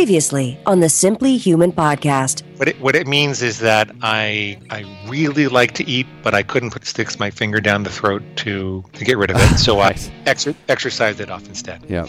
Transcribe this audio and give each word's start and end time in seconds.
Previously 0.00 0.58
on 0.64 0.80
the 0.80 0.88
Simply 0.88 1.36
Human 1.36 1.72
podcast. 1.72 2.42
What 2.56 2.68
it, 2.68 2.80
what 2.80 2.96
it 2.96 3.06
means 3.06 3.42
is 3.42 3.58
that 3.58 3.90
I 4.00 4.58
I 4.70 4.86
really 5.06 5.46
like 5.46 5.72
to 5.72 5.86
eat, 5.86 6.06
but 6.22 6.32
I 6.32 6.42
couldn't 6.42 6.70
put 6.70 6.86
sticks 6.86 7.18
my 7.18 7.28
finger 7.28 7.60
down 7.60 7.82
the 7.82 7.90
throat 7.90 8.22
to 8.36 8.82
to 8.94 9.04
get 9.04 9.18
rid 9.18 9.30
of 9.30 9.36
it. 9.36 9.58
So 9.58 9.80
I 9.80 9.92
exer- 10.24 10.56
exercised 10.70 11.20
it 11.20 11.30
off 11.30 11.46
instead. 11.46 11.84
Yeah. 11.86 12.06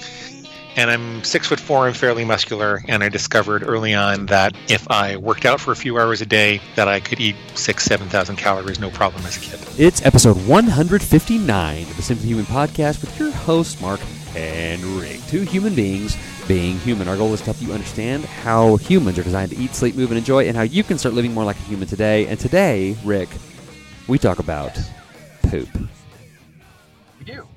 And 0.78 0.90
I'm 0.90 1.22
six 1.26 1.48
foot 1.48 1.60
four 1.60 1.86
and 1.86 1.98
fairly 1.98 2.24
muscular, 2.24 2.82
and 2.88 3.04
I 3.04 3.10
discovered 3.10 3.68
early 3.68 3.94
on 3.94 4.28
that 4.28 4.56
if 4.70 4.90
I 4.90 5.18
worked 5.18 5.44
out 5.44 5.60
for 5.60 5.74
a 5.74 5.76
few 5.76 6.00
hours 6.00 6.22
a 6.22 6.26
day, 6.26 6.62
that 6.78 6.88
I 6.88 7.02
could 7.02 7.20
eat 7.20 7.36
six 7.56 7.84
seven 7.84 8.08
thousand 8.08 8.38
calories 8.38 8.80
no 8.80 8.90
problem 8.90 9.26
as 9.26 9.36
a 9.36 9.42
kid. 9.42 9.60
It's 9.78 10.02
episode 10.06 10.38
159 10.48 11.82
of 11.82 11.96
the 11.98 12.02
Simply 12.02 12.28
Human 12.28 12.46
podcast 12.46 13.02
with 13.02 13.20
your 13.20 13.32
host 13.32 13.82
Mark 13.82 14.00
and 14.34 14.82
Rick, 14.82 15.20
two 15.28 15.42
human 15.42 15.76
beings 15.76 16.16
being 16.52 16.78
human. 16.80 17.08
Our 17.08 17.16
goal 17.16 17.34
is 17.34 17.40
to 17.40 17.46
help 17.46 17.62
you 17.62 17.72
understand 17.72 18.26
how 18.26 18.76
humans 18.76 19.18
are 19.18 19.24
designed 19.24 19.52
to 19.52 19.58
eat, 19.58 19.74
sleep, 19.74 19.96
move, 19.96 20.12
and 20.12 20.18
enjoy, 20.18 20.50
and 20.50 20.58
how 20.58 20.64
you 20.64 20.84
can 20.84 20.98
start 20.98 21.16
living 21.16 21.34
more 21.34 21.46
like 21.46 21.56
a 21.56 21.62
human 21.62 21.88
today. 21.88 22.28
And 22.28 22.38
today, 22.38 22.98
Rick, 23.06 23.30
we 24.10 24.20
talk 24.20 24.40
about 24.40 24.78
poop. 25.44 25.70
We 27.20 27.24
do. 27.24 27.48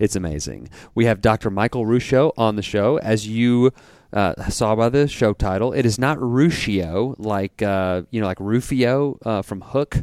It's 0.00 0.16
amazing. 0.16 0.70
We 0.96 1.04
have 1.04 1.20
Dr. 1.20 1.50
Michael 1.50 1.86
Ruscio 1.86 2.32
on 2.36 2.56
the 2.56 2.62
show. 2.62 2.98
As 2.98 3.28
you 3.28 3.72
uh, 4.12 4.50
saw 4.50 4.74
by 4.74 4.88
the 4.88 5.06
show 5.06 5.32
title, 5.32 5.72
it 5.72 5.86
is 5.86 5.96
not 5.96 6.18
Ruscio 6.18 7.14
like 7.18 7.62
uh, 7.62 8.02
you 8.10 8.20
know, 8.20 8.26
like 8.26 8.40
Rufio 8.40 9.20
uh, 9.24 9.42
from 9.42 9.60
Hook, 9.60 10.02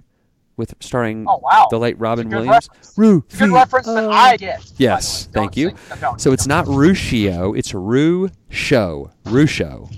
with 0.58 0.74
starring 0.80 1.26
Oh, 1.28 1.40
wow. 1.44 1.68
the 1.72 1.80
late 1.80 1.98
Robin 2.00 2.28
It's 2.28 2.34
a 2.34 2.38
good 2.38 2.46
Williams. 2.48 2.70
reference. 2.70 2.94
Rufio. 2.98 3.24
It's 3.28 3.36
a 3.36 3.46
good 3.46 3.54
reference 3.54 3.86
that 3.88 4.10
I 4.12 4.38
get. 4.38 4.72
Yes, 4.78 5.28
thank 5.34 5.58
you. 5.58 5.70
Sing- 5.70 5.78
don't- 6.02 6.22
So 6.22 6.32
it's 6.32 6.48
not 6.48 6.66
Ruscio, 6.66 7.58
it's 7.58 7.74
Ru 7.74 8.30
Show. 8.50 9.12
Ruscio. 9.26 9.90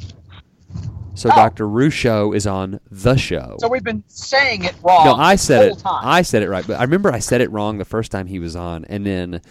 So 1.13 1.29
Oh. 1.31 1.35
Dr. 1.35 1.65
Ruscio 1.67 2.35
is 2.35 2.45
on 2.45 2.79
the 2.91 3.15
show. 3.15 3.55
So 3.59 3.69
we've 3.69 3.83
been 3.83 4.03
saying 4.07 4.65
it 4.65 4.75
wrong. 4.83 5.05
no, 5.05 5.15
I 5.15 5.35
said 5.37 5.59
the 5.61 5.67
whole 5.69 5.77
it. 5.77 5.79
Time. 5.79 6.01
I 6.03 6.21
said 6.23 6.43
it 6.43 6.49
right, 6.49 6.65
but 6.67 6.77
I 6.79 6.83
remember 6.83 7.11
I 7.11 7.19
said 7.19 7.39
it 7.41 7.49
wrong 7.51 7.77
the 7.77 7.85
first 7.85 8.11
time 8.11 8.27
he 8.27 8.37
was 8.39 8.55
on, 8.55 8.83
and 8.85 9.05
then 9.05 9.41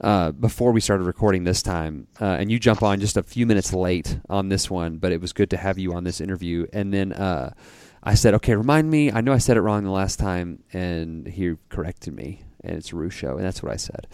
uh, 0.00 0.32
before 0.32 0.72
we 0.72 0.80
started 0.80 1.04
recording 1.04 1.44
this 1.44 1.62
time, 1.62 2.08
uh, 2.20 2.24
and 2.24 2.50
you 2.50 2.58
jump 2.58 2.82
on 2.82 2.98
just 2.98 3.16
a 3.16 3.22
few 3.22 3.46
minutes 3.46 3.72
late 3.72 4.18
on 4.28 4.48
this 4.48 4.68
one, 4.68 4.98
but 4.98 5.12
it 5.12 5.20
was 5.20 5.32
good 5.32 5.48
to 5.50 5.56
have 5.56 5.78
you 5.78 5.94
on 5.94 6.02
this 6.02 6.20
interview. 6.20 6.66
And 6.72 6.92
then 6.92 7.12
uh, 7.12 7.52
I 8.04 8.14
said, 8.14 8.34
"Okay, 8.34 8.54
remind 8.54 8.90
me. 8.90 9.10
I 9.10 9.20
know 9.20 9.32
I 9.32 9.38
said 9.38 9.56
it 9.56 9.62
wrong 9.62 9.82
the 9.84 9.90
last 9.90 10.18
time," 10.18 10.62
and 10.72 11.26
he 11.26 11.54
corrected 11.68 12.14
me. 12.14 12.42
And 12.62 12.76
it's 12.76 12.92
Ruscio, 12.92 13.36
and 13.36 13.44
that's 13.44 13.62
what 13.62 13.72
I 13.72 13.76
said. 13.76 14.06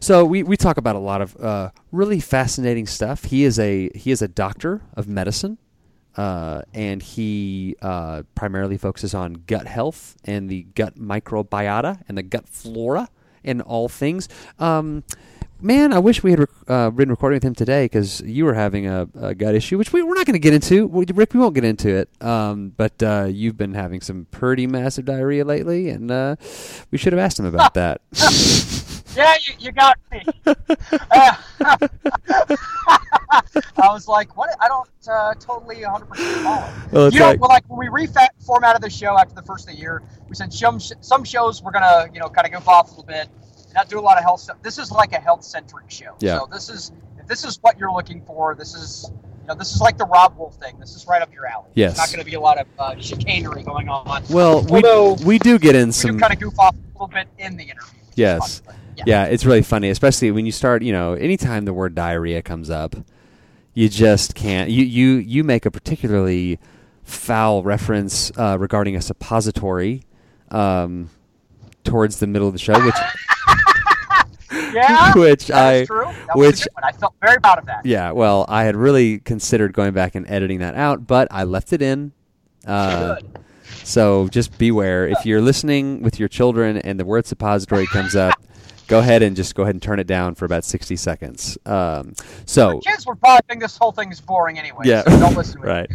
So 0.00 0.26
we, 0.26 0.42
we 0.42 0.58
talk 0.58 0.76
about 0.76 0.94
a 0.94 0.98
lot 0.98 1.22
of 1.22 1.36
uh, 1.40 1.70
really 1.90 2.20
fascinating 2.20 2.86
stuff. 2.86 3.24
He 3.24 3.44
is 3.44 3.58
a 3.58 3.90
he 3.94 4.10
is 4.10 4.20
a 4.20 4.28
doctor 4.28 4.82
of 4.94 5.08
medicine 5.08 5.58
uh, 6.16 6.62
and 6.72 7.02
he 7.02 7.76
uh, 7.82 8.22
primarily 8.34 8.78
focuses 8.78 9.14
on 9.14 9.34
gut 9.46 9.66
health 9.66 10.16
and 10.24 10.48
the 10.48 10.62
gut 10.74 10.96
microbiota 10.96 12.00
and 12.08 12.16
the 12.16 12.22
gut 12.22 12.48
flora 12.48 13.08
and 13.42 13.60
all 13.62 13.88
things. 13.88 14.28
Um, 14.58 15.02
man, 15.64 15.92
I 15.92 15.98
wish 15.98 16.22
we 16.22 16.30
had 16.32 16.46
uh, 16.68 16.90
been 16.90 17.08
recording 17.08 17.36
with 17.36 17.42
him 17.42 17.54
today 17.54 17.86
because 17.86 18.20
you 18.20 18.44
were 18.44 18.54
having 18.54 18.86
a, 18.86 19.08
a 19.20 19.34
gut 19.34 19.54
issue, 19.54 19.78
which 19.78 19.92
we, 19.92 20.02
we're 20.02 20.14
not 20.14 20.26
going 20.26 20.34
to 20.34 20.38
get 20.38 20.52
into. 20.54 20.86
We, 20.86 21.06
Rick, 21.12 21.32
we 21.34 21.40
won't 21.40 21.54
get 21.54 21.64
into 21.64 21.88
it. 21.88 22.08
Um, 22.22 22.72
but 22.76 23.02
uh, 23.02 23.28
you've 23.30 23.56
been 23.56 23.74
having 23.74 24.00
some 24.00 24.26
pretty 24.30 24.66
massive 24.66 25.06
diarrhea 25.06 25.44
lately, 25.44 25.88
and 25.88 26.10
uh, 26.10 26.36
we 26.90 26.98
should 26.98 27.12
have 27.12 27.20
asked 27.20 27.38
him 27.38 27.46
about 27.46 27.74
that. 27.74 28.00
Yeah, 29.16 29.32
you, 29.46 29.54
you 29.60 29.70
got 29.70 29.96
me. 30.10 30.24
I 30.44 31.38
was 33.78 34.08
like, 34.08 34.36
what? 34.36 34.50
I 34.60 34.66
don't 34.66 34.88
uh, 35.08 35.34
totally 35.34 35.76
100% 35.76 36.42
follow. 36.42 36.72
Well, 36.90 37.12
you 37.12 37.20
know, 37.20 37.26
like- 37.28 37.40
well, 37.40 37.48
like 37.48 37.64
when 37.68 37.78
we 37.78 37.86
reformatted 38.06 38.80
the 38.80 38.90
show 38.90 39.16
after 39.16 39.34
the 39.34 39.42
first 39.42 39.68
of 39.68 39.74
the 39.74 39.80
year, 39.80 40.02
we 40.28 40.34
said 40.34 40.52
some 40.52 40.80
sh- 40.80 40.92
some 41.00 41.22
shows 41.22 41.62
we're 41.62 41.70
gonna 41.70 42.08
you 42.12 42.18
know 42.18 42.28
kind 42.28 42.46
of 42.46 42.52
goof 42.52 42.66
off 42.68 42.88
a 42.88 42.90
little 42.90 43.04
bit, 43.04 43.28
not 43.74 43.88
do 43.88 43.98
a 43.98 44.00
lot 44.00 44.16
of 44.18 44.24
health 44.24 44.40
stuff. 44.40 44.56
This 44.62 44.78
is 44.78 44.90
like 44.90 45.12
a 45.12 45.20
health 45.20 45.42
centric 45.44 45.90
show. 45.90 46.14
Yeah. 46.20 46.38
So 46.38 46.48
this 46.50 46.68
is 46.68 46.92
if 47.18 47.26
this 47.26 47.44
is 47.44 47.58
what 47.62 47.78
you're 47.78 47.92
looking 47.92 48.22
for, 48.24 48.54
this 48.54 48.74
is 48.74 49.10
you 49.42 49.48
know 49.48 49.54
this 49.54 49.74
is 49.74 49.80
like 49.80 49.98
the 49.98 50.06
Robb 50.06 50.36
Wolf 50.38 50.54
thing. 50.56 50.78
This 50.78 50.94
is 50.94 51.06
right 51.06 51.20
up 51.20 51.32
your 51.32 51.46
alley. 51.46 51.70
Yes. 51.74 51.96
There's 51.96 52.08
not 52.08 52.14
going 52.16 52.24
to 52.24 52.30
be 52.30 52.36
a 52.36 52.40
lot 52.40 52.58
of 52.58 52.66
uh, 52.78 52.96
chicanery 53.00 53.62
going 53.62 53.88
on. 53.88 54.22
well, 54.30 54.62
we, 54.62 54.76
Although- 54.82 55.14
we 55.24 55.38
do 55.38 55.58
get 55.58 55.74
in 55.74 55.88
we 55.88 55.92
some. 55.92 56.18
kind 56.18 56.32
of 56.32 56.38
goof 56.40 56.58
off 56.58 56.74
a 56.74 56.92
little 56.92 57.08
bit 57.08 57.26
in 57.38 57.56
the 57.56 57.64
interview. 57.64 57.98
Yes. 58.14 58.60
fun, 58.60 58.76
but 58.96 59.06
Yeah, 59.06 59.24
it's 59.24 59.44
really 59.44 59.62
funny, 59.62 59.90
especially 59.90 60.30
when 60.30 60.46
you 60.46 60.52
start. 60.52 60.82
You 60.82 60.92
know, 60.92 61.14
anytime 61.14 61.64
the 61.64 61.74
word 61.74 61.94
diarrhea 61.94 62.42
comes 62.42 62.70
up, 62.70 62.94
you 63.74 63.88
just 63.88 64.34
can't. 64.36 64.70
You 64.70 64.84
you 64.84 65.14
you 65.16 65.42
make 65.44 65.66
a 65.66 65.70
particularly 65.70 66.58
foul 67.02 67.62
reference 67.64 68.30
uh, 68.38 68.56
regarding 68.58 68.94
a 68.96 69.02
suppository 69.02 70.04
um, 70.50 71.10
towards 71.82 72.18
the 72.20 72.26
middle 72.26 72.46
of 72.46 72.54
the 72.54 72.58
show, 72.60 72.72
which 72.84 72.94
Yeah, 74.72 75.12
which 75.16 75.50
I 75.50 75.84
true. 75.84 76.04
That 76.04 76.36
which 76.36 76.52
was 76.52 76.60
a 76.62 76.64
good 76.64 76.74
one. 76.74 76.84
I 76.84 76.92
felt 76.92 77.14
very 77.20 77.40
proud 77.40 77.58
of 77.58 77.66
that. 77.66 77.84
yeah, 77.84 78.10
well, 78.12 78.44
I 78.48 78.64
had 78.64 78.76
really 78.76 79.18
considered 79.20 79.72
going 79.72 79.92
back 79.92 80.14
and 80.14 80.28
editing 80.30 80.58
that 80.60 80.74
out, 80.74 81.06
but 81.06 81.28
I 81.30 81.44
left 81.44 81.72
it 81.72 81.82
in. 81.82 82.12
Uh, 82.66 83.16
so 83.82 84.28
just 84.28 84.56
beware 84.58 85.06
if 85.06 85.26
you're 85.26 85.42
listening 85.42 86.02
with 86.02 86.18
your 86.18 86.28
children 86.28 86.78
and 86.78 86.98
the 86.98 87.04
word 87.04 87.26
suppository 87.26 87.86
comes 87.86 88.14
up. 88.16 88.34
Go 88.86 88.98
ahead 88.98 89.22
and 89.22 89.34
just 89.34 89.54
go 89.54 89.62
ahead 89.62 89.74
and 89.74 89.80
turn 89.80 89.98
it 89.98 90.06
down 90.06 90.34
for 90.34 90.44
about 90.44 90.62
sixty 90.62 90.94
seconds. 90.96 91.56
Um, 91.64 92.12
so 92.44 92.80
Kids 92.80 93.06
were 93.06 93.16
probably 93.16 93.40
think 93.48 93.62
this 93.62 93.78
whole 93.78 93.92
thing 93.92 94.12
is 94.12 94.20
boring 94.20 94.58
anyway. 94.58 94.82
Yeah. 94.84 95.04
so 95.04 95.20
don't 95.20 95.34
listen. 95.34 95.62
to 95.62 95.66
right. 95.66 95.88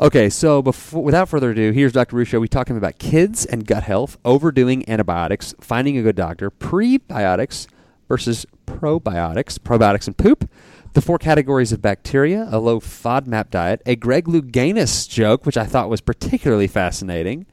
Okay, 0.00 0.30
so 0.30 0.62
before, 0.62 1.02
without 1.02 1.28
further 1.28 1.50
ado, 1.50 1.72
here's 1.72 1.92
Dr. 1.92 2.16
Ruscio. 2.16 2.38
We're 2.38 2.46
talking 2.46 2.76
about 2.76 3.00
kids 3.00 3.44
and 3.44 3.66
gut 3.66 3.82
health, 3.82 4.16
overdoing 4.24 4.88
antibiotics, 4.88 5.56
finding 5.60 5.98
a 5.98 6.02
good 6.02 6.14
doctor, 6.14 6.52
prebiotics 6.52 7.66
versus 8.06 8.46
probiotics, 8.64 9.58
probiotics 9.58 10.06
and 10.06 10.16
poop, 10.16 10.48
the 10.92 11.00
four 11.00 11.18
categories 11.18 11.72
of 11.72 11.82
bacteria, 11.82 12.46
a 12.48 12.60
low 12.60 12.78
FODMAP 12.78 13.50
diet, 13.50 13.82
a 13.86 13.96
Greg 13.96 14.26
Louganis 14.26 15.08
joke, 15.08 15.44
which 15.44 15.56
I 15.56 15.66
thought 15.66 15.90
was 15.90 16.00
particularly 16.00 16.68
fascinating, 16.68 17.46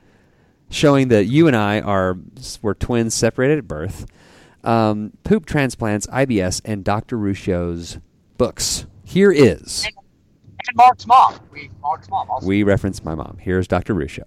showing 0.69 1.07
that 1.07 1.25
you 1.25 1.47
and 1.47 1.55
I 1.55 1.81
are 1.81 2.15
were 2.61 2.75
twins 2.75 3.15
separated 3.15 3.57
at 3.57 3.67
birth, 3.67 4.05
um, 4.63 5.13
poop 5.23 5.47
transplants, 5.47 6.05
IBS, 6.07 6.61
and 6.63 6.83
Dr. 6.83 7.17
Ruscio's 7.17 7.97
books. 8.37 8.85
Here 9.03 9.31
is. 9.31 9.87
And 10.67 10.75
Mark's 10.77 11.05
mom. 11.05 11.39
We 11.51 11.69
Mark's 11.81 12.09
mom 12.09 12.29
also. 12.29 12.47
We 12.47 12.63
reference 12.63 13.03
my 13.03 13.13
mom. 13.13 13.37
Here's 13.39 13.67
Dr. 13.67 13.93
Ruscio. 13.93 14.23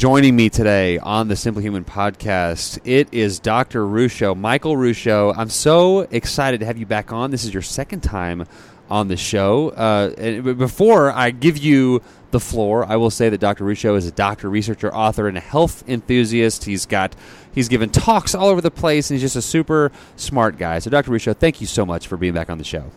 Joining 0.00 0.36
me 0.36 0.48
today 0.48 0.98
on 0.98 1.28
the 1.28 1.36
Simply 1.36 1.62
Human 1.64 1.84
podcast, 1.84 2.78
it 2.84 3.08
is 3.12 3.40
Dr. 3.40 3.84
Ruscio, 3.84 4.36
Michael 4.36 4.76
Ruscio. 4.76 5.34
I'm 5.36 5.50
so 5.50 6.00
excited 6.12 6.60
to 6.60 6.66
have 6.66 6.78
you 6.78 6.86
back 6.86 7.12
on. 7.12 7.30
This 7.30 7.44
is 7.44 7.52
your 7.52 7.62
second 7.62 8.02
time 8.02 8.46
on 8.88 9.08
the 9.08 9.16
show. 9.16 9.70
Uh, 9.70 10.40
before 10.54 11.10
I 11.10 11.30
give 11.30 11.58
you 11.58 12.00
the 12.30 12.40
floor, 12.40 12.84
I 12.86 12.96
will 12.96 13.10
say 13.10 13.28
that 13.28 13.38
Dr. 13.38 13.64
Ruscio 13.64 13.96
is 13.96 14.06
a 14.06 14.12
doctor, 14.12 14.48
researcher, 14.48 14.94
author, 14.94 15.28
and 15.28 15.36
a 15.36 15.40
health 15.40 15.86
enthusiast. 15.88 16.64
He's 16.64 16.86
got 16.86 17.14
he's 17.52 17.68
given 17.68 17.90
talks 17.90 18.34
all 18.34 18.46
over 18.48 18.60
the 18.60 18.70
place, 18.70 19.10
and 19.10 19.16
he's 19.16 19.22
just 19.22 19.36
a 19.36 19.42
super 19.42 19.92
smart 20.16 20.56
guy. 20.58 20.78
So, 20.78 20.90
Dr. 20.90 21.10
Ruscio, 21.10 21.36
thank 21.36 21.60
you 21.60 21.66
so 21.66 21.84
much 21.84 22.06
for 22.06 22.16
being 22.16 22.34
back 22.34 22.48
on 22.48 22.58
the 22.58 22.64
show. 22.64 22.90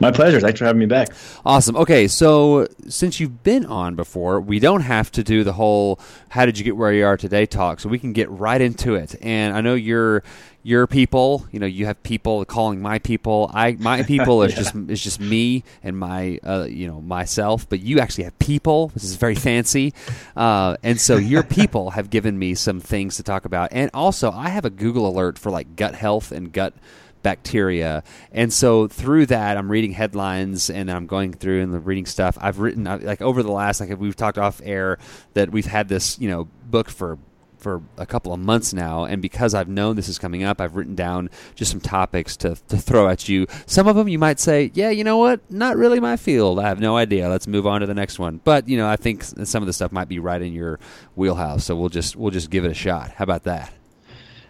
My 0.00 0.10
pleasure. 0.10 0.38
Thanks 0.40 0.58
for 0.58 0.66
having 0.66 0.80
me 0.80 0.86
back. 0.86 1.08
Awesome. 1.44 1.76
Okay, 1.76 2.08
so 2.08 2.68
since 2.88 3.18
you've 3.20 3.42
been 3.42 3.66
on 3.66 3.94
before, 3.94 4.40
we 4.40 4.60
don't 4.60 4.82
have 4.82 5.10
to 5.12 5.24
do 5.24 5.44
the 5.44 5.54
whole 5.54 5.98
"How 6.28 6.46
did 6.46 6.58
you 6.58 6.64
get 6.64 6.76
where 6.76 6.92
you 6.92 7.04
are 7.04 7.16
today?" 7.16 7.46
talk, 7.46 7.80
so 7.80 7.88
we 7.88 7.98
can 7.98 8.12
get 8.12 8.30
right 8.30 8.60
into 8.60 8.94
it. 8.94 9.16
And 9.22 9.56
I 9.56 9.60
know 9.60 9.74
your 9.74 10.22
your 10.62 10.86
people, 10.86 11.46
you 11.50 11.58
know, 11.58 11.66
you 11.66 11.86
have 11.86 12.02
people 12.02 12.44
calling 12.44 12.82
my 12.82 12.98
people. 12.98 13.50
I 13.54 13.72
my 13.72 14.02
people 14.12 14.42
is 14.42 14.54
just 14.54 14.74
is 14.88 15.02
just 15.02 15.18
me 15.20 15.64
and 15.82 15.98
my 15.98 16.38
uh, 16.44 16.66
you 16.68 16.86
know 16.86 17.00
myself, 17.00 17.68
but 17.68 17.80
you 17.80 17.98
actually 17.98 18.24
have 18.24 18.38
people, 18.38 18.88
which 18.90 19.02
is 19.02 19.16
very 19.16 19.34
fancy. 19.34 19.94
Uh, 20.36 20.76
and 20.82 21.00
so 21.00 21.16
your 21.16 21.42
people 21.58 21.90
have 21.90 22.10
given 22.10 22.38
me 22.38 22.54
some 22.54 22.80
things 22.80 23.16
to 23.16 23.22
talk 23.22 23.46
about, 23.46 23.70
and 23.72 23.90
also 23.94 24.30
I 24.30 24.50
have 24.50 24.64
a 24.64 24.70
Google 24.70 25.08
alert 25.08 25.38
for 25.38 25.50
like 25.50 25.76
gut 25.76 25.94
health 25.94 26.30
and 26.30 26.52
gut 26.52 26.74
bacteria. 27.22 28.02
And 28.32 28.52
so 28.52 28.88
through 28.88 29.26
that, 29.26 29.56
I'm 29.56 29.70
reading 29.70 29.92
headlines 29.92 30.70
and 30.70 30.90
I'm 30.90 31.06
going 31.06 31.32
through 31.32 31.62
and 31.62 31.86
reading 31.86 32.06
stuff. 32.06 32.38
I've 32.40 32.58
written 32.58 32.84
like 32.84 33.22
over 33.22 33.42
the 33.42 33.52
last 33.52 33.80
like 33.80 33.98
we've 33.98 34.16
talked 34.16 34.38
off 34.38 34.60
air 34.64 34.98
that 35.34 35.50
we've 35.50 35.66
had 35.66 35.88
this 35.88 36.18
you 36.18 36.28
know 36.28 36.48
book 36.70 36.88
for 36.88 37.18
for 37.58 37.82
a 37.96 38.06
couple 38.06 38.32
of 38.32 38.40
months 38.40 38.72
now, 38.72 39.04
and 39.04 39.20
because 39.20 39.52
I've 39.54 39.68
known 39.68 39.96
this 39.96 40.08
is 40.08 40.18
coming 40.18 40.44
up, 40.44 40.60
I've 40.60 40.76
written 40.76 40.94
down 40.94 41.28
just 41.54 41.70
some 41.70 41.80
topics 41.80 42.36
to 42.38 42.56
to 42.68 42.78
throw 42.78 43.08
at 43.08 43.28
you. 43.28 43.46
Some 43.66 43.88
of 43.88 43.96
them 43.96 44.08
you 44.08 44.18
might 44.18 44.40
say, 44.40 44.70
yeah, 44.74 44.90
you 44.90 45.04
know 45.04 45.18
what, 45.18 45.40
not 45.50 45.76
really 45.76 46.00
my 46.00 46.16
field. 46.16 46.58
I 46.58 46.68
have 46.68 46.80
no 46.80 46.96
idea. 46.96 47.28
Let's 47.28 47.46
move 47.46 47.66
on 47.66 47.80
to 47.80 47.86
the 47.86 47.94
next 47.94 48.18
one. 48.18 48.40
But 48.42 48.68
you 48.68 48.76
know, 48.76 48.88
I 48.88 48.96
think 48.96 49.22
some 49.24 49.62
of 49.62 49.66
the 49.66 49.72
stuff 49.72 49.92
might 49.92 50.08
be 50.08 50.18
right 50.18 50.40
in 50.40 50.52
your 50.52 50.78
wheelhouse, 51.16 51.64
so 51.64 51.76
we'll 51.76 51.88
just 51.88 52.16
we'll 52.16 52.30
just 52.30 52.50
give 52.50 52.64
it 52.64 52.70
a 52.70 52.74
shot. 52.74 53.12
How 53.12 53.24
about 53.24 53.44
that? 53.44 53.72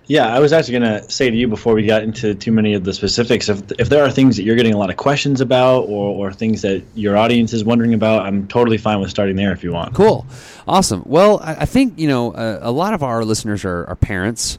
Yeah, 0.09 0.27
I 0.27 0.41
was 0.41 0.55
actually 0.55 0.79
going 0.79 1.03
to 1.03 1.11
say 1.11 1.29
to 1.29 1.37
you 1.37 1.49
before 1.49 1.75
we 1.75 1.85
got 1.85 2.03
into 2.03 2.35
too 2.35 2.51
many 2.51 2.73
of 2.73 2.83
the 2.83 2.95
specifics, 2.95 3.51
if, 3.51 3.61
if 3.79 3.91
there 3.91 4.03
are 4.03 4.11
things 4.11 4.39
that 4.39 4.43
you're 4.43 4.57
getting 4.57 4.73
a 4.73 4.79
lot 4.79 4.89
of 4.89 4.97
questions 4.97 5.43
about 5.43 5.81
or, 5.81 6.29
or 6.29 6.33
things 6.33 6.63
that 6.63 6.83
your 6.95 7.19
audience 7.19 7.53
is 7.53 7.63
wondering 7.63 7.93
about, 7.93 8.25
I'm 8.25 8.49
totally 8.49 8.79
fine 8.79 9.01
with 9.01 9.11
starting 9.11 9.37
there 9.37 9.53
if 9.53 9.63
you 9.63 9.71
want. 9.71 9.95
Cool. 9.95 10.27
Awesome. 10.67 11.03
Well, 11.05 11.41
I, 11.41 11.57
I 11.57 11.65
think, 11.67 11.99
you 11.99 12.09
know, 12.09 12.33
uh, 12.33 12.59
a 12.63 12.73
lot 12.73 12.95
of 12.95 13.03
our 13.03 13.23
listeners 13.23 13.67
are, 13.67 13.85
are 13.85 13.97
parents. 13.97 14.59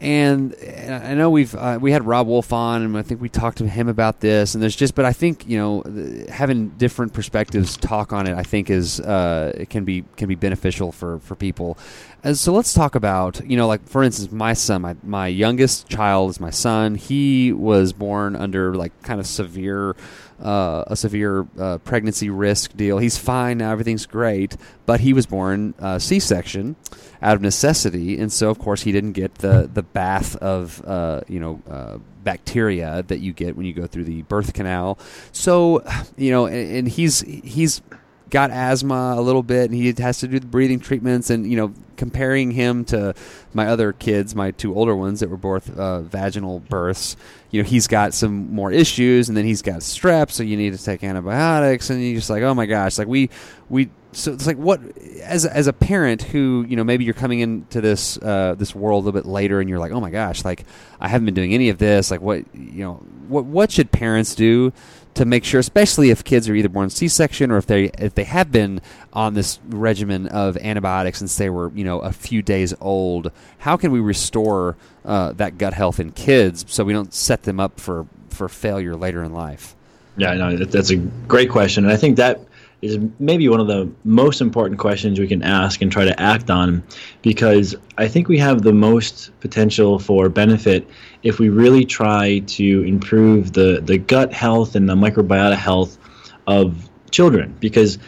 And 0.00 0.56
I 0.88 1.12
know 1.12 1.28
we've 1.28 1.54
uh, 1.54 1.78
we 1.78 1.92
had 1.92 2.06
Robb 2.06 2.26
Wolf 2.26 2.54
on, 2.54 2.82
and 2.82 2.96
I 2.96 3.02
think 3.02 3.20
we 3.20 3.28
talked 3.28 3.58
to 3.58 3.68
him 3.68 3.86
about 3.86 4.20
this. 4.20 4.54
And 4.54 4.62
there's 4.62 4.74
just, 4.74 4.94
but 4.94 5.04
I 5.04 5.12
think 5.12 5.46
you 5.46 5.58
know, 5.58 6.24
having 6.30 6.70
different 6.70 7.12
perspectives 7.12 7.76
talk 7.76 8.10
on 8.10 8.26
it, 8.26 8.34
I 8.34 8.42
think 8.42 8.70
is 8.70 8.98
uh, 9.00 9.52
it 9.54 9.68
can 9.68 9.84
be 9.84 10.04
can 10.16 10.26
be 10.26 10.36
beneficial 10.36 10.90
for 10.90 11.18
for 11.20 11.34
people. 11.34 11.76
And 12.24 12.36
so 12.38 12.54
let's 12.54 12.72
talk 12.72 12.94
about 12.94 13.44
you 13.46 13.58
know, 13.58 13.66
like 13.66 13.86
for 13.86 14.02
instance, 14.02 14.32
my 14.32 14.54
son, 14.54 14.80
my 14.80 14.96
my 15.02 15.26
youngest 15.26 15.90
child 15.90 16.30
is 16.30 16.40
my 16.40 16.50
son. 16.50 16.94
He 16.94 17.52
was 17.52 17.92
born 17.92 18.36
under 18.36 18.74
like 18.74 19.02
kind 19.02 19.20
of 19.20 19.26
severe 19.26 19.96
uh, 20.40 20.84
a 20.86 20.96
severe 20.96 21.46
uh, 21.58 21.78
pregnancy 21.78 22.30
risk 22.30 22.76
deal. 22.76 22.98
He's 22.98 23.18
fine 23.18 23.58
now, 23.58 23.72
everything's 23.72 24.06
great, 24.06 24.56
but 24.86 25.00
he 25.00 25.12
was 25.12 25.26
born 25.26 25.74
uh, 25.78 25.98
C-section 25.98 26.76
out 27.22 27.36
of 27.36 27.42
necessity, 27.42 28.18
and 28.18 28.32
so 28.32 28.50
of 28.50 28.58
course 28.58 28.82
he 28.82 28.92
didn't 28.92 29.12
get 29.12 29.36
the 29.36 29.70
the 29.72 29.82
bath 29.82 30.36
of 30.36 30.82
uh, 30.86 31.20
you 31.28 31.40
know 31.40 31.62
uh, 31.70 31.98
bacteria 32.24 33.02
that 33.08 33.18
you 33.18 33.32
get 33.32 33.56
when 33.56 33.66
you 33.66 33.72
go 33.72 33.86
through 33.86 34.04
the 34.04 34.22
birth 34.22 34.54
canal. 34.54 34.98
So 35.32 35.84
you 36.16 36.30
know, 36.30 36.46
and, 36.46 36.76
and 36.76 36.88
he's 36.88 37.20
he's 37.20 37.82
got 38.30 38.50
asthma 38.50 39.14
a 39.16 39.20
little 39.20 39.42
bit 39.42 39.64
and 39.70 39.74
he 39.74 39.92
has 39.98 40.20
to 40.20 40.28
do 40.28 40.38
the 40.38 40.46
breathing 40.46 40.78
treatments 40.78 41.30
and 41.30 41.50
you 41.50 41.56
know 41.56 41.74
comparing 41.96 42.52
him 42.52 42.84
to 42.84 43.12
my 43.52 43.66
other 43.66 43.92
kids 43.92 44.34
my 44.34 44.52
two 44.52 44.74
older 44.74 44.94
ones 44.94 45.20
that 45.20 45.28
were 45.28 45.36
both 45.36 45.76
uh, 45.76 46.00
vaginal 46.00 46.60
births 46.60 47.16
you 47.50 47.62
know 47.62 47.68
he's 47.68 47.86
got 47.86 48.14
some 48.14 48.52
more 48.52 48.72
issues 48.72 49.28
and 49.28 49.36
then 49.36 49.44
he's 49.44 49.62
got 49.62 49.80
strep 49.80 50.30
so 50.30 50.42
you 50.42 50.56
need 50.56 50.76
to 50.76 50.82
take 50.82 51.02
antibiotics. 51.02 51.90
And 51.90 52.02
you're 52.02 52.16
just 52.16 52.30
like 52.30 52.42
oh 52.42 52.54
my 52.54 52.66
gosh 52.66 52.98
like 52.98 53.08
we 53.08 53.30
we 53.68 53.90
so 54.12 54.32
it's 54.32 54.46
like 54.46 54.56
what 54.56 54.80
as 55.22 55.46
as 55.46 55.66
a 55.66 55.72
parent 55.72 56.22
who 56.22 56.64
you 56.68 56.76
know 56.76 56.84
maybe 56.84 57.04
you're 57.04 57.14
coming 57.14 57.40
into 57.40 57.80
this 57.80 58.18
uh, 58.18 58.54
this 58.58 58.74
world 58.74 59.04
a 59.04 59.06
little 59.06 59.20
bit 59.20 59.28
later 59.28 59.60
and 59.60 59.68
you're 59.68 59.78
like 59.78 59.92
oh 59.92 60.00
my 60.00 60.10
gosh 60.10 60.44
like 60.44 60.64
I 61.00 61.08
haven't 61.08 61.26
been 61.26 61.34
doing 61.34 61.54
any 61.54 61.68
of 61.68 61.78
this 61.78 62.10
like 62.10 62.20
what 62.20 62.44
you 62.54 62.84
know 62.84 62.94
what 63.28 63.44
what 63.44 63.70
should 63.70 63.92
parents 63.92 64.34
do 64.34 64.72
to 65.14 65.24
make 65.24 65.44
sure, 65.44 65.60
especially 65.60 66.10
if 66.10 66.24
kids 66.24 66.48
are 66.48 66.54
either 66.54 66.68
born 66.68 66.90
C-section 66.90 67.50
or 67.50 67.58
if 67.58 67.66
they 67.66 67.84
if 67.98 68.14
they 68.14 68.24
have 68.24 68.52
been 68.52 68.80
on 69.12 69.34
this 69.34 69.58
regimen 69.68 70.28
of 70.28 70.56
antibiotics 70.58 71.18
since 71.18 71.36
they 71.36 71.50
were 71.50 71.70
you 71.74 71.84
know 71.84 72.00
a 72.00 72.12
few 72.12 72.42
days 72.42 72.74
old. 72.80 73.30
How 73.58 73.76
can 73.76 73.92
we 73.92 74.00
restore 74.00 74.76
uh, 75.04 75.32
that 75.32 75.58
gut 75.58 75.74
health 75.74 76.00
in 76.00 76.12
kids 76.12 76.64
so 76.68 76.84
we 76.84 76.92
don't 76.92 77.12
set 77.12 77.42
them 77.42 77.60
up 77.60 77.80
for 77.80 78.06
for 78.28 78.48
failure 78.48 78.96
later 78.96 79.22
in 79.22 79.32
life? 79.32 79.74
Yeah, 80.16 80.34
no, 80.34 80.56
that's 80.56 80.90
a 80.90 80.96
great 80.96 81.50
question, 81.50 81.84
and 81.84 81.92
I 81.92 81.96
think 81.96 82.16
that 82.16 82.40
is 82.82 82.98
maybe 83.18 83.48
one 83.48 83.60
of 83.60 83.66
the 83.66 83.90
most 84.04 84.40
important 84.40 84.80
questions 84.80 85.20
we 85.20 85.26
can 85.28 85.42
ask 85.42 85.82
and 85.82 85.92
try 85.92 86.04
to 86.04 86.18
act 86.20 86.48
on 86.48 86.82
because 87.20 87.76
I 87.98 88.08
think 88.08 88.28
we 88.28 88.38
have 88.38 88.62
the 88.62 88.72
most 88.72 89.38
potential 89.40 89.98
for 89.98 90.28
benefit 90.30 90.88
if 91.22 91.38
we 91.38 91.50
really 91.50 91.84
try 91.84 92.38
to 92.38 92.82
improve 92.84 93.52
the, 93.52 93.82
the 93.84 93.98
gut 93.98 94.32
health 94.32 94.76
and 94.76 94.88
the 94.88 94.94
microbiota 94.94 95.56
health 95.56 95.98
of 96.46 96.88
children 97.10 97.54
because 97.60 97.98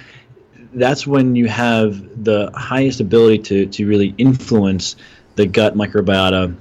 that's 0.74 1.06
when 1.06 1.36
you 1.36 1.48
have 1.48 2.24
the 2.24 2.50
highest 2.54 3.00
ability 3.00 3.38
to, 3.38 3.66
to 3.66 3.86
really 3.86 4.14
influence 4.19 4.96
the 5.36 5.46
gut 5.46 5.74
microbiota 5.74 6.54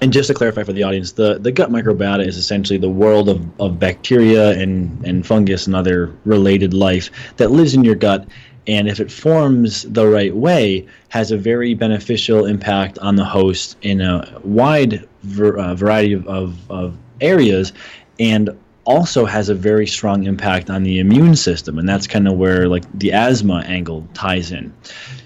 and 0.00 0.12
just 0.12 0.28
to 0.28 0.34
clarify 0.34 0.62
for 0.62 0.72
the 0.72 0.82
audience, 0.82 1.12
the, 1.12 1.38
the 1.38 1.50
gut 1.50 1.70
microbiota 1.70 2.26
is 2.26 2.36
essentially 2.36 2.78
the 2.78 2.88
world 2.88 3.28
of, 3.28 3.60
of 3.60 3.78
bacteria 3.78 4.50
and, 4.52 5.04
and 5.04 5.26
fungus 5.26 5.66
and 5.66 5.74
other 5.74 6.14
related 6.24 6.72
life 6.72 7.10
that 7.36 7.50
lives 7.50 7.74
in 7.74 7.84
your 7.84 7.96
gut. 7.96 8.26
And 8.66 8.88
if 8.88 9.00
it 9.00 9.10
forms 9.10 9.82
the 9.82 10.06
right 10.06 10.34
way, 10.34 10.86
has 11.08 11.32
a 11.32 11.36
very 11.36 11.74
beneficial 11.74 12.46
impact 12.46 12.98
on 13.00 13.16
the 13.16 13.24
host 13.24 13.76
in 13.82 14.00
a 14.00 14.40
wide 14.44 15.08
ver, 15.22 15.58
uh, 15.58 15.74
variety 15.74 16.12
of, 16.12 16.26
of, 16.28 16.70
of 16.70 16.96
areas, 17.20 17.72
and 18.20 18.50
also 18.90 19.24
has 19.24 19.48
a 19.48 19.54
very 19.54 19.86
strong 19.86 20.24
impact 20.24 20.68
on 20.68 20.82
the 20.82 20.98
immune 20.98 21.36
system. 21.36 21.78
And 21.78 21.88
that's 21.88 22.08
kind 22.08 22.26
of 22.26 22.36
where 22.36 22.68
like 22.68 22.84
the 22.98 23.12
asthma 23.12 23.62
angle 23.66 24.06
ties 24.14 24.50
in. 24.50 24.74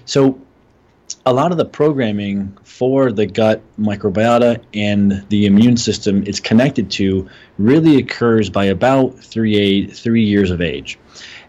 So 0.05 0.39
a 1.25 1.33
lot 1.33 1.51
of 1.51 1.57
the 1.57 1.65
programming 1.65 2.55
for 2.63 3.11
the 3.11 3.25
gut 3.25 3.63
microbiota 3.79 4.63
and 4.75 5.25
the 5.29 5.47
immune 5.47 5.77
system 5.77 6.23
it's 6.27 6.39
connected 6.39 6.91
to 6.91 7.27
really 7.57 7.97
occurs 7.97 8.51
by 8.51 8.65
about 8.65 9.17
three, 9.17 9.87
three 9.87 10.23
years 10.23 10.51
of 10.51 10.61
age. 10.61 10.99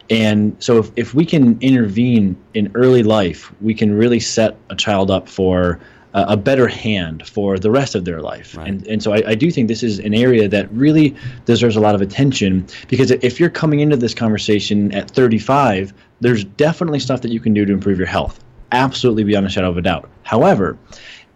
And 0.08 0.56
so, 0.60 0.78
if, 0.78 0.90
if 0.94 1.14
we 1.14 1.26
can 1.26 1.58
intervene 1.60 2.36
in 2.54 2.70
early 2.76 3.02
life, 3.02 3.52
we 3.60 3.74
can 3.74 3.92
really 3.92 4.20
set 4.20 4.56
a 4.70 4.76
child 4.76 5.10
up 5.10 5.28
for 5.28 5.80
uh, 6.16 6.24
a 6.28 6.36
better 6.36 6.66
hand 6.66 7.26
for 7.28 7.58
the 7.58 7.70
rest 7.70 7.94
of 7.94 8.04
their 8.04 8.20
life. 8.20 8.56
Right. 8.56 8.68
And, 8.68 8.86
and 8.88 9.02
so, 9.02 9.12
I, 9.12 9.22
I 9.28 9.34
do 9.36 9.50
think 9.50 9.68
this 9.68 9.84
is 9.84 10.00
an 10.00 10.14
area 10.14 10.48
that 10.48 10.70
really 10.72 11.14
deserves 11.44 11.76
a 11.76 11.80
lot 11.80 11.94
of 11.94 12.00
attention 12.00 12.66
because 12.88 13.12
if 13.12 13.38
you're 13.38 13.50
coming 13.50 13.80
into 13.80 13.96
this 13.96 14.14
conversation 14.14 14.92
at 14.92 15.10
35, 15.10 15.94
there's 16.20 16.44
definitely 16.44 16.98
stuff 16.98 17.20
that 17.20 17.30
you 17.30 17.38
can 17.38 17.54
do 17.54 17.64
to 17.64 17.72
improve 17.72 17.98
your 17.98 18.08
health 18.08 18.42
absolutely 18.72 19.24
beyond 19.24 19.46
a 19.46 19.48
shadow 19.48 19.70
of 19.70 19.76
a 19.76 19.82
doubt. 19.82 20.10
However, 20.22 20.76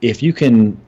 if 0.01 0.23
you 0.23 0.33
can 0.33 0.81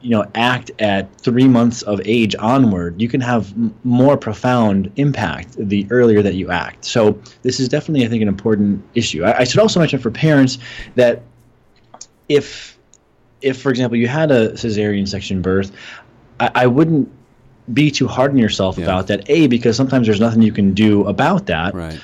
you 0.00 0.10
know 0.10 0.24
act 0.36 0.70
at 0.78 1.12
three 1.16 1.48
months 1.48 1.82
of 1.82 2.00
age 2.04 2.36
onward 2.38 3.00
you 3.02 3.08
can 3.08 3.20
have 3.20 3.50
m- 3.54 3.74
more 3.82 4.16
profound 4.16 4.92
impact 4.94 5.56
the 5.58 5.88
earlier 5.90 6.22
that 6.22 6.34
you 6.34 6.48
act 6.52 6.84
so 6.84 7.20
this 7.42 7.58
is 7.58 7.68
definitely 7.68 8.06
i 8.06 8.08
think 8.08 8.22
an 8.22 8.28
important 8.28 8.80
issue 8.94 9.24
I, 9.24 9.40
I, 9.40 9.44
should 9.44 9.58
also 9.58 9.80
mention 9.80 9.98
for 9.98 10.12
parents 10.12 10.58
that 10.94 11.22
if 12.28 12.77
if 13.42 13.60
for 13.60 13.70
example 13.70 13.96
you 13.96 14.08
had 14.08 14.30
a 14.30 14.52
cesarean 14.52 15.06
section 15.06 15.42
birth 15.42 15.72
i, 16.40 16.50
I 16.54 16.66
wouldn't 16.66 17.10
be 17.72 17.90
too 17.90 18.08
hard 18.08 18.30
on 18.30 18.38
yourself 18.38 18.78
yeah. 18.78 18.84
about 18.84 19.06
that 19.08 19.28
a 19.28 19.46
because 19.46 19.76
sometimes 19.76 20.06
there's 20.06 20.20
nothing 20.20 20.42
you 20.42 20.52
can 20.52 20.74
do 20.74 21.06
about 21.06 21.46
that. 21.46 21.74
Right. 21.74 22.00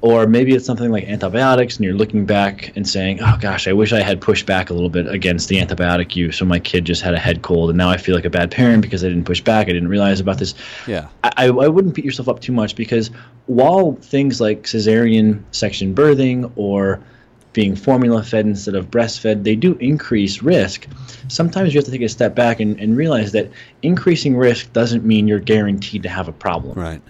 Or 0.00 0.26
maybe 0.26 0.52
it's 0.52 0.66
something 0.66 0.90
like 0.90 1.04
antibiotics 1.04 1.76
and 1.76 1.84
you're 1.84 1.94
looking 1.94 2.26
back 2.26 2.76
and 2.76 2.88
saying 2.88 3.20
oh 3.22 3.38
gosh 3.40 3.68
i 3.68 3.72
wish 3.72 3.92
i 3.92 4.02
had 4.02 4.20
pushed 4.20 4.46
back 4.46 4.68
a 4.68 4.74
little 4.74 4.88
bit 4.88 5.06
against 5.06 5.48
the 5.48 5.60
antibiotic 5.60 6.16
use 6.16 6.40
when 6.40 6.48
my 6.48 6.58
kid 6.58 6.84
just 6.84 7.02
had 7.02 7.14
a 7.14 7.20
head 7.20 7.42
cold 7.42 7.70
and 7.70 7.78
now 7.78 7.88
i 7.88 7.96
feel 7.96 8.16
like 8.16 8.24
a 8.24 8.30
bad 8.30 8.50
parent 8.50 8.82
because 8.82 9.04
i 9.04 9.08
didn't 9.08 9.22
push 9.24 9.40
back 9.40 9.68
i 9.68 9.72
didn't 9.72 9.86
realize 9.86 10.18
about 10.18 10.38
this. 10.38 10.56
Yeah. 10.88 11.06
I, 11.22 11.46
I 11.46 11.68
wouldn't 11.68 11.94
beat 11.94 12.04
yourself 12.04 12.28
up 12.28 12.40
too 12.40 12.50
much 12.50 12.74
because 12.74 13.12
while 13.46 13.92
things 14.02 14.40
like 14.40 14.64
cesarean 14.64 15.44
section 15.52 15.94
birthing 15.94 16.50
or 16.56 17.00
being 17.52 17.76
formula 17.76 18.22
fed 18.22 18.46
instead 18.46 18.74
of 18.74 18.90
breastfed, 18.90 19.44
they 19.44 19.54
do 19.54 19.74
increase 19.74 20.42
risk. 20.42 20.86
Sometimes 21.28 21.74
you 21.74 21.78
have 21.78 21.84
to 21.84 21.90
take 21.90 22.00
a 22.02 22.08
step 22.08 22.34
back 22.34 22.60
and, 22.60 22.78
and 22.80 22.96
realize 22.96 23.32
that 23.32 23.50
increasing 23.82 24.36
risk 24.36 24.72
doesn't 24.72 25.04
mean 25.04 25.28
you're 25.28 25.38
guaranteed 25.38 26.02
to 26.02 26.08
have 26.08 26.28
a 26.28 26.32
problem. 26.32 26.78
Right 26.78 27.02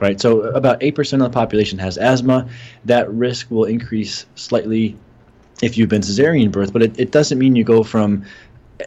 right? 0.00 0.20
So 0.20 0.40
about 0.42 0.80
8% 0.80 1.12
of 1.12 1.18
the 1.18 1.30
population 1.30 1.78
has 1.78 1.98
asthma. 1.98 2.48
That 2.86 3.12
risk 3.12 3.50
will 3.50 3.64
increase 3.64 4.26
slightly 4.34 4.96
if 5.62 5.76
you've 5.76 5.90
been 5.90 6.00
cesarean 6.00 6.50
birth, 6.50 6.72
but 6.72 6.82
it, 6.82 6.98
it 6.98 7.12
doesn't 7.12 7.38
mean 7.38 7.54
you 7.54 7.64
go 7.64 7.82
from 7.82 8.24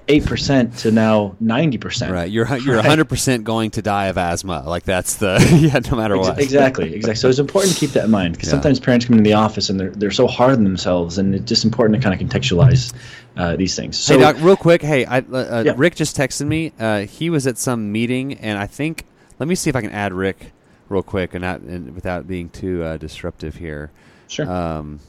8% 0.08 0.80
to 0.80 0.92
now 0.92 1.36
90%. 1.42 2.12
Right. 2.12 2.30
You're 2.30 2.48
you're 2.58 2.78
right? 2.82 3.00
100% 3.00 3.44
going 3.44 3.72
to 3.72 3.82
die 3.82 4.08
of 4.08 4.18
asthma. 4.18 4.64
Like 4.66 4.84
that's 4.84 5.16
the 5.16 5.38
yeah, 5.74 5.80
no 5.90 5.98
matter 5.98 6.18
what. 6.18 6.40
exactly. 6.40 6.94
Exactly. 6.94 7.16
So 7.16 7.30
it's 7.30 7.40
important 7.40 7.74
to 7.74 7.80
keep 7.80 7.92
that 7.92 8.06
in 8.06 8.12
mind 8.12 8.34
because 8.34 8.48
yeah. 8.48 8.54
sometimes 8.54 8.80
parents 8.80 9.06
come 9.06 9.18
into 9.18 9.28
the 9.28 9.36
office 9.36 9.70
and 9.70 9.80
they're 9.80 9.92
they're 9.92 10.12
so 10.12 10.28
hard 10.28 10.54
on 10.54 10.64
themselves 10.64 11.18
and 11.18 11.36
it's 11.36 11.46
just 11.46 11.66
important 11.66 12.02
to 12.02 12.08
kind 12.08 12.20
of 12.20 12.28
contextualize 12.28 12.94
uh, 13.38 13.56
these 13.56 13.76
things. 13.76 13.98
So, 14.00 14.16
hey 14.16 14.22
doc, 14.22 14.36
real 14.40 14.58
quick, 14.58 14.82
hey, 14.82 15.06
I, 15.06 15.20
uh, 15.20 15.22
uh, 15.32 15.64
yeah. 15.66 15.74
Rick 15.76 15.96
just 15.96 16.16
texted 16.16 16.48
me. 16.48 16.72
Uh, 16.80 17.02
he 17.02 17.30
was 17.30 17.48
at 17.48 17.58
some 17.58 17.92
meeting 17.92 18.34
and 18.36 18.58
I 18.58 18.68
think 18.68 19.06
let 19.40 19.48
me 19.48 19.56
see 19.56 19.70
if 19.70 19.76
I 19.76 19.82
can 19.82 19.92
add 19.92 20.14
Rick 20.14 20.52
real 20.90 21.04
quick 21.04 21.34
and 21.34 21.42
not 21.42 21.62
and 21.62 21.96
without 21.96 22.28
being 22.28 22.50
too 22.50 22.84
uh, 22.84 22.98
disruptive 22.98 23.56
here. 23.56 23.92
Sure. 24.28 24.46
Because 24.46 24.80
um, 24.80 25.00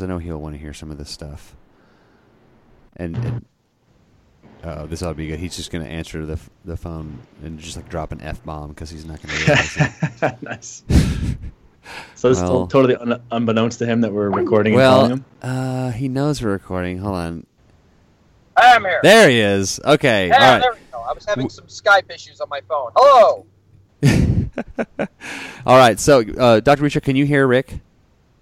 I 0.00 0.06
know 0.06 0.18
he'll 0.18 0.40
want 0.40 0.54
to 0.54 0.60
hear 0.60 0.72
some 0.72 0.90
of 0.90 0.98
this 0.98 1.10
stuff. 1.10 1.56
And, 2.96 3.16
and 3.16 3.44
oh, 4.64 4.86
this 4.86 5.02
ought 5.02 5.10
to 5.10 5.14
be 5.14 5.28
good. 5.28 5.38
He's 5.38 5.56
just 5.56 5.70
going 5.70 5.84
to 5.84 5.90
answer 5.90 6.26
the 6.26 6.38
the 6.64 6.76
phone 6.76 7.18
and 7.42 7.58
just 7.58 7.76
like 7.76 7.88
drop 7.88 8.12
an 8.12 8.20
f 8.20 8.42
bomb 8.44 8.70
because 8.70 8.90
he's 8.90 9.04
not 9.04 9.22
going 9.22 9.36
to 9.36 9.44
realize 9.44 9.76
it. 10.22 10.36
nice. 10.42 10.82
so 12.14 12.30
it's 12.30 12.40
well, 12.40 12.66
totally 12.66 12.96
un- 12.96 13.22
unbeknownst 13.30 13.78
to 13.80 13.86
him 13.86 14.00
that 14.02 14.12
we're 14.12 14.30
recording. 14.30 14.74
Well, 14.74 15.20
uh, 15.42 15.90
he 15.90 16.08
knows 16.08 16.42
we're 16.42 16.50
recording. 16.50 16.98
Hold 16.98 17.14
on. 17.16 17.46
I'm 18.56 18.82
here. 18.82 19.00
There 19.02 19.28
he 19.28 19.40
is. 19.40 19.80
Okay. 19.84 20.28
Yeah, 20.28 20.34
All 20.34 20.40
right. 20.40 20.60
there 20.60 20.72
we 20.72 20.78
go. 20.92 21.00
I 21.00 21.12
was 21.12 21.24
having 21.24 21.48
some 21.48 21.66
Skype 21.66 22.10
issues 22.12 22.40
on 22.40 22.48
my 22.48 22.60
phone. 22.68 22.92
Hello. 22.94 23.46
All 25.66 25.76
right. 25.76 25.98
So, 25.98 26.20
uh, 26.20 26.60
Dr. 26.60 26.82
Richard, 26.82 27.02
can 27.02 27.16
you 27.16 27.26
hear 27.26 27.46
Rick? 27.46 27.80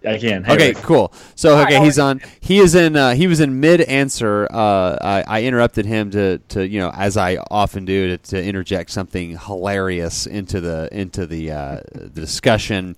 I 0.06 0.18
can. 0.18 0.44
Hey, 0.44 0.54
Okay, 0.54 0.68
Rick. 0.68 0.76
cool. 0.78 1.12
So 1.34 1.58
okay, 1.60 1.80
he's 1.80 1.98
on. 1.98 2.20
He 2.40 2.58
is 2.58 2.74
in. 2.74 2.96
Uh, 2.96 3.14
he 3.14 3.26
was 3.26 3.40
in 3.40 3.60
mid 3.60 3.80
answer. 3.82 4.48
Uh, 4.50 4.98
I, 5.00 5.24
I 5.26 5.42
interrupted 5.44 5.86
him 5.86 6.10
to, 6.12 6.38
to 6.48 6.66
you 6.66 6.80
know 6.80 6.90
as 6.94 7.16
I 7.16 7.36
often 7.50 7.84
do 7.84 8.16
to, 8.16 8.18
to 8.30 8.42
interject 8.44 8.90
something 8.90 9.36
hilarious 9.38 10.26
into 10.26 10.60
the 10.60 10.88
into 10.92 11.26
the 11.26 11.50
uh, 11.52 11.80
the 11.92 12.08
discussion. 12.08 12.96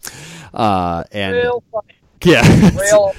Uh, 0.53 1.05
and 1.13 1.35
Real 1.37 1.63
funny. 1.73 1.95
yeah, 2.25 2.71
Real. 2.81 3.15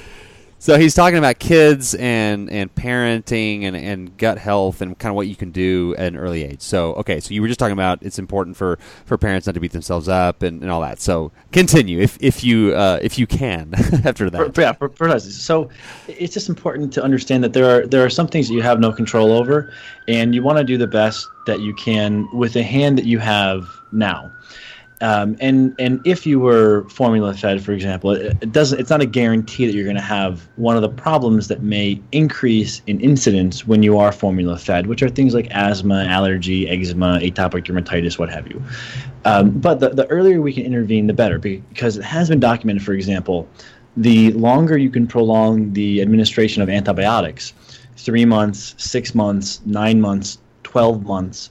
So 0.58 0.78
he's 0.78 0.94
talking 0.94 1.18
about 1.18 1.38
kids 1.38 1.94
and 1.94 2.50
and 2.50 2.74
parenting 2.74 3.64
and, 3.64 3.76
and 3.76 4.16
gut 4.16 4.38
health 4.38 4.80
and 4.80 4.98
kind 4.98 5.10
of 5.10 5.16
what 5.16 5.26
you 5.26 5.36
can 5.36 5.50
do 5.50 5.94
at 5.98 6.08
an 6.08 6.16
early 6.16 6.44
age. 6.44 6.62
So 6.62 6.94
okay, 6.94 7.20
so 7.20 7.34
you 7.34 7.42
were 7.42 7.48
just 7.48 7.60
talking 7.60 7.74
about 7.74 8.02
it's 8.02 8.18
important 8.18 8.56
for, 8.56 8.78
for 9.04 9.18
parents 9.18 9.46
not 9.46 9.54
to 9.54 9.60
beat 9.60 9.72
themselves 9.72 10.08
up 10.08 10.42
and, 10.42 10.62
and 10.62 10.70
all 10.70 10.80
that. 10.80 11.00
So 11.00 11.30
continue 11.52 12.00
if 12.00 12.16
if 12.20 12.42
you 12.42 12.74
uh, 12.74 12.98
if 13.02 13.18
you 13.18 13.26
can 13.26 13.74
after 14.04 14.30
that. 14.30 14.56
Yeah, 14.56 14.72
precisely. 14.72 15.32
So 15.32 15.68
it's 16.08 16.32
just 16.32 16.48
important 16.48 16.92
to 16.94 17.02
understand 17.02 17.44
that 17.44 17.52
there 17.52 17.68
are 17.68 17.86
there 17.86 18.04
are 18.04 18.10
some 18.10 18.26
things 18.26 18.48
that 18.48 18.54
you 18.54 18.62
have 18.62 18.80
no 18.80 18.92
control 18.92 19.32
over, 19.32 19.72
and 20.08 20.34
you 20.34 20.42
want 20.42 20.58
to 20.58 20.64
do 20.64 20.78
the 20.78 20.86
best 20.86 21.28
that 21.46 21.60
you 21.60 21.74
can 21.74 22.28
with 22.32 22.54
the 22.54 22.62
hand 22.62 22.96
that 22.98 23.04
you 23.04 23.18
have 23.18 23.64
now. 23.92 24.32
Um, 25.00 25.36
and 25.40 25.74
and 25.78 26.00
if 26.06 26.26
you 26.26 26.40
were 26.40 26.88
formula 26.88 27.34
fed, 27.34 27.62
for 27.62 27.72
example, 27.72 28.12
it, 28.12 28.36
it 28.40 28.52
doesn't. 28.52 28.80
It's 28.80 28.88
not 28.88 29.02
a 29.02 29.06
guarantee 29.06 29.66
that 29.66 29.74
you're 29.74 29.84
going 29.84 29.96
to 29.96 30.02
have 30.02 30.48
one 30.56 30.76
of 30.76 30.82
the 30.82 30.88
problems 30.88 31.48
that 31.48 31.62
may 31.62 32.00
increase 32.12 32.80
in 32.86 33.00
incidence 33.00 33.66
when 33.66 33.82
you 33.82 33.98
are 33.98 34.10
formula 34.10 34.56
fed, 34.56 34.86
which 34.86 35.02
are 35.02 35.10
things 35.10 35.34
like 35.34 35.48
asthma, 35.50 36.04
allergy, 36.04 36.68
eczema, 36.68 37.18
atopic 37.20 37.64
dermatitis, 37.64 38.18
what 38.18 38.30
have 38.30 38.48
you. 38.48 38.62
Um, 39.26 39.50
but 39.50 39.80
the, 39.80 39.90
the 39.90 40.06
earlier 40.06 40.40
we 40.40 40.52
can 40.52 40.64
intervene, 40.64 41.06
the 41.06 41.12
better, 41.12 41.38
because 41.38 41.98
it 41.98 42.04
has 42.04 42.28
been 42.28 42.40
documented, 42.40 42.82
for 42.82 42.92
example, 42.92 43.48
the 43.96 44.32
longer 44.32 44.78
you 44.78 44.90
can 44.90 45.06
prolong 45.06 45.72
the 45.72 46.00
administration 46.00 46.62
of 46.62 46.70
antibiotics 46.70 47.52
three 47.96 48.24
months, 48.24 48.74
six 48.78 49.14
months, 49.14 49.60
nine 49.66 50.00
months, 50.00 50.38
12 50.62 51.04
months 51.04 51.50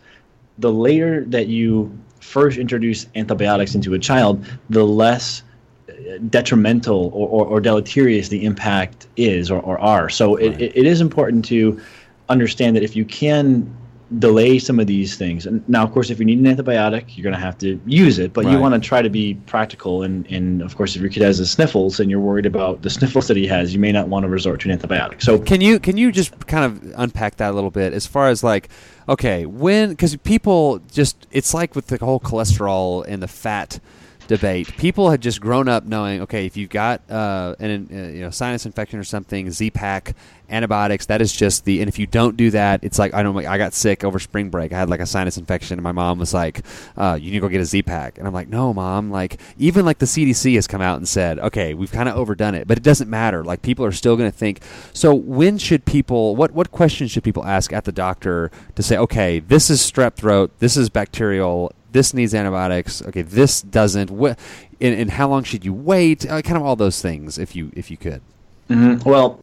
the 0.57 0.71
later 0.71 1.25
that 1.25 1.47
you 1.47 1.97
first 2.25 2.57
introduce 2.57 3.07
antibiotics 3.15 3.75
into 3.75 3.93
a 3.93 3.99
child, 3.99 4.43
the 4.69 4.83
less 4.83 5.43
uh, 5.89 6.17
detrimental 6.29 7.11
or, 7.13 7.27
or, 7.29 7.45
or 7.45 7.61
deleterious 7.61 8.29
the 8.29 8.43
impact 8.43 9.07
is 9.15 9.51
or, 9.51 9.61
or 9.61 9.79
are. 9.79 10.09
So 10.09 10.35
it, 10.35 10.59
it, 10.59 10.75
it 10.75 10.85
is 10.85 11.01
important 11.01 11.45
to 11.45 11.79
understand 12.27 12.75
that 12.75 12.83
if 12.83 12.95
you 12.95 13.05
can 13.05 13.73
delay 14.19 14.59
some 14.59 14.79
of 14.79 14.87
these 14.87 15.17
things, 15.17 15.45
and 15.45 15.67
now, 15.67 15.83
of 15.83 15.91
course, 15.91 16.09
if 16.11 16.19
you 16.19 16.25
need 16.25 16.37
an 16.37 16.45
antibiotic, 16.45 17.15
you're 17.15 17.23
going 17.23 17.33
to 17.33 17.39
have 17.39 17.57
to 17.57 17.79
use 17.85 18.19
it, 18.19 18.33
but 18.33 18.45
you 18.45 18.59
want 18.59 18.73
to 18.75 18.79
try 18.79 19.01
to 19.01 19.09
be 19.09 19.33
practical. 19.47 20.03
And, 20.03 20.27
and 20.27 20.61
of 20.61 20.75
course, 20.75 20.95
if 20.95 21.01
your 21.01 21.09
kid 21.09 21.23
has 21.23 21.39
the 21.39 21.45
sniffles 21.45 21.99
and 21.99 22.09
you're 22.11 22.19
worried 22.19 22.45
about 22.45 22.83
the 22.83 22.89
sniffles 22.89 23.27
that 23.27 23.37
he 23.37 23.47
has, 23.47 23.73
you 23.73 23.79
may 23.79 23.91
not 23.91 24.07
want 24.07 24.23
to 24.23 24.29
resort 24.29 24.61
to 24.61 24.69
an 24.69 24.77
antibiotic. 24.77 25.23
So 25.23 25.39
Can 25.39 25.59
you 25.59 25.79
can 25.79 25.97
you 25.97 26.11
just 26.11 26.47
kind 26.47 26.65
of 26.65 26.93
unpack 26.97 27.37
that 27.37 27.51
a 27.51 27.53
little 27.53 27.71
bit 27.71 27.93
as 27.93 28.05
far 28.05 28.29
as 28.29 28.43
like 28.43 28.69
okay 29.07 29.45
when 29.45 29.89
because 29.89 30.15
people 30.17 30.79
just 30.91 31.27
it's 31.31 31.53
like 31.53 31.75
with 31.75 31.87
the 31.87 31.97
whole 31.97 32.19
cholesterol 32.19 33.05
and 33.07 33.21
the 33.21 33.27
fat 33.27 33.79
debate. 34.27 34.75
People 34.77 35.09
had 35.09 35.21
just 35.21 35.41
grown 35.41 35.67
up 35.67 35.85
knowing 35.85 36.21
okay 36.21 36.45
if 36.45 36.57
you've 36.57 36.69
got 36.69 37.01
uh, 37.09 37.55
an 37.59 37.87
uh, 37.91 37.95
you 38.13 38.21
know 38.21 38.29
sinus 38.29 38.65
infection 38.65 38.99
or 38.99 39.03
something 39.03 39.49
Z-Pak, 39.51 40.15
antibiotics 40.49 41.07
that 41.07 41.21
is 41.21 41.33
just 41.33 41.65
the 41.65 41.81
and 41.81 41.87
if 41.87 41.97
you 41.97 42.05
don't 42.05 42.37
do 42.37 42.51
that 42.51 42.83
it's 42.83 42.99
like 42.99 43.13
I 43.13 43.23
don't 43.23 43.35
I 43.45 43.57
got 43.57 43.73
sick 43.73 44.03
over 44.03 44.19
spring 44.19 44.49
break. 44.49 44.73
I 44.73 44.77
had 44.77 44.89
like 44.89 44.99
a 44.99 45.05
sinus 45.05 45.37
infection 45.37 45.77
and 45.77 45.83
my 45.83 45.91
mom 45.91 46.19
was 46.19 46.33
like 46.33 46.61
uh, 46.97 47.17
you 47.19 47.31
need 47.31 47.37
to 47.37 47.41
go 47.41 47.49
get 47.49 47.61
a 47.61 47.65
Z-Pak. 47.65 48.17
and 48.17 48.27
I'm 48.27 48.33
like 48.33 48.49
no 48.49 48.73
mom 48.73 49.11
like 49.11 49.39
even 49.57 49.85
like 49.85 49.99
the 49.99 50.05
CDC 50.05 50.55
has 50.55 50.67
come 50.67 50.81
out 50.81 50.97
and 50.97 51.07
said 51.07 51.39
okay 51.39 51.73
we've 51.73 51.91
kind 51.91 52.09
of 52.09 52.15
overdone 52.15 52.55
it 52.55 52.67
but 52.67 52.77
it 52.77 52.83
doesn't 52.83 53.09
matter. 53.09 53.43
Like 53.43 53.61
people 53.61 53.85
are 53.85 53.91
still 53.91 54.15
going 54.15 54.31
to 54.31 54.37
think 54.37 54.61
so 54.93 55.13
when 55.13 55.57
should 55.57 55.85
people 55.85 56.35
what 56.35 56.51
what 56.51 56.71
questions 56.71 57.11
should 57.11 57.23
people 57.23 57.45
ask 57.45 57.73
at 57.73 57.85
the 57.85 57.91
doctor 57.91 58.51
to 58.75 58.83
say 58.83 58.97
okay 58.97 59.39
this 59.39 59.69
is 59.69 59.81
strep 59.81 60.15
throat 60.15 60.51
this 60.59 60.77
is 60.77 60.89
bacterial 60.89 61.71
this 61.95 62.13
needs 62.13 62.33
antibiotics 62.35 63.01
okay 63.07 63.21
this 63.21 63.61
doesn't 63.61 64.11
what 64.11 64.37
and, 64.81 64.93
and 65.01 65.09
how 65.11 65.27
long 65.29 65.43
should 65.43 65.63
you 65.63 65.73
wait 65.73 66.29
uh, 66.29 66.41
kind 66.41 66.57
of 66.57 66.63
all 66.63 66.75
those 66.75 67.01
things 67.01 67.37
if 67.37 67.55
you 67.55 67.71
if 67.73 67.89
you 67.89 67.97
could 67.97 68.21
Mhm. 68.69 69.05
Well, 69.05 69.39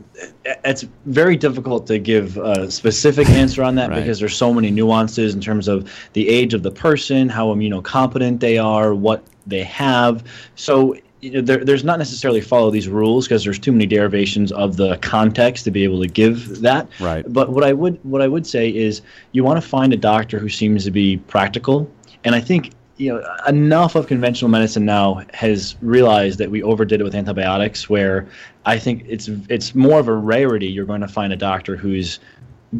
it's 0.65 0.85
very 1.07 1.37
difficult 1.37 1.87
to 1.87 1.99
give 2.01 2.37
a 2.39 2.69
specific 2.69 3.31
answer 3.31 3.63
on 3.63 3.77
that 3.77 3.89
Right. 3.91 4.01
because 4.01 4.19
there's 4.19 4.37
so 4.37 4.53
many 4.53 4.71
nuances 4.73 5.33
in 5.33 5.41
terms 5.41 5.69
of 5.69 5.89
the 6.13 6.29
age 6.29 6.55
of 6.55 6.65
the 6.65 6.73
person, 6.73 7.29
how 7.29 7.55
immunocompetent 7.55 8.41
they 8.41 8.59
are, 8.59 8.97
what 8.97 9.23
they 9.47 9.63
have. 9.63 10.25
So 10.57 10.97
you 11.21 11.31
know, 11.35 11.41
there, 11.41 11.65
there's 11.65 11.85
not 11.85 12.01
necessarily 12.01 12.41
follow 12.41 12.73
these 12.73 12.89
rules 12.89 13.29
because 13.29 13.45
there's 13.45 13.61
too 13.61 13.71
many 13.71 13.87
derivations 13.87 14.51
of 14.51 14.77
the 14.77 14.97
context 14.97 15.63
to 15.67 15.71
be 15.71 15.85
able 15.85 16.01
to 16.01 16.09
give 16.09 16.61
that. 16.63 16.89
Right. 16.99 17.25
But 17.33 17.51
what 17.51 17.63
I 17.63 17.73
would 17.73 18.01
what 18.03 18.23
I 18.23 18.27
would 18.27 18.45
say 18.45 18.71
is 18.71 19.03
you 19.31 19.45
want 19.45 19.63
to 19.63 19.67
find 19.77 19.93
a 19.93 19.97
doctor 19.97 20.41
who 20.41 20.49
seems 20.49 20.83
to 20.85 20.91
be 20.91 21.19
practical, 21.35 21.89
and 22.25 22.35
I 22.35 22.41
think 22.41 22.73
you 22.97 23.13
know 23.13 23.25
enough 23.49 23.95
of 23.95 24.07
conventional 24.07 24.51
medicine 24.51 24.85
now 24.85 25.23
has 25.33 25.77
realized 25.81 26.39
that 26.39 26.51
we 26.51 26.63
overdid 26.63 27.01
it 27.01 27.05
with 27.05 27.15
antibiotics 27.15 27.89
where 27.89 28.29
i 28.67 28.79
think 28.79 29.03
it's 29.09 29.29
it's 29.49 29.75
more 29.75 29.99
of 29.99 30.09
a 30.09 30.13
rarity 30.15 30.67
you're 30.67 30.85
going 30.85 31.01
to 31.01 31.09
find 31.09 31.33
a 31.33 31.37
doctor 31.37 31.75
who's 31.75 32.21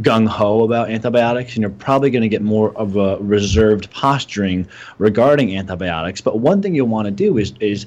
gung-ho 0.01 0.65
about 0.65 0.91
antibiotics 0.91 1.55
and 1.55 1.61
you're 1.61 1.71
probably 1.71 2.11
going 2.11 2.23
to 2.23 2.29
get 2.29 2.43
more 2.43 2.73
of 2.77 2.97
a 2.97 3.19
reserved 3.19 3.91
posturing 3.91 4.67
regarding 4.99 5.57
antibiotics. 5.57 6.21
But 6.21 6.39
one 6.39 6.63
thing 6.63 6.75
you'll 6.75 6.89
want 6.89 7.07
to 7.07 7.11
do 7.11 7.37
is 7.37 7.53
is 7.61 7.87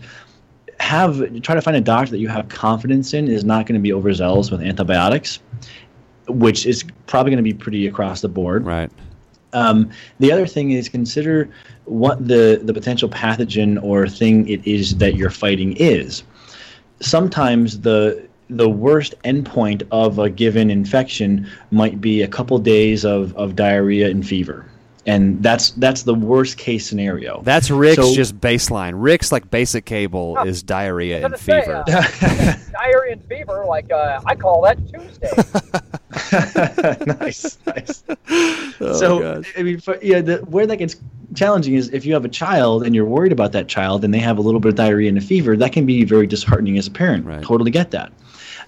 have 0.79 1.17
try 1.41 1.55
to 1.55 1.61
find 1.61 1.77
a 1.77 1.81
doctor 1.81 2.11
that 2.11 2.19
you 2.19 2.27
have 2.27 2.47
confidence 2.49 3.13
in 3.13 3.27
is 3.27 3.43
not 3.43 3.65
going 3.65 3.79
to 3.79 3.81
be 3.81 3.93
overzealous 3.93 4.51
with 4.51 4.61
antibiotics 4.61 5.39
which 6.27 6.65
is 6.65 6.83
probably 7.05 7.31
going 7.31 7.43
to 7.43 7.43
be 7.43 7.53
pretty 7.53 7.85
across 7.85 8.21
the 8.21 8.27
board. 8.27 8.65
Right 8.65 8.91
um, 9.55 9.89
the 10.19 10.31
other 10.31 10.45
thing 10.45 10.71
is 10.71 10.89
consider 10.89 11.49
what 11.85 12.27
the, 12.27 12.59
the 12.63 12.73
potential 12.73 13.09
pathogen 13.09 13.81
or 13.81 14.07
thing 14.07 14.47
it 14.47 14.65
is 14.67 14.97
that 14.97 15.15
you're 15.15 15.29
fighting 15.29 15.75
is. 15.77 16.23
Sometimes 16.99 17.79
the 17.81 18.27
the 18.47 18.69
worst 18.69 19.15
endpoint 19.23 19.81
of 19.89 20.19
a 20.19 20.29
given 20.29 20.69
infection 20.69 21.49
might 21.71 21.99
be 21.99 22.21
a 22.21 22.27
couple 22.27 22.59
days 22.59 23.03
of, 23.03 23.35
of 23.35 23.55
diarrhea 23.55 24.07
and 24.07 24.27
fever. 24.27 24.69
And 25.07 25.43
that's 25.43 25.69
that's 25.71 26.01
the 26.03 26.15
worst 26.15 26.57
case 26.57 26.87
scenario. 26.87 27.41
that's 27.43 27.69
rick's 27.69 27.97
So- 27.97 28.15
just 28.15 28.39
baseline 28.41 28.93
rick's 28.95 29.31
like 29.31 29.51
basic 29.51 29.85
cable 29.85 30.35
Huh. 30.35 30.45
is 30.45 30.63
diarrhea 30.63 31.23
and 31.23 31.31
was 31.33 31.41
fever 31.41 31.83
say, 31.87 31.93
uh, 31.93 32.55
diarrhea 32.71 33.11
and 33.13 33.23
fever, 33.25 33.65
like 33.67 33.91
uh, 33.91 34.19
I 34.25 34.35
call 34.35 34.61
that 34.63 34.77
Tuesday. 34.87 35.29
nice, 37.19 37.57
nice. 37.67 38.03
Oh, 38.81 38.93
so 38.93 39.19
gosh. 39.19 39.53
I 39.57 39.63
mean, 39.63 39.79
for, 39.79 39.97
yeah, 40.01 40.21
the, 40.21 40.37
where 40.39 40.65
that 40.65 40.77
gets 40.77 40.95
challenging 41.33 41.75
is 41.75 41.89
if 41.93 42.05
you 42.05 42.13
have 42.13 42.25
a 42.25 42.29
child 42.29 42.83
and 42.83 42.95
you're 42.95 43.05
worried 43.05 43.31
about 43.31 43.51
that 43.51 43.67
child 43.67 44.03
and 44.03 44.13
they 44.13 44.19
have 44.19 44.37
a 44.37 44.41
little 44.41 44.59
bit 44.59 44.69
of 44.69 44.75
diarrhea 44.75 45.09
and 45.09 45.17
a 45.17 45.21
fever, 45.21 45.55
that 45.57 45.71
can 45.71 45.85
be 45.85 46.03
very 46.03 46.25
disheartening 46.27 46.77
as 46.77 46.87
a 46.87 46.91
parent. 46.91 47.25
Right. 47.25 47.43
Totally 47.43 47.71
get 47.71 47.91
that. 47.91 48.11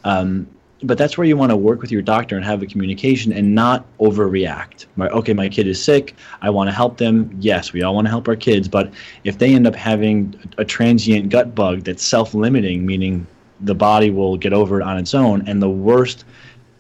Um, 0.03 0.47
but 0.83 0.97
that's 0.97 1.17
where 1.17 1.25
you 1.25 1.35
want 1.35 1.49
to 1.51 1.55
work 1.55 1.81
with 1.81 1.91
your 1.91 2.01
doctor 2.01 2.35
and 2.35 2.45
have 2.45 2.61
a 2.61 2.67
communication 2.67 3.33
and 3.33 3.55
not 3.55 3.85
overreact. 3.99 4.85
Right? 4.95 5.11
Okay, 5.11 5.33
my 5.33 5.49
kid 5.49 5.67
is 5.67 5.83
sick. 5.83 6.15
I 6.41 6.49
want 6.49 6.69
to 6.69 6.73
help 6.73 6.97
them. 6.97 7.35
Yes, 7.39 7.73
we 7.73 7.81
all 7.81 7.95
want 7.95 8.05
to 8.05 8.11
help 8.11 8.27
our 8.27 8.35
kids. 8.35 8.67
But 8.67 8.91
if 9.23 9.39
they 9.39 9.55
end 9.55 9.65
up 9.65 9.75
having 9.75 10.39
a 10.57 10.65
transient 10.65 11.29
gut 11.29 11.55
bug 11.55 11.83
that's 11.83 12.03
self-limiting, 12.03 12.85
meaning 12.85 13.25
the 13.61 13.75
body 13.75 14.11
will 14.11 14.37
get 14.37 14.53
over 14.53 14.79
it 14.79 14.83
on 14.83 14.97
its 14.97 15.15
own, 15.15 15.47
and 15.47 15.61
the 15.61 15.69
worst 15.69 16.25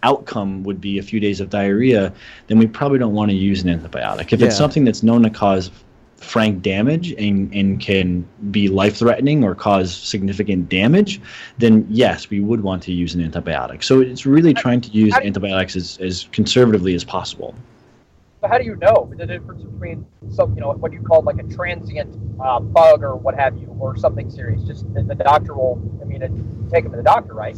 outcome 0.03 0.63
would 0.63 0.79
be 0.79 0.99
a 0.99 1.03
few 1.03 1.19
days 1.19 1.39
of 1.41 1.49
diarrhea, 1.49 2.13
then 2.45 2.59
we 2.59 2.67
probably 2.67 2.99
don't 2.99 3.13
want 3.13 3.31
to 3.31 3.35
use 3.35 3.63
an 3.63 3.79
antibiotic. 3.79 4.31
If 4.31 4.39
Yeah. 4.39 4.47
it's 4.47 4.55
something 4.55 4.85
that's 4.85 5.01
known 5.01 5.23
to 5.23 5.29
cause 5.31 5.71
frank 6.17 6.61
damage 6.61 7.11
and, 7.13 7.53
and 7.53 7.79
can 7.79 8.27
be 8.51 8.67
life 8.67 8.97
threatening 8.97 9.43
or 9.43 9.55
cause 9.55 9.95
significant 9.95 10.67
damage, 10.67 11.21
then 11.57 11.85
yes, 11.89 12.29
we 12.29 12.39
would 12.39 12.61
want 12.61 12.83
to 12.83 12.91
use 12.91 13.15
an 13.15 13.21
antibiotic. 13.21 13.83
So 13.83 14.01
it's 14.01 14.25
really 14.25 14.53
trying 14.53 14.81
to 14.81 14.89
use 14.89 15.13
antibiotics 15.13 15.75
as, 15.75 15.97
as 15.99 16.27
conservatively 16.31 16.95
as 16.95 17.03
possible. 17.03 17.55
But 18.41 18.51
how 18.51 18.57
do 18.57 18.65
you 18.65 18.75
know 18.75 19.11
the 19.17 19.25
difference 19.25 19.63
between 19.63 20.05
some, 20.29 20.53
you 20.55 20.61
know, 20.61 20.71
what 20.73 20.93
you 20.93 21.01
call 21.01 21.21
like 21.23 21.39
a 21.39 21.43
transient 21.43 22.15
uh, 22.39 22.59
bug 22.59 23.03
or 23.03 23.15
what 23.15 23.35
have 23.35 23.57
you, 23.57 23.75
or 23.79 23.95
something 23.95 24.29
serious? 24.29 24.63
Just 24.63 24.91
the, 24.93 25.03
the 25.03 25.15
doctor 25.15 25.55
will, 25.55 25.81
I 26.01 26.05
mean, 26.05 26.21
it, 26.21 26.31
take 26.69 26.85
him 26.85 26.91
to 26.91 26.97
the 26.97 27.03
doctor, 27.03 27.33
right? 27.33 27.57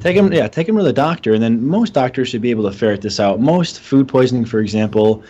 Take 0.00 0.16
them, 0.16 0.30
yeah, 0.32 0.48
take 0.48 0.66
them 0.66 0.76
to 0.76 0.82
the 0.82 0.92
doctor, 0.92 1.32
and 1.32 1.42
then 1.42 1.66
most 1.66 1.94
doctors 1.94 2.28
should 2.28 2.42
be 2.42 2.50
able 2.50 2.70
to 2.70 2.76
ferret 2.76 3.00
this 3.00 3.18
out. 3.18 3.40
Most 3.40 3.80
food 3.80 4.06
poisoning, 4.06 4.44
for 4.44 4.60
example, 4.60 5.22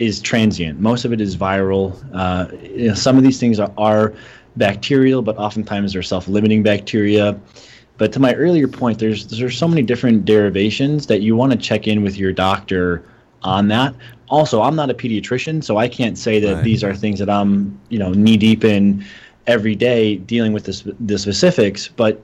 is 0.00 0.20
transient. 0.20 0.80
Most 0.80 1.04
of 1.04 1.12
it 1.12 1.20
is 1.20 1.36
viral. 1.36 1.94
Uh, 2.12 2.48
you 2.62 2.88
know, 2.88 2.94
some 2.94 3.16
of 3.18 3.22
these 3.22 3.38
things 3.38 3.60
are, 3.60 3.72
are 3.78 4.14
bacterial, 4.56 5.22
but 5.22 5.36
oftentimes 5.36 5.92
they're 5.92 6.02
self-limiting 6.02 6.62
bacteria. 6.62 7.38
But 7.98 8.12
to 8.14 8.18
my 8.18 8.34
earlier 8.34 8.66
point, 8.66 8.98
there's 8.98 9.26
there's 9.26 9.56
so 9.56 9.68
many 9.68 9.82
different 9.82 10.24
derivations 10.24 11.06
that 11.06 11.20
you 11.20 11.36
want 11.36 11.52
to 11.52 11.58
check 11.58 11.86
in 11.86 12.02
with 12.02 12.16
your 12.16 12.32
doctor 12.32 13.04
on 13.42 13.68
that. 13.68 13.94
Also, 14.28 14.62
I'm 14.62 14.74
not 14.74 14.90
a 14.90 14.94
pediatrician, 14.94 15.62
so 15.62 15.76
I 15.76 15.86
can't 15.88 16.16
say 16.16 16.40
that 16.40 16.54
Right. 16.54 16.64
these 16.64 16.82
are 16.82 16.94
things 16.94 17.18
that 17.18 17.28
I'm 17.28 17.78
you 17.90 17.98
know 17.98 18.12
knee 18.12 18.38
deep 18.38 18.64
in 18.64 19.04
every 19.46 19.74
day 19.74 20.16
dealing 20.16 20.52
with 20.54 20.64
the, 20.64 20.94
the 21.00 21.18
specifics. 21.18 21.88
But 21.88 22.22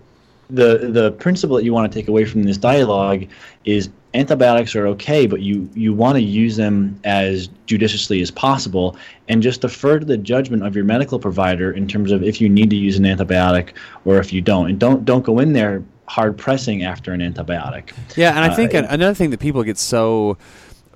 the 0.50 0.88
the 0.93 1.12
principle 1.12 1.57
that 1.57 1.65
you 1.65 1.73
want 1.73 1.91
to 1.91 1.99
take 1.99 2.09
away 2.09 2.25
from 2.25 2.45
this 2.45 2.57
dialogue 2.57 3.26
is 3.65 3.88
antibiotics 4.15 4.75
are 4.76 4.87
okay, 4.88 5.26
but 5.26 5.41
you 5.41 5.69
you 5.75 5.93
want 5.93 6.17
to 6.17 6.23
use 6.23 6.57
them 6.57 6.99
as 7.05 7.49
judiciously 7.67 8.21
as 8.23 8.31
possible, 8.31 8.97
and 9.29 9.43
just 9.43 9.61
defer 9.61 9.99
to 9.99 10.05
the 10.07 10.17
judgment 10.17 10.65
of 10.65 10.75
your 10.76 10.85
medical 10.85 11.19
provider 11.19 11.73
in 11.73 11.87
terms 11.88 12.12
of 12.12 12.23
if 12.23 12.41
you 12.41 12.49
need 12.49 12.71
to 12.71 12.76
use 12.76 12.97
an 12.97 13.05
antibiotic 13.05 13.71
or 14.05 14.19
if 14.19 14.33
you 14.33 14.41
don't, 14.41 14.71
and 14.71 14.79
don't 14.79 15.05
don't 15.05 15.25
go 15.25 15.38
in 15.41 15.53
there 15.53 15.83
hard 16.09 16.38
pressing 16.38 16.85
after 16.85 17.12
an 17.12 17.21
antibiotic. 17.21 17.91
Yeah, 18.17 18.31
and 18.31 18.38
I 18.38 18.49
Uh, 18.49 18.55
think 18.57 18.75
an- 18.75 18.85
another 18.85 19.15
thing 19.15 19.31
that 19.31 19.41
people 19.41 19.65
get 19.65 19.76
so 19.79 20.38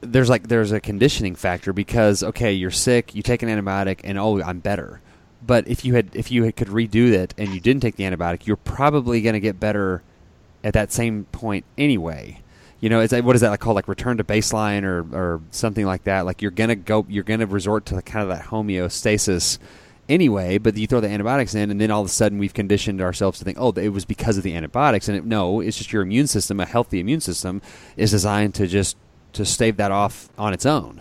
there's 0.00 0.30
like 0.30 0.48
there's 0.48 0.72
a 0.72 0.80
conditioning 0.80 1.34
factor 1.34 1.72
because 1.72 2.22
okay, 2.22 2.52
you're 2.52 2.70
sick, 2.70 3.14
you 3.14 3.22
take 3.22 3.42
an 3.42 3.48
antibiotic, 3.48 4.00
and 4.04 4.16
oh, 4.18 4.40
I'm 4.40 4.60
better. 4.60 5.00
But 5.50 5.66
if 5.66 5.84
you 5.84 5.94
had 5.94 6.14
if 6.14 6.30
you 6.30 6.44
had, 6.44 6.54
could 6.54 6.68
redo 6.68 7.10
it 7.10 7.34
and 7.36 7.48
you 7.48 7.58
didn't 7.58 7.82
take 7.82 7.96
the 7.96 8.04
antibiotic, 8.04 8.46
you're 8.46 8.54
probably 8.54 9.20
going 9.20 9.32
to 9.32 9.40
get 9.40 9.58
better 9.58 10.00
at 10.62 10.74
that 10.74 10.92
same 10.92 11.24
point 11.32 11.64
anyway. 11.76 12.40
You 12.78 12.88
know, 12.88 13.00
is 13.00 13.10
that, 13.10 13.24
what 13.24 13.34
is 13.34 13.42
that 13.42 13.58
called? 13.58 13.74
Like 13.74 13.88
return 13.88 14.18
to 14.18 14.22
baseline 14.22 14.84
or 14.84 15.00
or 15.12 15.40
something 15.50 15.84
like 15.84 16.04
that. 16.04 16.24
Like 16.24 16.40
you're 16.40 16.52
gonna 16.52 16.76
go, 16.76 17.04
you're 17.08 17.24
gonna 17.24 17.46
resort 17.46 17.84
to 17.86 17.96
the, 17.96 18.02
kind 18.02 18.22
of 18.22 18.28
that 18.28 18.46
homeostasis 18.46 19.58
anyway. 20.08 20.58
But 20.58 20.76
you 20.76 20.86
throw 20.86 21.00
the 21.00 21.08
antibiotics 21.08 21.56
in, 21.56 21.72
and 21.72 21.80
then 21.80 21.90
all 21.90 22.02
of 22.02 22.06
a 22.06 22.10
sudden 22.10 22.38
we've 22.38 22.54
conditioned 22.54 23.00
ourselves 23.00 23.40
to 23.40 23.44
think, 23.44 23.58
oh, 23.60 23.72
it 23.72 23.88
was 23.88 24.04
because 24.04 24.36
of 24.36 24.44
the 24.44 24.54
antibiotics. 24.54 25.08
And 25.08 25.18
it, 25.18 25.24
no, 25.24 25.58
it's 25.58 25.76
just 25.76 25.92
your 25.92 26.02
immune 26.02 26.28
system. 26.28 26.60
A 26.60 26.64
healthy 26.64 27.00
immune 27.00 27.22
system 27.22 27.60
is 27.96 28.12
designed 28.12 28.54
to 28.54 28.68
just 28.68 28.96
to 29.32 29.44
stave 29.44 29.78
that 29.78 29.90
off 29.90 30.28
on 30.38 30.52
its 30.52 30.64
own. 30.64 31.00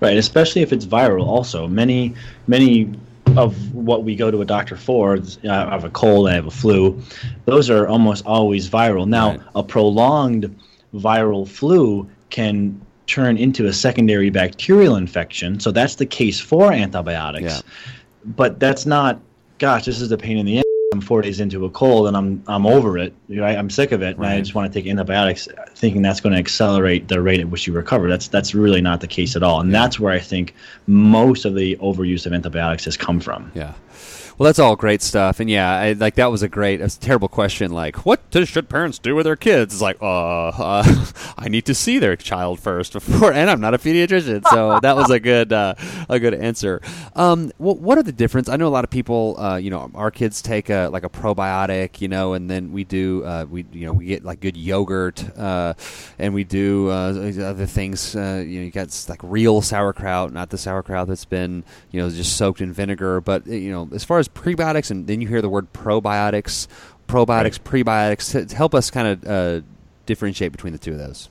Right, 0.00 0.16
especially 0.16 0.62
if 0.62 0.72
it's 0.72 0.86
viral. 0.86 1.26
Also, 1.26 1.68
many 1.68 2.14
many 2.46 2.94
of 3.38 3.74
what 3.74 4.04
we 4.04 4.14
go 4.16 4.30
to 4.30 4.40
a 4.40 4.44
doctor 4.44 4.76
for, 4.76 5.14
uh, 5.16 5.20
I 5.44 5.70
have 5.70 5.84
a 5.84 5.90
cold, 5.90 6.28
I 6.28 6.34
have 6.34 6.46
a 6.46 6.50
flu, 6.50 7.00
those 7.44 7.70
are 7.70 7.86
almost 7.88 8.24
always 8.26 8.68
viral. 8.68 9.06
Now, 9.06 9.30
Right. 9.30 9.40
a 9.54 9.62
prolonged 9.62 10.54
viral 10.94 11.48
flu 11.48 12.08
can 12.30 12.80
turn 13.06 13.36
into 13.36 13.66
a 13.66 13.72
secondary 13.72 14.30
bacterial 14.30 14.96
infection. 14.96 15.60
So 15.60 15.70
that's 15.70 15.96
the 15.96 16.06
case 16.06 16.40
for 16.40 16.72
antibiotics. 16.72 17.44
Yeah. 17.44 17.60
But 18.24 18.58
that's 18.58 18.86
not. 18.86 19.20
Gosh, 19.58 19.84
this 19.84 20.00
is 20.00 20.10
a 20.10 20.16
pain 20.16 20.38
in 20.38 20.46
the. 20.46 20.63
I'm 20.94 21.00
four 21.00 21.22
days 21.22 21.40
into 21.40 21.64
a 21.64 21.70
cold 21.70 22.06
and 22.06 22.16
I'm 22.16 22.42
I'm 22.46 22.66
over 22.66 22.96
it. 22.98 23.12
Right? 23.28 23.56
I'm 23.58 23.68
sick 23.68 23.90
of 23.92 24.00
it, 24.02 24.16
and 24.16 24.24
I 24.24 24.38
just 24.38 24.54
want 24.54 24.72
to 24.72 24.78
take 24.78 24.88
antibiotics, 24.88 25.48
thinking 25.74 26.02
that's 26.02 26.20
going 26.20 26.32
to 26.32 26.38
accelerate 26.38 27.08
the 27.08 27.20
rate 27.20 27.40
at 27.40 27.48
which 27.48 27.66
you 27.66 27.72
recover. 27.72 28.08
That's 28.08 28.28
that's 28.28 28.54
really 28.54 28.80
not 28.80 29.00
the 29.00 29.08
case 29.08 29.34
at 29.34 29.42
all, 29.42 29.60
and 29.60 29.74
that's 29.74 29.98
where 29.98 30.12
I 30.12 30.20
think 30.20 30.54
most 30.86 31.44
of 31.44 31.54
the 31.54 31.76
overuse 31.76 32.26
of 32.26 32.32
antibiotics 32.32 32.84
has 32.84 32.96
come 32.96 33.18
from. 33.18 33.50
Yeah. 33.54 33.74
Well, 34.36 34.46
that's 34.46 34.58
all 34.58 34.74
great 34.74 35.00
stuff, 35.00 35.38
and 35.38 35.48
yeah, 35.48 35.70
I, 35.70 35.92
like 35.92 36.16
that 36.16 36.28
was 36.28 36.42
a 36.42 36.48
great, 36.48 36.80
a 36.80 36.88
terrible 36.88 37.28
question. 37.28 37.70
Like, 37.70 38.04
what 38.04 38.20
should 38.32 38.68
parents 38.68 38.98
do 38.98 39.14
with 39.14 39.26
their 39.26 39.36
kids? 39.36 39.74
It's 39.74 39.82
like, 39.82 39.96
uh, 40.02 40.48
uh, 40.48 41.06
I 41.38 41.48
need 41.48 41.66
to 41.66 41.74
see 41.74 42.00
their 42.00 42.16
child 42.16 42.58
first 42.58 42.94
before, 42.94 43.32
and 43.32 43.48
I'm 43.48 43.60
not 43.60 43.74
a 43.74 43.78
pediatrician, 43.78 44.44
so 44.50 44.80
that 44.82 44.96
was 44.96 45.08
a 45.10 45.20
good, 45.20 45.52
uh, 45.52 45.76
a 46.08 46.18
good 46.18 46.34
answer. 46.34 46.80
Um, 47.14 47.52
what, 47.58 47.78
what 47.78 47.96
are 47.96 48.02
the 48.02 48.10
difference? 48.10 48.48
I 48.48 48.56
know 48.56 48.66
a 48.66 48.74
lot 48.74 48.82
of 48.82 48.90
people, 48.90 49.38
uh, 49.38 49.54
you 49.56 49.70
know, 49.70 49.88
our 49.94 50.10
kids 50.10 50.42
take 50.42 50.68
a 50.68 50.88
like 50.88 51.04
a 51.04 51.08
probiotic, 51.08 52.00
you 52.00 52.08
know, 52.08 52.32
and 52.32 52.50
then 52.50 52.72
we 52.72 52.82
do, 52.82 53.24
uh, 53.24 53.46
we 53.48 53.64
you 53.72 53.86
know, 53.86 53.92
we 53.92 54.06
get 54.06 54.24
like 54.24 54.40
good 54.40 54.56
yogurt, 54.56 55.24
uh, 55.38 55.74
and 56.18 56.34
we 56.34 56.42
do 56.42 56.90
uh, 56.90 57.32
other 57.40 57.66
things. 57.66 58.16
Uh, 58.16 58.42
you 58.44 58.58
know, 58.58 58.64
you 58.64 58.70
got 58.72 59.06
like 59.08 59.20
real 59.22 59.62
sauerkraut, 59.62 60.32
not 60.32 60.50
the 60.50 60.58
sauerkraut 60.58 61.06
that's 61.06 61.24
been, 61.24 61.62
you 61.92 62.00
know, 62.00 62.10
just 62.10 62.36
soaked 62.36 62.60
in 62.60 62.72
vinegar. 62.72 63.20
But 63.20 63.46
you 63.46 63.70
know, 63.70 63.88
as 63.92 64.02
far 64.02 64.18
as 64.18 64.23
prebiotics, 64.28 64.90
and 64.90 65.06
then 65.06 65.20
you 65.20 65.28
hear 65.28 65.42
the 65.42 65.48
word 65.48 65.72
probiotics, 65.72 66.68
probiotics, 67.08 67.58
prebiotics. 67.58 68.52
help 68.52 68.74
us 68.74 68.90
kind 68.90 69.08
of 69.08 69.24
uh, 69.26 69.66
differentiate 70.06 70.52
between 70.52 70.72
the 70.72 70.78
two 70.78 70.92
of 70.92 70.98
those. 70.98 71.28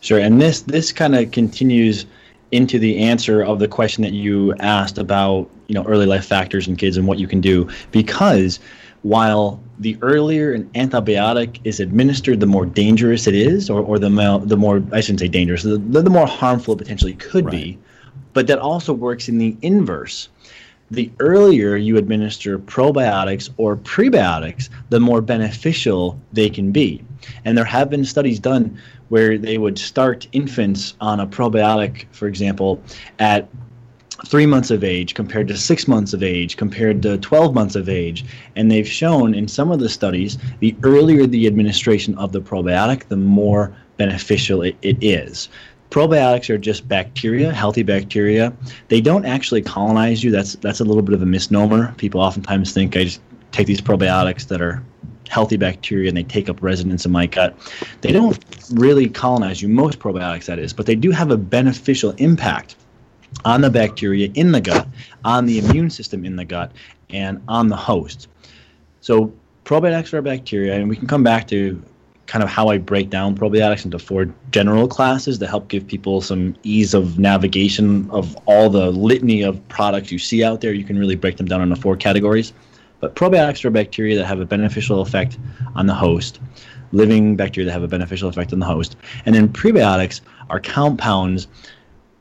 Sure, 0.00 0.18
and 0.18 0.40
this 0.40 0.62
this 0.62 0.92
kind 0.92 1.14
of 1.14 1.30
continues 1.30 2.06
into 2.52 2.78
the 2.78 2.98
answer 2.98 3.42
of 3.42 3.58
the 3.58 3.68
question 3.68 4.02
that 4.02 4.12
you 4.12 4.54
asked 4.56 4.98
about 4.98 5.48
you 5.68 5.74
know 5.74 5.84
early 5.84 6.06
life 6.06 6.26
factors 6.26 6.66
in 6.66 6.76
kids 6.76 6.96
and 6.96 7.06
what 7.06 7.18
you 7.18 7.28
can 7.28 7.40
do 7.40 7.68
because 7.92 8.58
while 9.02 9.62
the 9.78 9.96
earlier 10.02 10.52
an 10.52 10.68
antibiotic 10.74 11.58
is 11.64 11.80
administered, 11.80 12.40
the 12.40 12.46
more 12.46 12.66
dangerous 12.66 13.26
it 13.26 13.34
is, 13.34 13.70
or, 13.70 13.80
or 13.80 13.98
the 13.98 14.10
mo- 14.10 14.40
the 14.44 14.56
more 14.56 14.82
I 14.92 15.00
shouldn't 15.00 15.20
say 15.20 15.28
dangerous, 15.28 15.62
the, 15.62 15.78
the 15.78 16.10
more 16.10 16.26
harmful 16.26 16.74
it 16.74 16.78
potentially 16.78 17.14
could 17.14 17.50
be. 17.50 17.78
But 18.32 18.46
that 18.46 18.58
also 18.58 18.92
works 18.92 19.28
in 19.28 19.38
the 19.38 19.56
inverse. 19.62 20.28
The 20.90 21.10
earlier 21.20 21.76
you 21.76 21.96
administer 21.98 22.58
probiotics 22.58 23.50
or 23.58 23.76
prebiotics, 23.76 24.68
the 24.88 24.98
more 24.98 25.20
beneficial 25.20 26.20
they 26.32 26.50
can 26.50 26.72
be. 26.72 27.04
And 27.44 27.56
there 27.56 27.64
have 27.64 27.90
been 27.90 28.04
studies 28.04 28.40
done 28.40 28.76
where 29.08 29.38
they 29.38 29.58
would 29.58 29.78
start 29.78 30.26
infants 30.32 30.94
on 31.00 31.20
a 31.20 31.26
probiotic, 31.26 32.06
for 32.12 32.26
example, 32.26 32.82
at 33.18 33.48
three 34.26 34.46
months 34.46 34.70
of 34.70 34.84
age 34.84 35.14
compared 35.14 35.48
to 35.48 35.56
six 35.56 35.88
months 35.88 36.12
of 36.12 36.22
age 36.22 36.56
compared 36.56 37.02
to 37.02 37.18
12 37.18 37.54
months 37.54 37.76
of 37.76 37.88
age. 37.88 38.24
And 38.56 38.70
they've 38.70 38.86
shown 38.86 39.34
in 39.34 39.48
some 39.48 39.70
of 39.70 39.80
the 39.80 39.88
studies, 39.88 40.38
the 40.60 40.76
earlier 40.82 41.26
the 41.26 41.46
administration 41.46 42.16
of 42.18 42.32
the 42.32 42.40
probiotic, 42.40 43.08
the 43.08 43.16
more 43.16 43.72
beneficial 43.96 44.62
it, 44.62 44.76
it 44.82 44.96
is. 45.02 45.48
Probiotics 45.90 46.48
are 46.50 46.58
just 46.58 46.86
bacteria, 46.88 47.52
healthy 47.52 47.82
bacteria. 47.82 48.52
They 48.88 49.00
don't 49.00 49.24
actually 49.24 49.62
colonize 49.62 50.22
you. 50.22 50.30
That's 50.30 50.54
that's 50.54 50.80
a 50.80 50.84
little 50.84 51.02
bit 51.02 51.14
of 51.14 51.22
a 51.22 51.26
misnomer. 51.26 51.92
People 51.96 52.20
oftentimes 52.20 52.72
think 52.72 52.96
I 52.96 53.04
just 53.04 53.20
take 53.50 53.66
these 53.66 53.80
probiotics 53.80 54.46
that 54.48 54.62
are 54.62 54.82
healthy 55.28 55.56
bacteria 55.56 56.08
and 56.08 56.16
they 56.16 56.22
take 56.22 56.48
up 56.48 56.62
residence 56.62 57.04
in 57.06 57.12
my 57.12 57.26
gut. 57.26 57.56
They 58.00 58.12
don't 58.12 58.38
really 58.72 59.08
colonize 59.08 59.62
you, 59.62 59.68
most 59.68 59.98
probiotics 59.98 60.46
that 60.46 60.58
is, 60.58 60.72
but 60.72 60.86
they 60.86 60.96
do 60.96 61.10
have 61.12 61.30
a 61.30 61.36
beneficial 61.36 62.10
impact 62.18 62.76
on 63.44 63.60
the 63.60 63.70
bacteria 63.70 64.30
in 64.34 64.50
the 64.52 64.60
gut, 64.60 64.88
on 65.24 65.46
the 65.46 65.58
immune 65.58 65.88
system 65.88 66.24
in 66.24 66.36
the 66.36 66.44
gut, 66.44 66.72
and 67.10 67.40
on 67.46 67.68
the 67.68 67.76
host. 67.76 68.28
So 69.00 69.32
probiotics 69.64 70.12
are 70.12 70.22
bacteria, 70.22 70.74
and 70.74 70.88
we 70.88 70.96
can 70.96 71.06
come 71.06 71.22
back 71.22 71.46
to 71.48 71.80
kind 72.30 72.44
of 72.44 72.48
how 72.48 72.68
I 72.68 72.78
break 72.78 73.10
down 73.10 73.36
probiotics 73.36 73.84
into 73.84 73.98
four 73.98 74.32
general 74.52 74.86
classes 74.86 75.36
to 75.38 75.48
help 75.48 75.66
give 75.66 75.84
people 75.84 76.20
some 76.20 76.54
ease 76.62 76.94
of 76.94 77.18
navigation 77.18 78.08
of 78.12 78.36
all 78.46 78.70
the 78.70 78.92
litany 78.92 79.42
of 79.42 79.68
products 79.68 80.12
you 80.12 80.18
see 80.20 80.44
out 80.44 80.60
there. 80.60 80.72
You 80.72 80.84
can 80.84 80.96
really 80.96 81.16
break 81.16 81.38
them 81.38 81.46
down 81.46 81.60
into 81.60 81.74
four 81.74 81.96
categories. 81.96 82.52
But 83.00 83.16
probiotics 83.16 83.64
are 83.64 83.70
bacteria 83.70 84.16
that 84.16 84.26
have 84.26 84.38
a 84.38 84.44
beneficial 84.44 85.00
effect 85.00 85.38
on 85.74 85.86
the 85.86 85.94
host, 85.94 86.38
living 86.92 87.34
bacteria 87.34 87.66
that 87.66 87.72
have 87.72 87.82
a 87.82 87.88
beneficial 87.88 88.28
effect 88.28 88.52
on 88.52 88.60
the 88.60 88.66
host. 88.66 88.94
And 89.26 89.34
then 89.34 89.48
prebiotics 89.48 90.20
are 90.50 90.60
compounds 90.60 91.48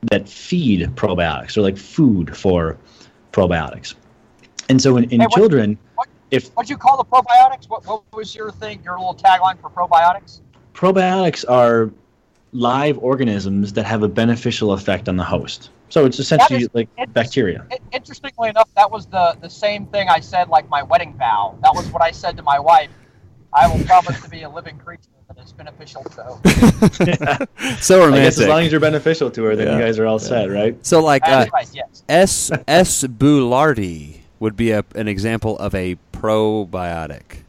that 0.09 0.27
feed 0.27 0.89
probiotics, 0.95 1.55
or 1.55 1.61
like 1.61 1.77
food 1.77 2.35
for 2.35 2.79
probiotics. 3.31 3.93
And 4.69 4.81
so 4.81 4.97
in, 4.97 5.03
in 5.11 5.27
children, 5.35 5.77
if 6.31 6.49
What'd 6.49 6.69
you 6.69 6.77
call 6.77 6.97
the 6.97 7.05
probiotics? 7.05 7.67
What, 7.69 7.85
what 7.87 8.03
was 8.13 8.35
your 8.35 8.51
thing? 8.51 8.81
Your 8.83 8.97
little 8.97 9.15
tagline 9.15 9.59
for 9.59 9.69
probiotics? 9.69 10.41
probiotics 10.73 11.43
are 11.49 11.91
live 12.53 12.97
organisms 12.99 13.73
that 13.73 13.83
have 13.85 14.01
a 14.03 14.07
beneficial 14.07 14.71
effect 14.73 15.09
on 15.09 15.17
the 15.17 15.23
host. 15.23 15.69
So 15.89 16.05
it's 16.05 16.19
essentially 16.19 16.61
is- 16.63 16.69
like 16.73 16.87
it's- 16.97 17.09
bacteria. 17.13 17.65
I- 17.71 17.79
interestingly 17.91 18.49
enough, 18.49 18.69
that 18.75 18.89
was 18.89 19.05
the 19.07 19.35
the 19.41 19.49
same 19.49 19.85
thing 19.87 20.07
I 20.09 20.19
said 20.19 20.49
like 20.49 20.69
my 20.69 20.83
wedding 20.83 21.13
vow. 21.17 21.57
That 21.63 21.73
was 21.75 21.87
what 21.91 22.01
I 22.03 22.11
said 22.11 22.37
to 22.37 22.43
my 22.43 22.59
wife. 22.59 22.89
I 23.51 23.67
will 23.67 23.83
promise 23.85 24.21
to 24.21 24.29
be 24.29 24.43
a 24.43 24.49
living 24.49 24.77
creature 24.77 25.09
that 25.27 25.43
is 25.43 25.51
beneficial 25.53 26.03
to. 26.03 26.23
Her. 26.23 27.47
So 27.81 27.95
I 28.03 28.05
guess 28.05 28.05
romantic. 28.07 28.25
as 28.41 28.47
long 28.47 28.63
as 28.63 28.71
you're 28.71 28.79
beneficial 28.81 29.31
to 29.31 29.43
her, 29.45 29.55
then 29.55 29.67
Yeah. 29.67 29.73
you 29.77 29.81
guys 29.81 29.97
are 29.99 30.05
all 30.05 30.19
set, 30.19 30.49
right? 30.51 30.77
so 30.85 31.01
like 31.01 31.23
uh, 31.27 31.47
That's. 31.51 31.73
Yes. 31.75 32.03
S. 32.07 32.51
S. 32.67 33.03
Boulardii 33.05 34.18
would 34.39 34.55
be 34.55 34.71
a, 34.71 34.83
an 34.95 35.07
example 35.07 35.57
of 35.57 35.75
a 35.75 35.97
probiotic. 36.13 37.43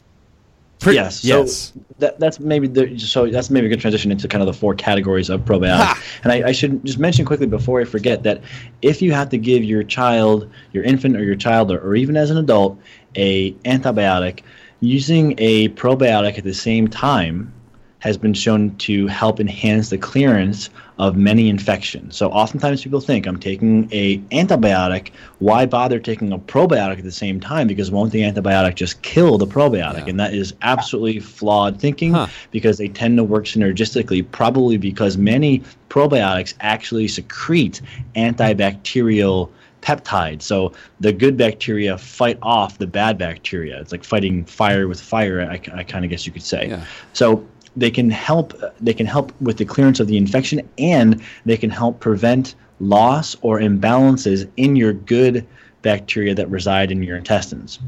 Pre- 0.81 0.94
yes. 0.94 1.24
Yes. 1.24 1.72
So 1.74 1.81
that, 1.98 2.18
that's 2.18 2.40
maybe 2.40 2.66
the, 2.66 2.98
so 2.98 3.26
that's 3.26 3.50
maybe 3.50 3.66
a 3.66 3.68
good 3.68 3.81
transition 3.81 4.11
into 4.11 4.26
kind 4.26 4.40
of 4.40 4.46
the 4.46 4.55
four 4.55 4.74
categories 4.74 5.29
of 5.29 5.42
probiotics. 5.42 5.79
Ha! 5.79 6.03
And 6.24 6.33
I, 6.33 6.48
I 6.48 6.53
should 6.53 6.85
just 6.85 6.98
mention 6.98 7.26
quickly 7.26 7.46
before 7.46 7.83
I 7.83 7.85
forget 7.85 8.22
that 8.22 8.40
if 8.81 9.03
you 9.03 9.12
have 9.12 9.29
to 9.29 9.38
give 9.38 9.62
your 9.62 9.83
child, 9.83 10.50
your 10.72 10.83
infant 10.85 11.16
or 11.16 11.22
your 11.22 11.37
child, 11.37 11.70
or, 11.70 11.79
or 11.81 11.96
even 11.96 12.16
as 12.16 12.31
an 12.31 12.38
adult, 12.38 12.79
a 13.14 13.53
antibiotic, 13.66 14.40
using 14.81 15.35
a 15.37 15.68
probiotic 15.70 16.38
at 16.38 16.44
the 16.44 16.55
same 16.55 16.88
time 16.88 17.53
has 18.00 18.16
been 18.18 18.34
shown 18.34 18.74
to 18.76 19.06
help 19.06 19.40
enhance 19.40 19.90
the 19.90 19.98
clearance 19.98 20.70
of 20.98 21.16
many 21.16 21.48
infections. 21.48 22.16
So 22.16 22.30
oftentimes 22.30 22.82
people 22.82 23.00
think 23.00 23.26
I'm 23.26 23.38
taking 23.38 23.88
a 23.92 24.18
antibiotic, 24.32 25.10
why 25.38 25.64
bother 25.64 25.98
taking 25.98 26.32
a 26.32 26.38
probiotic 26.38 26.98
at 26.98 27.04
the 27.04 27.12
same 27.12 27.40
time 27.40 27.66
because 27.66 27.90
won't 27.90 28.12
the 28.12 28.20
antibiotic 28.22 28.74
just 28.74 29.00
kill 29.02 29.38
the 29.38 29.46
probiotic? 29.46 30.00
Yeah. 30.00 30.10
And 30.10 30.20
that 30.20 30.34
is 30.34 30.54
absolutely 30.62 31.20
flawed 31.20 31.80
thinking 31.80 32.12
Huh. 32.12 32.26
because 32.50 32.76
they 32.78 32.88
tend 32.88 33.16
to 33.18 33.24
work 33.24 33.44
synergistically 33.44 34.30
probably 34.30 34.76
because 34.76 35.16
many 35.16 35.62
probiotics 35.88 36.54
actually 36.60 37.08
secrete 37.08 37.80
antibacterial 38.16 39.50
peptides. 39.82 40.42
So 40.42 40.72
the 41.00 41.12
good 41.12 41.36
bacteria 41.36 41.96
fight 41.96 42.38
off 42.42 42.78
the 42.78 42.86
bad 42.86 43.16
bacteria. 43.18 43.80
It's 43.80 43.92
like 43.92 44.04
fighting 44.04 44.44
fire 44.44 44.88
with 44.88 45.00
fire, 45.00 45.40
I, 45.42 45.54
I 45.74 45.84
kind 45.84 46.04
of 46.04 46.10
guess 46.10 46.26
you 46.26 46.32
could 46.32 46.42
say. 46.42 46.68
Yeah. 46.68 46.84
So 47.12 47.46
they 47.76 47.90
can 47.90 48.11
help. 48.11 48.54
They 48.80 48.94
can 48.94 49.06
help 49.06 49.33
with 49.40 49.59
the 49.59 49.64
clearance 49.64 50.00
of 50.00 50.09
the 50.09 50.16
infection, 50.16 50.68
and 50.78 51.22
they 51.44 51.56
can 51.56 51.70
help 51.70 52.00
prevent 52.00 52.54
loss 52.80 53.37
or 53.42 53.61
imbalances 53.61 54.48
in 54.56 54.76
your 54.76 54.92
good 54.92 55.46
bacteria 55.83 56.35
that 56.35 56.50
reside 56.50 56.90
in 56.90 57.02
your 57.02 57.16
intestines. 57.16 57.78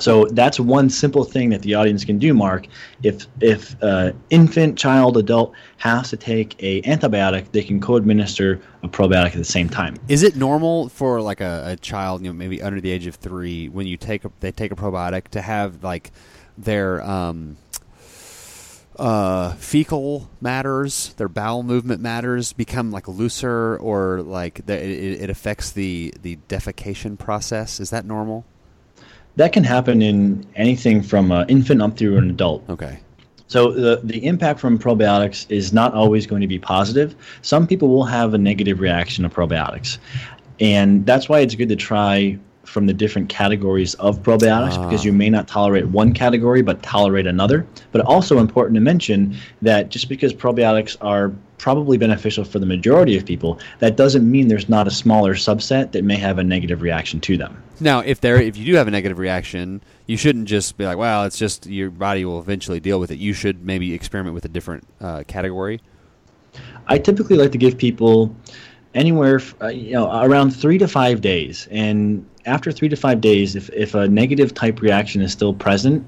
So 0.00 0.24
that's 0.26 0.58
one 0.58 0.88
simple 0.88 1.22
thing 1.22 1.50
that 1.50 1.60
the 1.62 1.74
audience 1.74 2.04
can 2.04 2.18
do, 2.18 2.32
Mark. 2.32 2.66
If 3.02 3.26
if 3.40 3.76
uh, 3.82 4.12
infant, 4.30 4.78
child, 4.78 5.18
adult 5.18 5.52
has 5.76 6.08
to 6.10 6.16
take 6.16 6.56
a 6.62 6.80
antibiotic, 6.82 7.52
they 7.52 7.62
can 7.62 7.78
co-administer 7.78 8.60
a 8.82 8.88
probiotic 8.88 9.26
at 9.26 9.34
the 9.34 9.44
same 9.44 9.68
time. 9.68 9.96
Is 10.08 10.22
it 10.22 10.34
normal 10.34 10.88
for 10.88 11.20
like 11.20 11.42
a, 11.42 11.72
a 11.72 11.76
child, 11.76 12.22
you 12.22 12.28
know, 12.28 12.32
maybe 12.32 12.62
under 12.62 12.80
the 12.80 12.90
age 12.90 13.06
of 13.06 13.16
three, 13.16 13.68
when 13.68 13.86
you 13.86 13.98
take 13.98 14.24
a, 14.24 14.32
they 14.40 14.50
take 14.50 14.72
a 14.72 14.76
probiotic 14.76 15.28
to 15.28 15.42
have 15.42 15.84
like 15.84 16.10
their 16.56 17.02
um, 17.02 17.58
uh, 19.02 19.54
fecal 19.54 20.30
matters, 20.40 21.12
their 21.14 21.28
bowel 21.28 21.64
movement 21.64 22.00
matters 22.00 22.52
become 22.52 22.92
like 22.92 23.08
looser, 23.08 23.76
or 23.78 24.22
like 24.22 24.64
the, 24.66 24.80
it, 24.80 25.22
it 25.22 25.30
affects 25.30 25.72
the 25.72 26.14
the 26.22 26.38
defecation 26.48 27.18
process? 27.18 27.80
Is 27.80 27.90
that 27.90 28.04
normal? 28.04 28.44
That 29.34 29.52
can 29.52 29.64
happen 29.64 30.02
in 30.02 30.46
anything 30.54 31.02
from 31.02 31.32
an 31.32 31.48
infant 31.48 31.82
up 31.82 31.96
through 31.96 32.16
an 32.18 32.30
adult. 32.30 32.62
Okay. 32.70 33.00
So 33.48 33.72
the 33.72 34.00
the 34.04 34.24
impact 34.24 34.60
from 34.60 34.78
probiotics 34.78 35.50
is 35.50 35.72
not 35.72 35.94
always 35.94 36.24
going 36.24 36.42
to 36.42 36.46
be 36.46 36.60
positive. 36.60 37.16
Some 37.42 37.66
people 37.66 37.88
will 37.88 38.04
have 38.04 38.34
a 38.34 38.38
negative 38.38 38.78
reaction 38.78 39.24
to 39.24 39.30
probiotics, 39.30 39.98
and 40.60 41.04
that's 41.04 41.28
why 41.28 41.40
it's 41.40 41.56
good 41.56 41.70
to 41.70 41.76
try 41.76 42.38
from 42.64 42.86
the 42.86 42.92
different 42.92 43.28
categories 43.28 43.94
of 43.94 44.22
probiotics 44.22 44.78
Ah. 44.78 44.84
because 44.84 45.04
you 45.04 45.12
may 45.12 45.28
not 45.28 45.48
tolerate 45.48 45.88
one 45.88 46.12
category 46.12 46.62
but 46.62 46.82
tolerate 46.82 47.26
another. 47.26 47.66
But 47.90 48.02
also 48.02 48.38
important 48.38 48.74
to 48.76 48.80
mention 48.80 49.34
that 49.62 49.90
just 49.90 50.08
because 50.08 50.32
probiotics 50.32 50.96
are 51.00 51.32
probably 51.58 51.96
beneficial 51.96 52.44
for 52.44 52.58
the 52.58 52.66
majority 52.66 53.16
of 53.16 53.24
people, 53.24 53.58
that 53.78 53.96
doesn't 53.96 54.28
mean 54.28 54.48
there's 54.48 54.68
not 54.68 54.86
a 54.86 54.90
smaller 54.90 55.34
subset 55.34 55.92
that 55.92 56.02
may 56.04 56.16
have 56.16 56.38
a 56.38 56.44
negative 56.44 56.82
reaction 56.82 57.20
to 57.20 57.36
them. 57.36 57.56
Now, 57.80 58.00
if 58.00 58.20
there, 58.20 58.40
if 58.40 58.56
you 58.56 58.64
do 58.64 58.74
have 58.74 58.88
a 58.88 58.90
negative 58.90 59.18
reaction, 59.18 59.80
you 60.06 60.16
shouldn't 60.16 60.46
just 60.48 60.76
be 60.76 60.84
like, 60.84 60.98
"Well, 60.98 61.24
it's 61.24 61.38
just 61.38 61.66
your 61.66 61.90
body 61.90 62.24
will 62.24 62.40
eventually 62.40 62.80
deal 62.80 62.98
with 62.98 63.10
it." 63.10 63.18
You 63.18 63.32
should 63.32 63.64
maybe 63.64 63.92
experiment 63.94 64.34
with 64.34 64.44
a 64.44 64.48
different 64.48 64.84
uh, 65.00 65.22
category. 65.26 65.80
I 66.88 66.98
typically 66.98 67.36
like 67.36 67.52
to 67.52 67.58
give 67.58 67.78
people 67.78 68.34
anywhere, 68.94 69.40
uh, 69.62 69.68
you 69.68 69.92
know, 69.92 70.10
around 70.22 70.50
three 70.50 70.78
to 70.78 70.86
five 70.88 71.20
days. 71.20 71.66
And 71.70 72.26
after 72.44 72.72
three 72.72 72.88
to 72.88 72.96
five 72.96 73.20
days, 73.20 73.56
if, 73.56 73.70
if 73.70 73.94
a 73.94 74.08
negative 74.08 74.54
type 74.54 74.80
reaction 74.80 75.22
is 75.22 75.32
still 75.32 75.54
present, 75.54 76.04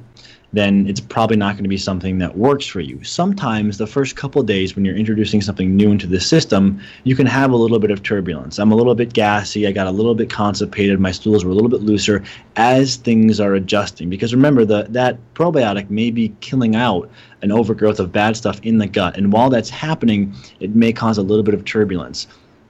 then 0.55 0.87
it's 0.87 1.01
probably 1.01 1.37
not 1.37 1.55
going 1.55 1.65
to 1.65 1.69
be 1.69 1.77
something 1.77 2.19
that 2.19 2.39
works 2.39 2.65
for 2.65 2.81
you. 2.81 3.03
Sometimes 3.03 3.77
the 3.77 3.89
first 3.89 4.15
couple 4.15 4.41
days 4.45 4.77
when 4.77 4.85
you're 4.85 4.95
introducing 4.95 5.41
something 5.41 5.75
new 5.75 5.91
into 5.91 6.07
the 6.07 6.21
system, 6.21 6.81
you 7.03 7.17
can 7.17 7.27
have 7.27 7.51
a 7.51 7.57
little 7.57 7.81
bit 7.81 7.91
of 7.91 8.05
turbulence. 8.05 8.61
I'm 8.61 8.71
a 8.71 8.77
little 8.77 8.95
bit 8.95 9.13
gassy, 9.13 9.67
I 9.67 9.73
got 9.73 9.89
a 9.89 9.91
little 9.91 10.15
bit 10.15 10.31
constipated, 10.31 11.01
my 11.01 11.11
stools 11.11 11.45
were 11.45 11.51
a 11.51 11.55
little 11.55 11.69
bit 11.69 11.81
looser 11.81 12.23
as 12.55 12.97
things 12.97 13.41
are 13.41 13.55
adjusting. 13.55 14.09
Because 14.09 14.33
remember, 14.33 14.65
the, 14.65 14.87
that 14.91 15.19
probiotic 15.35 15.91
may 15.91 16.13
be 16.13 16.33
killing 16.41 16.77
out 16.77 17.11
an 17.43 17.51
overgrowth 17.51 17.99
of 17.99 18.13
bad 18.13 18.37
stuff 18.37 18.61
in 18.63 18.79
the 18.79 18.87
gut. 18.87 19.17
And 19.17 19.33
while 19.33 19.51
that's 19.51 19.71
happening, 19.71 20.33
it 20.61 20.75
may 20.77 20.93
cause 20.93 21.19
a 21.19 21.23
little 21.23 21.43
bit 21.43 21.55
of 21.55 21.65
turbulence. 21.65 22.29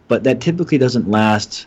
But 0.09 0.25
that 0.25 0.41
typically 0.41 0.79
doesn't 0.79 1.11
last 1.11 1.67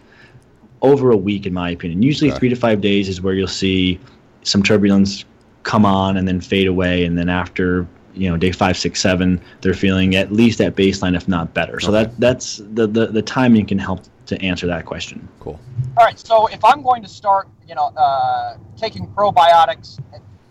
over 0.82 1.12
a 1.12 1.18
week, 1.18 1.46
in 1.46 1.54
my 1.54 1.70
opinion. 1.72 2.02
Usually, 2.04 2.30
Okay. 2.32 2.40
three 2.40 2.50
to 2.50 2.56
five 2.56 2.82
days 2.82 3.10
is 3.10 3.22
where 3.22 3.34
you'll 3.34 3.48
see 3.48 4.00
some 4.44 4.62
turbulence 4.64 5.26
come 5.64 5.86
on 5.86 6.18
and 6.18 6.28
then 6.28 6.40
fade 6.40 6.68
away. 6.68 7.04
And 7.06 7.18
then 7.18 7.30
after 7.30 7.88
you 8.14 8.30
know 8.30 8.38
day 8.38 8.52
five, 8.52 8.78
six, 8.78 9.02
seven, 9.02 9.40
they're 9.62 9.74
feeling 9.74 10.16
at 10.16 10.32
least 10.32 10.62
at 10.62 10.76
baseline, 10.76 11.16
if 11.16 11.28
not 11.28 11.54
better. 11.54 11.80
So 11.80 11.90
Okay. 11.90 12.04
that 12.04 12.20
that's 12.20 12.58
the, 12.74 12.88
the 12.88 13.08
the 13.08 13.22
timing 13.22 13.66
can 13.66 13.78
help 13.80 14.02
to 14.28 14.42
answer 14.42 14.68
that 14.68 14.86
question. 14.86 15.28
Cool. 15.40 15.60
All 15.98 16.06
right, 16.06 16.20
so 16.20 16.48
if 16.48 16.64
I'm 16.64 16.84
going 16.84 17.02
to 17.02 17.08
start, 17.08 17.48
you 17.68 17.76
know, 17.76 17.86
uh, 17.96 18.58
taking 18.76 19.08
probiotics, 19.08 20.00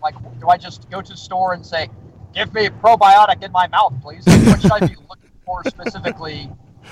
like, 0.01 0.15
do 0.39 0.49
I 0.49 0.57
just 0.57 0.89
go 0.89 1.01
to 1.01 1.11
the 1.11 1.17
store 1.17 1.53
and 1.53 1.65
say, 1.65 1.89
"Give 2.33 2.53
me 2.53 2.65
a 2.65 2.69
probiotic 2.69 3.43
in 3.43 3.51
my 3.51 3.67
mouth, 3.67 3.93
please"? 4.01 4.23
what 4.25 4.61
should 4.61 4.71
I 4.71 4.79
be 4.79 4.95
looking 5.09 5.29
for 5.45 5.63
specifically 5.63 6.49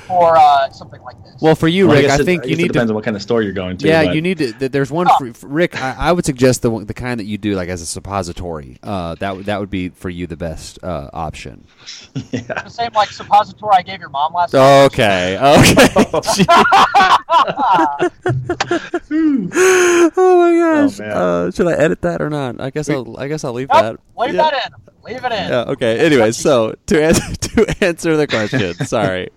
for 0.07 0.37
uh, 0.37 0.69
something 0.71 1.01
like 1.01 1.15
this? 1.23 1.41
Well, 1.41 1.55
for 1.55 1.67
you, 1.67 1.87
Well, 1.87 1.95
Rick, 1.97 2.05
guess 2.07 2.19
I 2.19 2.21
it- 2.21 2.25
think 2.25 2.43
you 2.43 2.49
guess 2.51 2.59
it 2.59 2.61
need 2.61 2.67
depends 2.69 2.89
to. 2.89 2.91
on 2.91 2.95
what 2.95 3.03
kind 3.03 3.15
of 3.15 3.21
store 3.23 3.41
you're 3.41 3.51
going 3.53 3.77
to. 3.77 3.87
Yeah, 3.87 4.05
but- 4.05 4.15
you 4.15 4.21
need 4.21 4.37
to. 4.37 4.69
There's 4.69 4.91
one 4.91 5.07
for, 5.17 5.33
for 5.33 5.47
Rick. 5.47 5.75
I, 5.81 5.95
I 5.97 6.11
would 6.11 6.25
suggest 6.25 6.61
the 6.61 6.69
the 6.85 6.93
kind 6.93 7.19
that 7.19 7.25
you 7.25 7.37
do 7.37 7.55
like 7.55 7.69
as 7.69 7.81
a 7.81 7.85
suppository. 7.85 8.77
Uh, 8.83 9.15
that 9.15 9.35
would 9.35 9.45
that 9.47 9.59
would 9.59 9.69
be 9.69 9.89
for 9.89 10.09
you 10.09 10.27
the 10.27 10.37
best 10.37 10.79
uh, 10.83 11.09
option. 11.13 11.65
the 12.13 12.69
same 12.69 12.91
like 12.93 13.09
suppository 13.09 13.73
I 13.75 13.81
gave 13.81 13.99
your 13.99 14.09
mom 14.09 14.33
last 14.33 14.53
night. 14.53 14.85
Okay. 14.85 15.37
Okay. 15.37 16.05
oh 20.17 20.37
my 20.37 20.57
gosh. 20.87 20.99
man. 20.99 21.11
uh, 21.11 21.51
should 21.51 21.67
I 21.67 21.73
edit 21.73 22.01
that 22.01 22.21
or 22.21 22.29
not? 22.29 22.59
I 22.61 22.69
guess 22.69 22.89
I'll. 22.89 23.17
I 23.19 23.27
guess 23.27 23.43
I'll 23.43 23.53
leave 23.53 23.69
Nope, 23.71 23.81
that. 23.81 23.99
leave 24.21 24.35
Yeah. 24.35 24.49
that 24.51 24.67
in. 24.67 24.73
Leave 25.03 25.23
it 25.23 25.31
in. 25.31 25.49
Yeah. 25.49 25.65
Okay. 25.67 25.99
Anyway, 25.99 26.31
so 26.31 26.75
to 26.87 27.03
answer 27.03 27.35
to 27.35 27.75
answer 27.85 28.17
the 28.17 28.27
question, 28.27 28.73
sorry. 28.85 29.29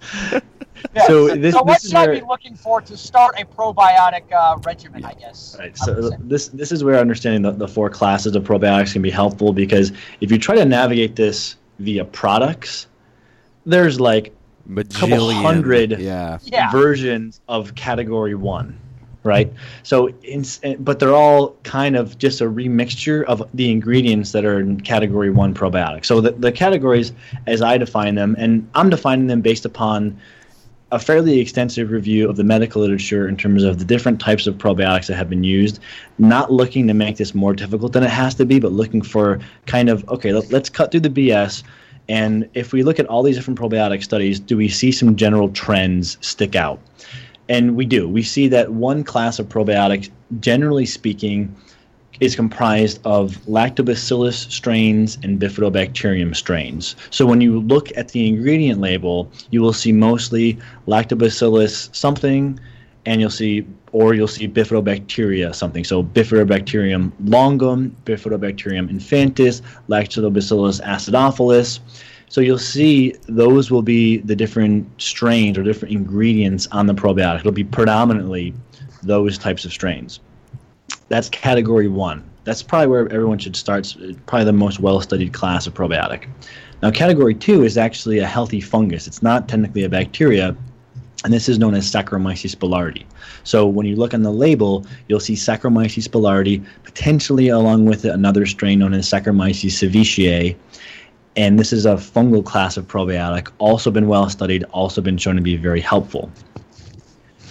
Yeah, 0.95 1.07
So 1.07 1.29
this- 1.35 1.55
what 1.55 1.67
this 1.67 1.85
is 1.85 1.91
should 1.91 1.99
I 1.99 2.07
be 2.21 2.21
looking 2.27 2.55
for 2.55 2.81
to 2.81 2.97
start 2.97 3.39
a 3.41 3.45
probiotic 3.45 4.25
uh, 4.33 4.59
regimen? 4.65 5.05
I 5.05 5.15
guess. 5.15 5.57
Right. 5.59 5.77
So 5.77 6.11
this 6.21 6.49
this 6.49 6.73
is 6.73 6.85
where 6.85 6.99
understanding 6.99 7.43
the, 7.43 7.53
the 7.53 7.69
four 7.69 7.91
classes 7.91 8.35
of 8.37 8.45
probiotics 8.45 8.93
can 8.93 9.03
be 9.03 9.11
helpful 9.11 9.53
because 9.53 9.93
if 10.21 10.31
you 10.31 10.39
try 10.39 10.55
to 10.55 10.65
navigate 10.65 11.17
this 11.17 11.57
via 11.79 12.05
products, 12.05 12.87
there's 13.67 14.01
like 14.01 14.33
a 14.77 14.85
couple 14.85 15.31
hundred 15.33 15.99
Yeah. 15.99 16.39
Yeah. 16.45 16.71
versions 16.71 17.41
of 17.49 17.75
category 17.75 18.35
one, 18.35 18.79
right? 19.23 19.51
So, 19.83 20.09
in, 20.23 20.45
but 20.81 20.99
they're 20.99 21.15
all 21.15 21.57
kind 21.63 21.97
of 21.97 22.19
just 22.19 22.41
a 22.41 22.45
remixture 22.45 23.25
of 23.25 23.43
the 23.55 23.71
ingredients 23.71 24.33
that 24.33 24.45
are 24.45 24.61
in 24.61 24.81
category 24.81 25.31
one 25.31 25.55
probiotics. 25.55 26.05
So 26.07 26.21
the, 26.21 26.33
the 26.33 26.53
categories, 26.53 27.13
as 27.47 27.63
I 27.63 27.79
define 27.79 28.15
them, 28.15 28.37
and 28.39 28.69
I'm 28.75 28.91
defining 28.91 29.27
them 29.27 29.41
based 29.41 29.65
upon 29.65 30.19
a 30.91 30.99
fairly 30.99 31.39
extensive 31.39 31.91
review 31.91 32.29
of 32.29 32.37
the 32.37 32.45
medical 32.45 32.81
literature 32.81 33.29
in 33.29 33.37
terms 33.37 33.63
of 33.63 33.79
the 33.79 33.85
different 33.85 34.21
types 34.21 34.47
of 34.47 34.55
probiotics 34.57 35.07
that 35.07 35.17
have 35.17 35.29
been 35.29 35.45
used, 35.45 35.81
not 36.19 36.51
looking 36.51 36.87
to 36.87 36.95
make 36.95 37.17
this 37.19 37.35
more 37.35 37.53
difficult 37.53 37.93
than 37.93 38.03
it 38.03 38.11
has 38.11 38.35
to 38.37 38.47
be, 38.47 38.59
but 38.59 38.73
looking 38.73 39.03
for 39.03 39.39
kind 39.67 39.91
of, 39.91 40.09
okay, 40.09 40.33
let, 40.33 40.51
let's 40.51 40.71
cut 40.71 40.91
through 40.91 41.01
the 41.01 41.11
BS. 41.11 41.63
And 42.09 42.49
if 42.55 42.73
we 42.73 42.83
look 42.83 42.99
at 42.99 43.07
all 43.07 43.23
these 43.23 43.37
different 43.37 43.61
probiotic 43.61 44.03
studies, 44.03 44.41
do 44.41 44.57
we 44.57 44.69
see 44.69 44.91
some 44.91 45.15
general 45.15 45.51
trends 45.51 46.17
stick 46.23 46.57
out? 46.57 46.81
And 47.51 47.77
we 47.77 47.85
do. 47.85 48.09
We 48.09 48.23
see 48.23 48.49
that 48.49 48.73
one 48.73 49.05
class 49.05 49.39
of 49.39 49.49
probiotics, 49.49 50.11
generally 50.41 50.87
speaking, 50.87 51.55
is 52.21 52.35
comprised 52.35 53.01
of 53.05 53.37
lactobacillus 53.47 54.51
strains 54.51 55.19
and 55.23 55.41
bifidobacterium 55.41 56.35
strains. 56.35 56.97
So 57.11 57.27
when 57.27 57.41
you 57.41 57.61
look 57.61 57.97
at 57.97 58.09
the 58.09 58.27
ingredient 58.27 58.81
label, 58.81 59.31
you 59.51 59.63
will 59.63 59.73
see 59.73 59.93
mostly 59.93 60.59
lactobacillus 60.87 61.95
something, 61.95 62.59
and 63.07 63.21
you'll 63.21 63.31
see, 63.31 63.67
or 63.93 64.15
you'll 64.15 64.27
see 64.27 64.49
bifidobacteria 64.49 65.55
something. 65.55 65.85
So 65.85 66.03
bifidobacterium 66.03 67.13
longum, 67.25 67.97
bifidobacterium 68.05 68.91
infantis, 68.91 69.63
lactobacillus 69.89 70.83
acidophilus. 70.83 71.79
So 72.31 72.41
you'll 72.41 72.59
see 72.59 73.15
those 73.27 73.71
will 73.71 73.83
be 73.83 74.19
the 74.19 74.37
different 74.37 74.87
strains 75.01 75.57
or 75.57 75.63
different 75.63 75.95
ingredients 75.95 76.67
on 76.73 76.87
the 76.87 76.95
probiotic. 76.95 77.41
It'll 77.41 77.53
be 77.53 77.65
predominantly 77.65 78.53
those 79.03 79.39
types 79.39 79.65
of 79.65 79.73
strains 79.73 80.21
that's 81.09 81.29
category 81.29 81.89
one. 81.89 82.23
That's 82.45 82.63
probably 82.63 82.87
where 82.87 83.13
everyone 83.13 83.39
should 83.39 83.57
start. 83.57 83.95
Probably 84.27 84.45
the 84.45 84.53
most 84.53 84.81
well-studied 84.81 85.33
class 85.33 85.67
of 85.67 85.75
probiotic. 85.75 86.29
Now, 86.83 86.91
category 86.91 87.35
two 87.35 87.65
is 87.65 87.77
actually 87.77 88.19
a 88.21 88.27
healthy 88.27 88.61
fungus. 88.61 89.07
It's 89.07 89.23
not 89.23 89.49
technically 89.49 89.85
a 89.85 89.89
bacteria, 89.89 90.57
and 91.25 91.33
this 91.33 91.49
is 91.49 91.59
known 91.59 91.75
as 91.75 91.91
Saccharomyces 91.91 92.55
boulardii. 92.57 93.05
So 93.43 93.67
when 93.67 93.85
you 93.85 93.97
look 93.97 94.15
on 94.15 94.23
the 94.23 94.33
label, 94.33 94.87
you'll 95.09 95.21
see 95.21 95.35
Saccharomyces 95.35 96.09
boulardii, 96.09 96.65
potentially 96.85 97.49
along 97.49 97.87
with 97.87 98.05
another 98.05 98.47
strain 98.47 98.79
known 98.79 98.95
as 98.95 99.09
Saccharomyces 99.11 99.73
cerevisiae. 99.73 100.57
And 101.37 101.59
this 101.59 101.73
is 101.73 101.85
a 101.87 101.95
fungal 101.95 102.45
class 102.45 102.77
of 102.77 102.87
probiotic, 102.87 103.51
also 103.59 103.91
been 103.91 104.09
well 104.09 104.29
studied, 104.29 104.65
also 104.71 105.01
been 105.01 105.19
shown 105.19 105.37
to 105.37 105.43
be 105.43 105.57
very 105.57 105.81
helpful. 105.81 106.31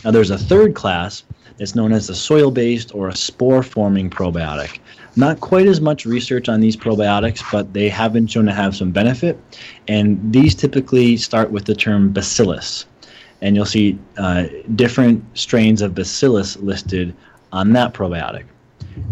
Now, 0.04 0.12
there's 0.12 0.32
a 0.32 0.38
third 0.38 0.74
class 0.74 1.24
that's 1.58 1.76
known 1.76 1.92
as 1.92 2.10
a 2.10 2.16
soil 2.16 2.52
based 2.52 2.94
or 2.94 3.08
a 3.08 3.16
spore 3.16 3.64
forming 3.64 4.10
probiotic. 4.10 4.80
Not 5.16 5.40
quite 5.40 5.68
as 5.68 5.82
much 5.82 6.06
research 6.06 6.48
on 6.48 6.60
these 6.60 6.78
probiotics, 6.78 7.44
but 7.52 7.74
they 7.74 7.90
have 7.90 8.14
been 8.14 8.28
shown 8.28 8.46
to 8.46 8.54
have 8.54 8.76
some 8.76 8.92
benefit. 8.92 9.40
And 9.88 10.20
these 10.32 10.54
typically 10.54 11.18
start 11.18 11.52
with 11.52 11.66
the 11.66 11.76
term 11.76 12.12
bacillus. 12.12 12.86
And 13.42 13.56
you'll 13.56 13.66
see 13.66 13.98
uh, 14.18 14.46
different 14.76 15.24
strains 15.38 15.82
of 15.82 15.96
bacillus 15.96 16.58
listed 16.58 17.16
on 17.52 17.74
that 17.74 17.94
probiotic. 17.94 18.46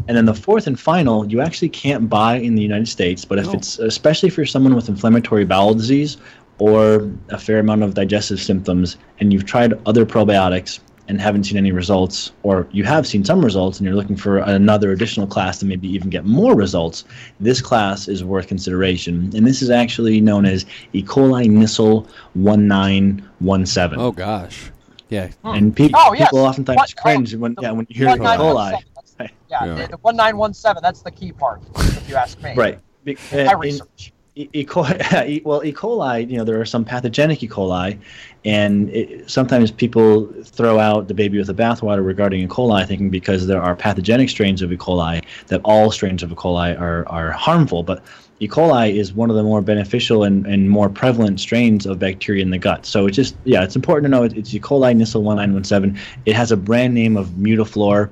And 0.07 0.15
then 0.15 0.25
the 0.25 0.33
fourth 0.33 0.67
and 0.67 0.79
final, 0.79 1.25
you 1.27 1.41
actually 1.41 1.69
can't 1.69 2.09
buy 2.09 2.37
in 2.37 2.55
the 2.55 2.61
United 2.61 2.87
States, 2.87 3.25
but 3.25 3.39
if 3.39 3.53
it's 3.53 3.79
especially 3.79 4.29
for 4.29 4.45
someone 4.45 4.75
with 4.75 4.89
inflammatory 4.89 5.45
bowel 5.45 5.73
disease 5.73 6.17
or 6.57 7.11
a 7.29 7.37
fair 7.37 7.59
amount 7.59 7.83
of 7.83 7.93
digestive 7.93 8.39
symptoms, 8.39 8.97
and 9.19 9.33
you've 9.33 9.45
tried 9.45 9.73
other 9.85 10.05
probiotics 10.05 10.79
and 11.07 11.21
haven't 11.21 11.43
seen 11.43 11.57
any 11.57 11.71
results, 11.71 12.31
or 12.43 12.67
you 12.71 12.83
have 12.83 13.05
seen 13.05 13.23
some 13.23 13.43
results 13.43 13.77
and 13.79 13.85
you're 13.85 13.95
looking 13.95 14.15
for 14.15 14.39
another 14.39 14.91
additional 14.91 15.27
class 15.27 15.59
to 15.59 15.65
maybe 15.65 15.87
even 15.87 16.09
get 16.09 16.25
more 16.25 16.55
results, 16.55 17.03
this 17.39 17.61
class 17.61 18.07
is 18.07 18.23
worth 18.23 18.47
consideration. 18.47 19.29
And 19.35 19.45
this 19.45 19.61
is 19.61 19.69
actually 19.69 20.19
known 20.21 20.45
as 20.45 20.65
E. 20.93 21.03
coli 21.03 21.47
Nissle 21.47 22.07
1917. 22.33 23.99
Oh 23.99 24.11
gosh, 24.11 24.71
yeah. 25.09 25.27
Hmm. 25.43 25.47
And 25.55 25.75
pe- 25.75 25.89
Oh, 25.93 26.13
yes. 26.13 26.27
people 26.29 26.39
oftentimes 26.39 26.77
What- 26.77 26.95
cringe 26.95 27.35
when, 27.35 27.55
oh. 27.57 27.61
yeah, 27.61 27.71
when 27.71 27.85
you 27.89 27.95
hear 28.05 28.15
E. 28.15 28.19
coli. 28.19 28.81
Yeah, 29.19 29.27
Yeah. 29.49 29.75
the- 29.75 29.87
the 29.91 29.97
1917, 29.97 30.81
that's 30.81 31.01
the 31.01 31.11
key 31.11 31.31
part, 31.31 31.61
if 31.77 32.09
you 32.09 32.15
ask 32.15 32.41
me. 32.41 32.53
Right. 32.55 32.79
Be- 33.03 33.17
My 33.31 33.51
in- 33.53 33.59
research. 33.59 34.11
E. 34.35 34.65
coli, 34.65 35.43
well, 35.45 35.63
E. 35.63 35.71
coli, 35.71 36.29
you 36.29 36.37
know, 36.37 36.43
there 36.43 36.59
are 36.59 36.65
some 36.65 36.83
pathogenic 36.83 37.41
E. 37.41 37.47
coli, 37.47 37.97
and 38.43 38.89
it, 38.89 39.29
sometimes 39.29 39.71
people 39.71 40.27
throw 40.43 40.77
out 40.77 41.07
the 41.07 41.13
baby 41.13 41.37
with 41.37 41.47
the 41.47 41.53
bathwater 41.53 42.05
regarding 42.05 42.41
E. 42.41 42.47
coli, 42.47 42.85
thinking 42.85 43.09
because 43.09 43.47
there 43.47 43.61
are 43.61 43.77
pathogenic 43.77 44.29
strains 44.29 44.61
of 44.61 44.73
E. 44.73 44.77
coli 44.77 45.23
that 45.47 45.61
all 45.63 45.89
strains 45.89 46.21
of 46.21 46.33
E. 46.33 46.35
coli 46.35 46.77
are, 46.77 47.07
are 47.07 47.31
harmful. 47.31 47.81
But 47.81 48.03
E. 48.41 48.47
coli 48.49 48.93
is 48.93 49.13
one 49.13 49.29
of 49.29 49.37
the 49.37 49.43
more 49.43 49.61
beneficial 49.61 50.25
and, 50.25 50.45
and 50.45 50.69
more 50.69 50.89
prevalent 50.89 51.39
strains 51.39 51.85
of 51.85 51.99
bacteria 51.99 52.41
in 52.41 52.49
the 52.49 52.57
gut. 52.57 52.85
So 52.85 53.07
it's 53.07 53.15
just, 53.15 53.37
yeah, 53.45 53.63
it's 53.63 53.77
important 53.77 54.03
to 54.03 54.09
know 54.09 54.23
it, 54.23 54.35
it's 54.35 54.53
E. 54.53 54.59
coli 54.59 54.93
Nissle 54.93 55.23
1917. 55.23 55.97
It 56.25 56.35
has 56.35 56.51
a 56.51 56.57
brand 56.57 56.93
name 56.93 57.15
of 57.15 57.27
Mutaflor, 57.29 58.09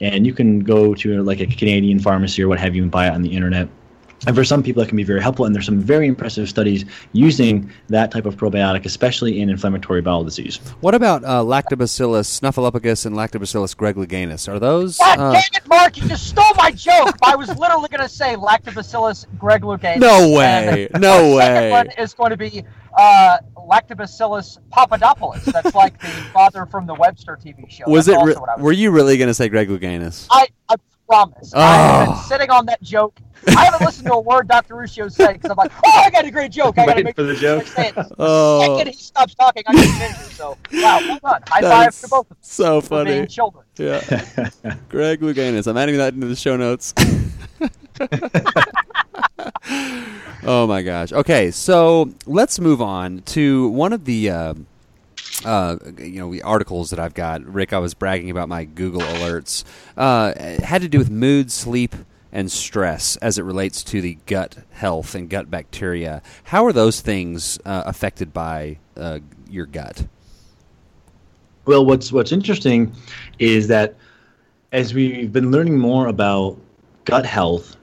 and 0.00 0.26
you 0.26 0.32
can 0.32 0.60
go 0.60 0.94
to 0.94 1.22
like 1.22 1.40
a 1.40 1.46
Canadian 1.46 1.98
pharmacy 1.98 2.42
or 2.42 2.48
what 2.48 2.58
have 2.58 2.74
you 2.74 2.82
and 2.82 2.90
buy 2.90 3.08
it 3.08 3.12
on 3.12 3.20
the 3.20 3.34
internet. 3.34 3.68
And 4.26 4.34
for 4.34 4.44
some 4.44 4.62
people, 4.62 4.82
it 4.82 4.88
can 4.88 4.96
be 4.96 5.04
very 5.04 5.22
helpful. 5.22 5.44
And 5.46 5.54
there's 5.54 5.66
some 5.66 5.78
very 5.78 6.06
impressive 6.08 6.48
studies 6.48 6.84
using 7.12 7.70
that 7.88 8.10
type 8.10 8.26
of 8.26 8.36
probiotic, 8.36 8.84
especially 8.84 9.40
in 9.40 9.48
inflammatory 9.48 10.00
bowel 10.02 10.24
disease. 10.24 10.56
What 10.80 10.94
about 10.94 11.24
uh, 11.24 11.42
Lactobacillus 11.42 12.40
snuffleupagus 12.40 13.06
and 13.06 13.14
Lactobacillus 13.14 13.76
gregluganus? 13.76 14.48
Are 14.52 14.58
those? 14.58 14.98
God 14.98 15.18
uh, 15.18 15.32
dang 15.32 15.42
it, 15.54 15.66
Mark! 15.68 15.96
You 15.96 16.08
just 16.08 16.26
stole 16.28 16.52
my 16.56 16.72
joke. 16.72 17.16
I 17.24 17.36
was 17.36 17.48
literally 17.58 17.88
going 17.88 18.02
to 18.02 18.08
say 18.08 18.34
Lactobacillus 18.34 19.26
gregluganus. 19.38 19.98
No 20.00 20.30
way. 20.36 20.88
and 20.92 21.00
No 21.00 21.30
the 21.30 21.36
way. 21.36 21.44
Second 21.44 21.70
one 21.70 21.90
is 21.98 22.14
going 22.14 22.30
to 22.30 22.36
be 22.36 22.64
uh, 22.96 23.38
Lactobacillus 23.56 24.58
papadopoulos. 24.70 25.44
That's 25.44 25.74
like 25.74 26.00
the 26.00 26.08
father 26.32 26.66
from 26.66 26.86
the 26.86 26.94
Webster 26.94 27.38
TV 27.42 27.70
show. 27.70 27.84
was 27.86 28.06
That's 28.06 28.16
it? 28.16 28.18
also 28.18 28.26
Re- 28.34 28.40
what 28.40 28.48
I 28.50 28.56
was 28.56 28.64
were 28.64 28.72
you 28.72 28.90
really 28.90 29.16
going 29.16 29.28
to 29.28 29.34
say 29.34 29.48
Gregluganus? 29.48 30.26
I, 30.30 30.48
I 30.68 30.74
promise. 31.08 31.52
I've 31.54 32.08
Oh. 32.08 32.12
been 32.12 32.22
sitting 32.24 32.50
on 32.50 32.66
that 32.66 32.82
joke. 32.82 33.18
I 33.56 33.64
haven't 33.64 33.82
listened 33.86 34.06
to 34.08 34.14
a 34.14 34.20
word 34.20 34.48
Dr. 34.48 34.74
Ruscio 34.74 35.10
said 35.10 35.34
because 35.34 35.50
I'm 35.50 35.56
like, 35.56 35.70
oh, 35.84 36.02
I 36.04 36.10
got 36.10 36.24
a 36.24 36.30
great 36.30 36.50
joke. 36.52 36.76
I 36.78 36.86
got 36.86 36.94
to 36.94 37.04
make 37.04 37.16
for 37.16 37.22
the 37.22 37.34
sure 37.36 37.56
I 37.56 37.58
joke. 37.60 37.66
say 37.68 37.88
it. 37.88 37.94
The 37.94 38.14
Oh. 38.18 38.76
second 38.76 38.92
he 38.92 38.98
stops 38.98 39.34
talking, 39.34 39.62
I 39.66 39.72
continue. 39.72 40.14
So, 40.34 40.56
wow, 40.74 40.98
well 41.08 41.18
done. 41.22 41.42
High 41.48 41.60
five 41.62 42.00
to 42.00 42.08
both 42.08 42.26
of 42.26 42.28
them 42.30 42.36
so 42.42 42.80
for 42.80 43.04
being 43.04 43.16
funny. 43.18 43.26
children. 43.28 43.64
Yeah. 43.78 44.00
Greg 44.88 45.20
Luganus. 45.20 45.66
I'm 45.66 45.76
adding 45.76 45.96
that 45.98 46.14
into 46.14 46.26
the 46.26 46.36
show 46.36 46.56
notes. 46.56 46.92
oh 50.44 50.66
my 50.66 50.82
gosh. 50.82 51.12
Okay, 51.12 51.50
so 51.50 52.10
let's 52.26 52.58
move 52.60 52.82
on 52.82 53.22
to 53.26 53.68
one 53.68 53.92
of 53.92 54.04
the 54.04 54.30
uh, 54.30 54.54
uh, 55.44 55.76
you 55.98 56.20
know 56.20 56.32
the 56.32 56.42
articles 56.42 56.90
that 56.90 56.98
I've 56.98 57.14
got. 57.14 57.44
Rick, 57.44 57.72
I 57.72 57.78
was 57.78 57.94
bragging 57.94 58.30
about 58.30 58.48
my 58.48 58.64
Google 58.64 59.02
alerts. 59.02 59.64
Uh, 59.96 60.34
had 60.62 60.82
to 60.82 60.88
do 60.88 60.98
with 60.98 61.10
mood, 61.10 61.50
sleep, 61.50 61.94
and 62.32 62.50
stress 62.50 63.16
as 63.16 63.38
it 63.38 63.42
relates 63.42 63.82
to 63.84 64.00
the 64.00 64.18
gut 64.26 64.58
health 64.70 65.14
and 65.14 65.30
gut 65.30 65.50
bacteria. 65.50 66.22
How 66.44 66.66
are 66.66 66.72
those 66.72 67.00
things 67.00 67.58
uh, 67.64 67.84
affected 67.86 68.32
by 68.32 68.78
uh, 68.96 69.20
your 69.48 69.66
gut? 69.66 70.06
Well, 71.64 71.84
what's 71.84 72.12
what's 72.12 72.32
interesting 72.32 72.94
is 73.38 73.68
that 73.68 73.94
as 74.72 74.92
we've 74.94 75.32
been 75.32 75.50
learning 75.50 75.78
more 75.78 76.08
about 76.08 76.58
gut 77.04 77.24
health 77.24 77.76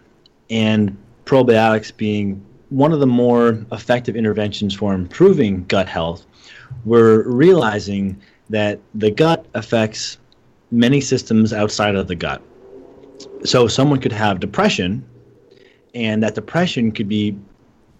and 0.50 0.96
probiotics 1.26 1.96
being 1.96 2.45
one 2.70 2.92
of 2.92 3.00
the 3.00 3.08
more 3.08 3.66
effective 3.72 4.16
interventions 4.16 4.74
for 4.74 4.94
improving 4.94 5.66
gut 5.66 5.88
health, 5.88 6.26
we're 6.84 7.24
realizing 7.30 8.20
that 8.50 8.80
the 8.94 9.12
gut 9.12 9.46
affects 9.54 10.18
many 10.72 11.02
systems 11.02 11.54
outside 11.54 11.96
of 11.96 12.08
the 12.08 12.16
gut. 12.16 12.42
So 13.44 13.68
someone 13.68 14.00
could 14.00 14.12
have 14.12 14.40
depression, 14.40 15.06
and 15.94 16.22
that 16.24 16.36
depression 16.36 16.92
could 16.92 17.08
be 17.08 17.38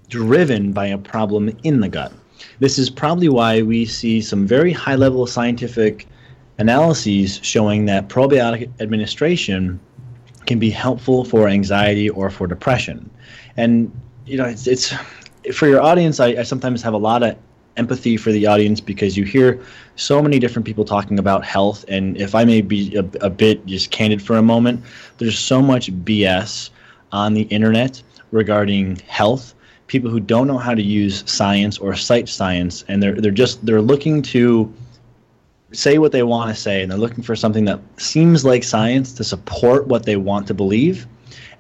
driven 0.10 0.72
by 0.72 0.88
a 0.88 0.98
problem 0.98 1.56
in 1.64 1.80
the 1.80 1.90
gut. 1.90 2.12
This 2.60 2.78
is 2.78 2.90
probably 2.90 3.30
why 3.30 3.62
we 3.62 3.86
see 3.86 4.22
some 4.22 4.46
very 4.46 4.72
high 4.72 4.96
level 4.96 5.26
scientific 5.26 6.08
analyses 6.58 7.40
showing 7.44 7.86
that 7.86 8.08
probiotic 8.08 8.70
administration 8.80 9.80
can 10.46 10.60
be 10.60 10.70
helpful 10.70 11.26
for 11.26 11.48
anxiety 11.48 12.10
or 12.10 12.30
for 12.30 12.48
depression. 12.48 13.10
And 13.58 13.92
you 14.26 14.38
know, 14.38 14.46
it's, 14.46 14.68
it's 14.68 14.94
for 15.54 15.68
your 15.68 15.82
audience. 15.82 16.20
I, 16.20 16.28
I 16.28 16.44
sometimes 16.44 16.82
have 16.82 16.94
a 16.94 16.98
lot 16.98 17.24
of 17.24 17.38
empathy 17.78 18.18
for 18.18 18.32
the 18.32 18.48
audience 18.48 18.80
because 18.80 19.18
you 19.18 19.24
hear 19.24 19.62
so 19.96 20.22
many 20.22 20.40
different 20.40 20.66
people 20.66 20.86
talking 20.86 21.20
about 21.20 21.46
health. 21.46 21.86
And 21.88 22.18
if 22.18 22.34
I 22.34 22.46
may 22.46 22.62
be 22.62 22.96
a, 22.96 23.06
a 23.22 23.30
bit 23.30 23.66
just 23.66 23.92
candid 23.92 24.22
for 24.22 24.38
a 24.38 24.42
moment, 24.42 24.84
there's 25.18 25.38
so 25.38 25.62
much 25.62 25.92
BS 26.04 26.70
on 27.12 27.34
the 27.34 27.44
internet 27.44 28.02
regarding 28.32 28.98
health. 29.08 29.54
People 29.88 30.10
who 30.10 30.20
don't 30.20 30.48
know 30.48 30.58
how 30.58 30.74
to 30.74 30.82
use 30.82 31.24
science 31.28 31.78
or 31.78 31.96
cite 31.96 32.28
science, 32.28 32.84
and 32.88 33.04
they're 33.04 33.22
they're 33.22 33.32
just 33.32 33.64
they're 33.64 33.82
looking 33.82 34.24
to 34.24 34.74
say 35.72 36.00
what 36.00 36.12
they 36.12 36.24
want 36.24 36.54
to 36.54 36.60
say 36.60 36.82
and 36.82 36.92
they're 36.92 36.98
looking 36.98 37.24
for 37.24 37.36
something 37.36 37.66
that 37.66 37.80
seems 37.98 38.46
like 38.46 38.64
science 38.64 39.14
to 39.14 39.24
support 39.24 39.88
what 39.88 40.06
they 40.06 40.16
want 40.16 40.48
to 40.48 40.54
believe 40.54 41.06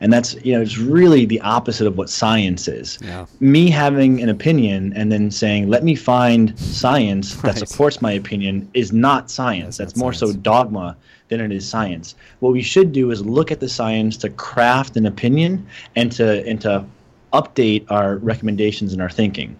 and 0.01 0.11
that's 0.11 0.35
you 0.45 0.53
know 0.53 0.61
it's 0.61 0.77
really 0.77 1.25
the 1.25 1.39
opposite 1.41 1.87
of 1.87 1.97
what 1.97 2.09
science 2.09 2.67
is 2.67 2.97
Yeah. 3.01 3.25
me 3.39 3.69
having 3.69 4.21
an 4.21 4.29
opinion 4.29 4.93
and 4.95 5.11
then 5.11 5.31
saying 5.31 5.69
let 5.69 5.83
me 5.83 5.95
find 5.95 6.57
science 6.59 7.35
Right. 7.35 7.55
that 7.55 7.67
supports 7.67 8.01
my 8.01 8.11
opinion 8.11 8.67
is 8.73 8.91
not 8.91 9.31
science 9.31 9.77
That's 9.77 9.93
that's, 9.93 9.95
not 9.97 10.03
more 10.03 10.13
science. 10.13 10.33
so 10.33 10.39
dogma 10.39 10.97
than 11.29 11.41
it 11.41 11.51
is 11.51 11.67
science 11.67 12.15
what 12.39 12.53
we 12.53 12.61
should 12.61 12.91
do 12.91 13.11
is 13.11 13.25
look 13.25 13.51
at 13.51 13.59
the 13.59 13.69
science 13.69 14.17
to 14.17 14.29
craft 14.29 14.97
an 14.97 15.05
opinion 15.05 15.65
and 15.95 16.11
to 16.13 16.45
and 16.47 16.61
to 16.61 16.85
update 17.33 17.85
our 17.89 18.17
recommendations 18.17 18.93
and 18.93 19.01
our 19.01 19.09
thinking 19.09 19.57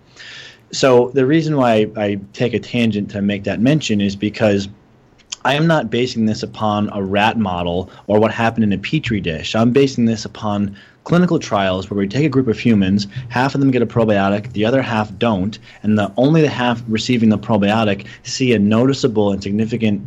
so 0.72 1.10
the 1.14 1.26
reason 1.26 1.56
why 1.58 1.88
I 1.96 2.20
take 2.34 2.54
a 2.54 2.60
tangent 2.60 3.10
to 3.12 3.22
make 3.22 3.44
that 3.46 3.60
mention 3.60 4.02
is 4.02 4.16
because 4.16 4.68
I 5.46 5.54
am 5.54 5.68
not 5.68 5.92
basing 5.92 6.26
this 6.26 6.42
upon 6.42 6.90
a 6.92 7.04
rat 7.04 7.38
model 7.38 7.92
or 8.08 8.20
what 8.20 8.32
happened 8.32 8.64
in 8.64 8.74
a 8.74 8.80
petri 8.80 9.22
dish. 9.22 9.56
I'm 9.56 9.72
basing 9.72 10.06
this 10.06 10.26
upon 10.26 10.76
clinical 11.04 11.38
trials 11.38 11.88
where 11.88 12.00
we 12.00 12.08
take 12.08 12.26
a 12.26 12.30
group 12.30 12.48
of 12.48 12.58
humans, 12.58 13.06
half 13.30 13.54
of 13.54 13.62
them 13.62 13.70
get 13.70 13.84
a 13.84 13.86
probiotic, 13.86 14.52
the 14.54 14.66
other 14.66 14.82
half 14.82 15.16
don't, 15.20 15.60
and 15.84 16.00
the 16.00 16.12
only 16.18 16.42
the 16.42 16.50
half 16.50 16.82
receiving 16.88 17.30
the 17.30 17.38
probiotic 17.38 18.08
see 18.24 18.54
a 18.54 18.60
noticeable 18.60 19.32
and 19.32 19.44
significant 19.44 20.02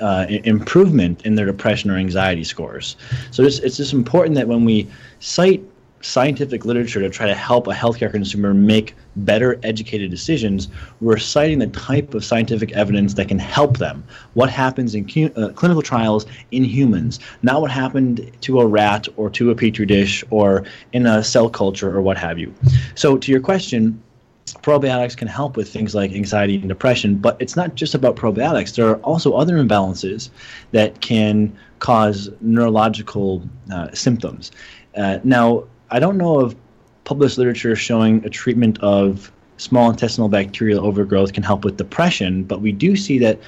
uh, 0.00 0.26
improvement 0.28 1.20
in 1.26 1.34
their 1.34 1.46
depression 1.46 1.90
or 1.90 1.96
anxiety 1.96 2.44
scores. 2.44 2.96
So 3.32 3.42
it's, 3.42 3.58
it's 3.58 3.76
just 3.76 3.92
important 3.92 4.36
that 4.36 4.46
when 4.46 4.64
we 4.64 4.86
cite 5.18 5.64
scientific 6.00 6.64
literature 6.64 7.00
to 7.00 7.10
try 7.10 7.26
to 7.26 7.34
help 7.34 7.66
a 7.66 7.72
healthcare 7.72 8.10
consumer 8.10 8.54
make 8.54 8.94
better 9.16 9.58
educated 9.62 10.10
decisions, 10.10 10.68
we're 11.00 11.16
citing 11.16 11.58
the 11.58 11.66
type 11.68 12.14
of 12.14 12.24
scientific 12.24 12.72
evidence 12.72 13.14
that 13.14 13.28
can 13.28 13.38
help 13.38 13.78
them. 13.78 14.04
What 14.34 14.50
happens 14.50 14.94
in 14.94 15.08
cu- 15.08 15.32
uh, 15.36 15.50
clinical 15.52 15.82
trials 15.82 16.26
in 16.50 16.64
humans, 16.64 17.18
not 17.42 17.60
what 17.60 17.70
happened 17.70 18.30
to 18.42 18.60
a 18.60 18.66
rat 18.66 19.08
or 19.16 19.30
to 19.30 19.50
a 19.50 19.54
petri 19.54 19.86
dish 19.86 20.22
or 20.30 20.64
in 20.92 21.06
a 21.06 21.24
cell 21.24 21.48
culture 21.48 21.94
or 21.94 22.02
what 22.02 22.16
have 22.16 22.38
you. 22.38 22.54
So, 22.94 23.16
to 23.16 23.32
your 23.32 23.40
question, 23.40 24.02
probiotics 24.46 25.16
can 25.16 25.28
help 25.28 25.56
with 25.56 25.72
things 25.72 25.94
like 25.94 26.12
anxiety 26.12 26.56
and 26.56 26.68
depression, 26.68 27.16
but 27.16 27.36
it's 27.40 27.56
not 27.56 27.74
just 27.74 27.94
about 27.94 28.16
probiotics. 28.16 28.74
There 28.74 28.88
are 28.88 28.96
also 28.96 29.32
other 29.32 29.56
imbalances 29.56 30.30
that 30.72 31.00
can 31.00 31.56
cause 31.78 32.30
neurological 32.40 33.42
uh, 33.72 33.90
symptoms. 33.92 34.52
Uh, 34.96 35.18
now, 35.24 35.64
I 35.90 35.98
don't 35.98 36.16
know 36.16 36.40
of 36.40 36.56
published 37.04 37.38
literature 37.38 37.76
showing 37.76 38.24
a 38.24 38.30
treatment 38.30 38.78
of 38.80 39.30
small 39.58 39.90
intestinal 39.90 40.28
bacterial 40.28 40.84
overgrowth 40.84 41.32
can 41.32 41.42
help 41.42 41.64
with 41.64 41.76
depression, 41.76 42.42
but 42.44 42.60
we 42.60 42.72
do 42.72 42.96
see 42.96 43.18
that 43.20 43.38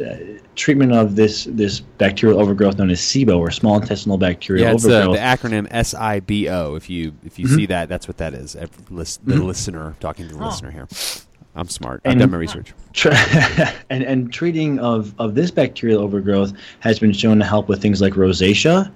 uh, 0.00 0.14
treatment 0.54 0.92
of 0.92 1.16
this 1.16 1.48
this 1.50 1.80
bacterial 1.80 2.38
overgrowth 2.40 2.78
known 2.78 2.88
as 2.90 3.00
SIBO 3.00 3.36
or 3.36 3.50
small 3.50 3.80
intestinal 3.80 4.16
bacterial 4.16 4.64
yeah, 4.64 4.72
it's 4.72 4.84
overgrowth. 4.84 5.16
the 5.16 5.20
acronym 5.20 5.68
SIBO. 5.72 6.76
If 6.76 6.88
you 6.88 7.12
if 7.24 7.38
you 7.38 7.46
Mm-hmm. 7.46 7.56
see 7.56 7.66
that, 7.66 7.88
that's 7.88 8.06
what 8.06 8.18
that 8.18 8.32
is. 8.32 8.54
Every 8.54 8.84
lis- 8.90 9.16
The 9.24 9.34
listener 9.42 9.96
talking 9.98 10.28
to 10.28 10.34
the 10.36 10.44
listener 10.44 10.70
here. 10.70 10.86
I'm 11.56 11.68
smart. 11.68 12.02
I've 12.04 12.12
And- 12.12 12.20
done 12.20 12.30
my 12.30 12.36
research. 12.36 12.72
Tre- 12.92 13.12
and 13.90 14.04
and 14.04 14.32
treating 14.32 14.78
of 14.78 15.12
of 15.18 15.34
this 15.34 15.50
bacterial 15.50 16.00
overgrowth 16.00 16.52
has 16.78 17.00
been 17.00 17.12
shown 17.12 17.40
to 17.40 17.44
help 17.44 17.68
with 17.68 17.82
things 17.82 18.00
like 18.00 18.12
rosacea, 18.12 18.92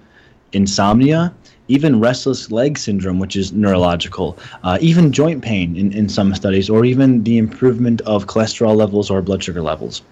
insomnia, 0.52 1.34
even 1.68 2.00
restless 2.00 2.50
leg 2.50 2.76
syndrome, 2.76 3.18
which 3.18 3.36
is 3.36 3.52
neurological, 3.52 4.38
uh, 4.64 4.78
even 4.80 5.12
joint 5.12 5.42
pain 5.42 5.76
in, 5.76 5.92
in 5.92 6.08
some 6.08 6.34
studies, 6.34 6.68
or 6.68 6.84
even 6.84 7.22
the 7.22 7.38
improvement 7.38 8.00
of 8.02 8.26
cholesterol 8.26 8.76
levels 8.76 9.10
or 9.10 9.22
blood 9.22 9.42
sugar 9.42 9.62
levels. 9.62 10.02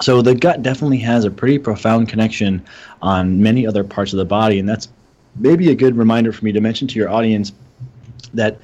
So 0.00 0.22
the 0.22 0.34
gut 0.34 0.62
definitely 0.62 0.98
has 0.98 1.24
a 1.24 1.30
pretty 1.30 1.58
profound 1.58 2.08
connection 2.08 2.62
on 3.02 3.42
many 3.42 3.66
other 3.66 3.84
parts 3.84 4.12
of 4.12 4.18
the 4.18 4.24
body, 4.24 4.58
and 4.58 4.68
that's 4.68 4.88
maybe 5.36 5.70
a 5.70 5.74
good 5.74 5.96
reminder 5.96 6.32
for 6.32 6.44
me 6.44 6.52
to 6.52 6.60
mention 6.60 6.88
to 6.88 6.98
your 6.98 7.10
audience 7.10 7.52
that 8.34 8.58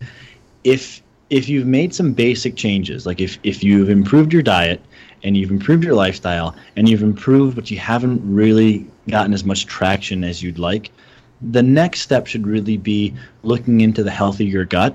if 0.64 1.02
if 1.28 1.48
you've 1.48 1.66
made 1.66 1.92
some 1.92 2.12
basic 2.12 2.54
changes, 2.54 3.04
like 3.04 3.20
if, 3.20 3.38
if 3.42 3.64
you've 3.64 3.90
improved 3.90 4.32
your 4.32 4.42
diet 4.42 4.80
and 5.24 5.36
you've 5.36 5.50
improved 5.50 5.82
your 5.82 5.94
lifestyle 5.94 6.54
and 6.76 6.88
you've 6.88 7.02
improved 7.02 7.56
but 7.56 7.68
you 7.68 7.78
haven't 7.78 8.20
really 8.22 8.86
gotten 9.08 9.32
as 9.34 9.44
much 9.44 9.66
traction 9.66 10.22
as 10.22 10.40
you'd 10.40 10.58
like, 10.58 10.92
the 11.40 11.62
next 11.62 12.01
step 12.01 12.27
should 12.27 12.46
really 12.46 12.77
be 12.77 13.14
looking 13.42 13.81
into 13.81 14.03
the 14.03 14.11
health 14.11 14.40
of 14.40 14.46
your 14.46 14.64
gut 14.64 14.94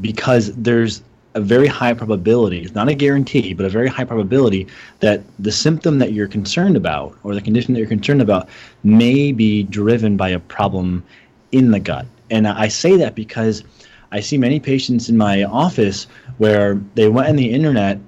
because 0.00 0.54
there's 0.54 1.02
a 1.34 1.40
very 1.40 1.66
high 1.66 1.92
probability, 1.92 2.60
it's 2.60 2.74
not 2.74 2.88
a 2.88 2.94
guarantee, 2.94 3.54
but 3.54 3.66
a 3.66 3.68
very 3.68 3.88
high 3.88 4.04
probability 4.04 4.66
that 5.00 5.22
the 5.38 5.50
symptom 5.50 5.98
that 5.98 6.12
you're 6.12 6.28
concerned 6.28 6.76
about 6.76 7.16
or 7.24 7.34
the 7.34 7.40
condition 7.40 7.74
that 7.74 7.80
you're 7.80 7.88
concerned 7.88 8.22
about 8.22 8.48
may 8.84 9.32
be 9.32 9.64
driven 9.64 10.16
by 10.16 10.28
a 10.28 10.38
problem 10.38 11.02
in 11.50 11.72
the 11.72 11.80
gut. 11.80 12.06
And 12.30 12.46
I 12.46 12.68
say 12.68 12.96
that 12.96 13.14
because 13.14 13.64
I 14.12 14.20
see 14.20 14.38
many 14.38 14.60
patients 14.60 15.08
in 15.08 15.16
my 15.16 15.42
office 15.42 16.06
where 16.38 16.80
they 16.94 17.08
went 17.08 17.28
on 17.28 17.36
the 17.36 17.52
internet 17.52 17.98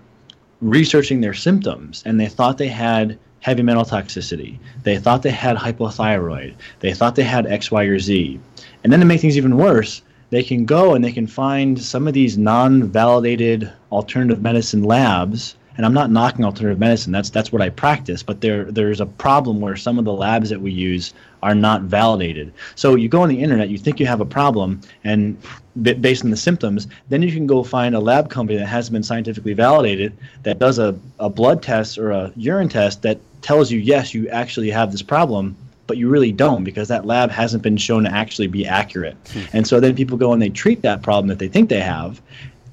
researching 0.60 1.20
their 1.20 1.34
symptoms 1.34 2.02
and 2.06 2.18
they 2.20 2.28
thought 2.28 2.58
they 2.58 2.68
had 2.68 3.18
heavy 3.46 3.62
metal 3.62 3.84
toxicity. 3.84 4.58
They 4.82 4.98
thought 4.98 5.22
they 5.22 5.30
had 5.30 5.56
hypothyroid. 5.56 6.56
They 6.80 6.92
thought 6.92 7.14
they 7.14 7.22
had 7.22 7.46
X, 7.46 7.70
Y, 7.70 7.84
or 7.84 8.00
Z. 8.00 8.40
And 8.82 8.92
then 8.92 8.98
to 8.98 9.06
make 9.06 9.20
things 9.20 9.36
even 9.36 9.56
worse, 9.56 10.02
they 10.30 10.42
can 10.42 10.64
go 10.64 10.94
and 10.94 11.04
they 11.04 11.12
can 11.12 11.28
find 11.28 11.80
some 11.80 12.08
of 12.08 12.14
these 12.14 12.36
non-validated 12.36 13.72
alternative 13.92 14.42
medicine 14.42 14.82
labs. 14.82 15.54
And 15.76 15.84
I'm 15.84 15.92
not 15.92 16.10
knocking 16.10 16.44
alternative 16.44 16.78
medicine. 16.78 17.12
That's 17.12 17.30
that's 17.30 17.52
what 17.52 17.62
I 17.62 17.68
practice. 17.68 18.22
But 18.22 18.40
there 18.40 18.64
there's 18.64 19.00
a 19.00 19.06
problem 19.06 19.60
where 19.60 19.76
some 19.76 19.98
of 19.98 20.04
the 20.04 20.12
labs 20.12 20.50
that 20.50 20.60
we 20.60 20.70
use 20.70 21.12
are 21.42 21.54
not 21.54 21.82
validated. 21.82 22.52
So 22.74 22.94
you 22.94 23.08
go 23.08 23.22
on 23.22 23.28
the 23.28 23.42
internet, 23.42 23.68
you 23.68 23.78
think 23.78 24.00
you 24.00 24.06
have 24.06 24.20
a 24.20 24.26
problem, 24.26 24.80
and 25.04 25.36
b- 25.82 25.94
based 25.94 26.24
on 26.24 26.30
the 26.30 26.36
symptoms, 26.36 26.88
then 27.08 27.22
you 27.22 27.30
can 27.30 27.46
go 27.46 27.62
find 27.62 27.94
a 27.94 28.00
lab 28.00 28.30
company 28.30 28.58
that 28.58 28.66
hasn't 28.66 28.92
been 28.92 29.02
scientifically 29.02 29.52
validated 29.52 30.12
that 30.42 30.58
does 30.58 30.78
a, 30.78 30.98
a 31.20 31.28
blood 31.28 31.62
test 31.62 31.98
or 31.98 32.10
a 32.10 32.32
urine 32.36 32.68
test 32.68 33.02
that 33.02 33.18
tells 33.42 33.70
you 33.70 33.78
yes, 33.78 34.14
you 34.14 34.28
actually 34.30 34.70
have 34.70 34.90
this 34.90 35.02
problem, 35.02 35.54
but 35.86 35.98
you 35.98 36.08
really 36.08 36.32
don't 36.32 36.64
because 36.64 36.88
that 36.88 37.06
lab 37.06 37.30
hasn't 37.30 37.62
been 37.62 37.76
shown 37.76 38.04
to 38.04 38.12
actually 38.12 38.48
be 38.48 38.66
accurate. 38.66 39.16
Hmm. 39.32 39.40
And 39.52 39.66
so 39.66 39.78
then 39.78 39.94
people 39.94 40.16
go 40.16 40.32
and 40.32 40.42
they 40.42 40.48
treat 40.48 40.82
that 40.82 41.02
problem 41.02 41.28
that 41.28 41.38
they 41.38 41.48
think 41.48 41.68
they 41.68 41.80
have, 41.80 42.20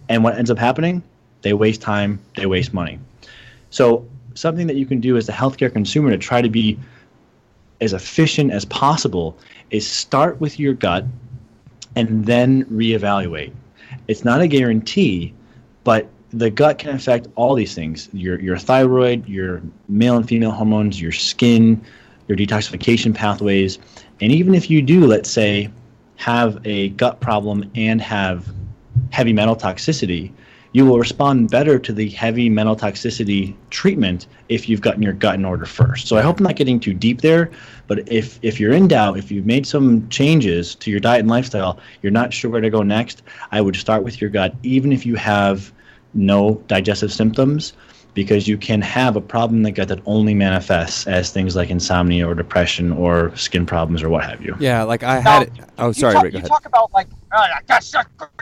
and 0.10 0.24
what 0.24 0.38
ends 0.38 0.50
up 0.50 0.58
happening? 0.58 1.04
They 1.44 1.54
waste 1.54 1.82
time, 1.82 2.20
they 2.36 2.46
waste 2.46 2.74
money. 2.74 3.00
So 3.70 4.08
something 4.34 4.68
that 4.68 4.76
you 4.76 4.86
can 4.86 5.00
do 5.00 5.16
as 5.18 5.30
a 5.30 5.32
healthcare 5.32 5.72
consumer 5.72 6.10
to 6.10 6.18
try 6.18 6.42
to 6.42 6.50
be 6.50 6.80
as 7.82 7.94
efficient 7.94 8.52
as 8.52 8.66
possible 8.66 9.38
is 9.70 9.86
start 9.88 10.40
with 10.40 10.60
your 10.60 10.74
gut 10.74 11.06
and 11.96 12.26
then 12.26 12.66
reevaluate. 12.66 13.52
It's 14.08 14.26
not 14.26 14.42
a 14.42 14.48
guarantee, 14.48 15.34
but 15.84 16.08
the 16.32 16.50
gut 16.50 16.80
can 16.80 16.96
affect 16.96 17.28
all 17.36 17.54
these 17.54 17.76
things 17.76 18.10
your, 18.14 18.40
your 18.40 18.58
thyroid, 18.58 19.28
your 19.28 19.62
male 19.88 20.18
and 20.18 20.28
female 20.28 20.52
hormones, 20.52 21.00
your 21.00 21.12
skin, 21.12 21.80
your 22.28 22.38
detoxification 22.38 23.14
pathways. 23.14 23.78
And 24.22 24.32
even 24.32 24.56
if 24.56 24.70
you 24.70 24.82
do, 24.82 25.06
let's 25.06 25.30
say, 25.30 25.70
have 26.16 26.66
a 26.66 26.90
gut 26.90 27.20
problem 27.20 27.70
and 27.76 28.02
have 28.02 28.52
heavy 29.12 29.34
metal 29.34 29.56
toxicity, 29.56 30.32
you 30.74 30.86
will 30.86 31.00
respond 31.00 31.50
better 31.50 31.80
to 31.80 31.94
the 31.94 32.10
heavy 32.10 32.50
metal 32.50 32.76
toxicity 32.76 33.56
treatment 33.70 34.28
if 34.50 34.68
you've 34.68 34.82
gotten 34.82 35.02
your 35.02 35.14
gut 35.14 35.36
in 35.36 35.46
order 35.46 35.66
first. 35.66 36.08
So 36.08 36.18
I 36.18 36.22
hope 36.22 36.40
I'm 36.40 36.44
not 36.44 36.56
getting 36.56 36.80
too 36.80 36.94
deep 36.94 37.22
there, 37.22 37.52
but 37.88 38.12
if 38.12 38.40
if 38.42 38.60
you're 38.60 38.74
in 38.74 38.88
doubt, 38.88 39.18
if 39.18 39.32
you've 39.32 39.46
made 39.46 39.66
some 39.66 40.10
changes 40.10 40.76
to 40.76 40.92
your 40.92 41.00
diet 41.00 41.20
and 41.22 41.30
lifestyle, 41.30 41.80
you're 42.02 42.12
not 42.12 42.34
sure 42.34 42.52
where 42.52 42.62
to 42.62 42.70
go 42.70 42.82
next, 42.84 43.22
I 43.52 43.62
would 43.62 43.76
start 43.76 44.04
with 44.04 44.20
your 44.20 44.30
gut 44.30 44.56
even 44.64 44.92
if 44.92 45.06
you 45.06 45.16
have 45.16 45.72
no 46.16 46.56
digestive 46.68 47.12
symptoms 47.14 47.74
because 48.14 48.48
you 48.48 48.58
can 48.58 48.82
have 48.82 49.16
a 49.16 49.22
problem 49.22 49.58
in 49.58 49.64
the 49.64 49.72
gut 49.72 49.88
that 49.88 50.00
only 50.06 50.36
manifests 50.36 51.08
as 51.08 51.32
things 51.32 51.56
like 51.56 51.70
insomnia 51.72 52.28
or 52.28 52.36
depression 52.36 52.92
or 52.92 53.36
skin 53.36 53.66
problems 53.66 54.04
or 54.04 54.10
what 54.10 54.24
have 54.24 54.42
you. 54.44 54.56
Yeah, 54.60 54.84
like 54.84 55.04
I 55.04 55.16
Now, 55.22 55.40
had 55.40 55.48
it. 55.48 55.54
Oh, 55.80 55.88
you 55.88 55.94
sorry, 55.94 56.14
talk, 56.14 56.24
Rick. 56.24 56.34
Go 56.34 56.38
you 56.38 56.40
ahead. 56.42 56.50
talk 56.50 56.66
about 56.66 56.94
like 56.94 57.08
uh, 57.32 57.48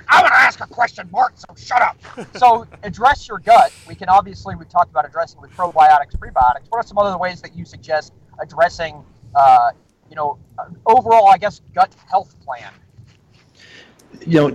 that's 0.08 0.12
a, 0.12 0.14
I 0.14 0.22
want 0.22 0.34
to 0.34 0.40
ask 0.40 0.60
a 0.62 0.68
question, 0.68 1.10
Mark. 1.12 1.34
So 1.36 1.54
shut 1.58 1.82
up. 1.82 1.98
so 2.38 2.68
address 2.84 3.28
your 3.28 3.40
gut. 3.40 3.72
We 3.88 3.96
can 3.96 4.10
obviously 4.10 4.56
we've 4.56 4.70
talked 4.70 4.90
about 4.92 5.06
addressing 5.08 5.42
with 5.42 5.52
probiotics, 5.52 6.16
prebiotics. 6.18 6.64
What 6.70 6.84
are 6.84 6.88
some 6.88 6.98
other 6.98 7.18
ways 7.18 7.42
that 7.42 7.56
you 7.56 7.66
suggest 7.66 8.14
addressing, 8.40 9.04
uh, 9.36 9.72
you 10.10 10.16
know, 10.16 10.38
overall, 10.86 11.28
I 11.30 11.38
guess, 11.38 11.62
gut 11.74 11.96
health 12.10 12.36
plan? 12.44 12.72
you 14.26 14.38
know, 14.38 14.52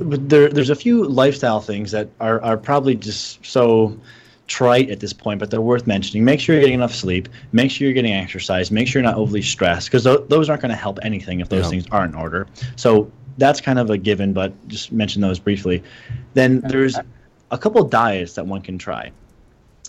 but 0.00 0.28
there, 0.28 0.48
there's 0.48 0.70
a 0.70 0.74
few 0.74 1.04
lifestyle 1.04 1.60
things 1.60 1.90
that 1.90 2.08
are, 2.20 2.40
are 2.42 2.56
probably 2.56 2.94
just 2.94 3.44
so 3.44 3.98
trite 4.46 4.90
at 4.90 5.00
this 5.00 5.12
point, 5.12 5.38
but 5.38 5.50
they're 5.50 5.60
worth 5.60 5.86
mentioning. 5.86 6.24
Make 6.24 6.40
sure 6.40 6.54
you're 6.54 6.62
getting 6.62 6.74
enough 6.78 6.94
sleep. 6.94 7.28
Make 7.52 7.70
sure 7.70 7.86
you're 7.86 7.94
getting 7.94 8.14
exercise. 8.14 8.70
Make 8.70 8.88
sure 8.88 9.02
you're 9.02 9.10
not 9.10 9.18
overly 9.18 9.42
stressed 9.42 9.88
because 9.88 10.04
th- 10.04 10.20
those 10.28 10.48
aren't 10.48 10.62
going 10.62 10.70
to 10.70 10.76
help 10.76 10.98
anything 11.02 11.40
if 11.40 11.48
those 11.48 11.64
Yeah. 11.64 11.70
things 11.70 11.84
aren't 11.90 12.14
in 12.14 12.20
order. 12.20 12.46
So 12.76 13.10
that's 13.38 13.60
kind 13.60 13.78
of 13.78 13.90
a 13.90 13.98
given, 13.98 14.32
but 14.32 14.52
just 14.68 14.92
mention 14.92 15.22
those 15.22 15.38
briefly. 15.38 15.82
Then 16.34 16.60
there's 16.60 16.96
a 17.50 17.58
couple 17.58 17.82
diets 17.84 18.34
that 18.34 18.46
one 18.46 18.62
can 18.62 18.78
try. 18.78 19.10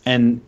And 0.05 0.41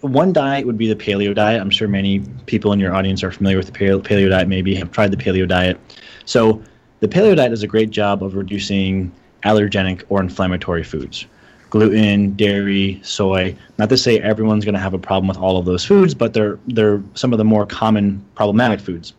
one 0.00 0.32
diet 0.32 0.66
would 0.66 0.78
be 0.78 0.92
the 0.92 0.96
paleo 0.96 1.34
diet. 1.34 1.60
I'm 1.60 1.70
sure 1.70 1.88
many 1.88 2.20
people 2.46 2.72
in 2.72 2.80
your 2.80 2.94
audience 2.94 3.22
are 3.22 3.32
familiar 3.32 3.58
with 3.58 3.66
the 3.66 3.72
paleo, 3.72 4.00
paleo 4.00 4.28
diet, 4.28 4.48
maybe 4.48 4.74
have 4.76 4.92
tried 4.92 5.10
the 5.10 5.16
paleo 5.16 5.46
diet. 5.46 5.78
So 6.24 6.62
the 7.00 7.08
paleo 7.08 7.36
diet 7.36 7.50
does 7.50 7.62
a 7.62 7.66
great 7.66 7.90
job 7.90 8.22
of 8.22 8.34
reducing 8.34 9.12
allergenic 9.44 10.04
or 10.08 10.20
inflammatory 10.20 10.84
foods 10.84 11.26
gluten, 11.72 12.36
dairy, 12.36 13.00
soy. 13.02 13.56
Not 13.78 13.88
to 13.88 13.96
say 13.96 14.20
everyone's 14.20 14.62
going 14.62 14.74
to 14.74 14.80
have 14.80 14.92
a 14.92 14.98
problem 14.98 15.26
with 15.26 15.38
all 15.38 15.56
of 15.56 15.64
those 15.64 15.82
foods, 15.82 16.12
but 16.14 16.34
they're 16.34 16.58
they're 16.66 17.02
some 17.14 17.32
of 17.32 17.38
the 17.38 17.44
more 17.44 17.64
common 17.64 18.22
problematic 18.34 18.78
foods. 18.78 19.14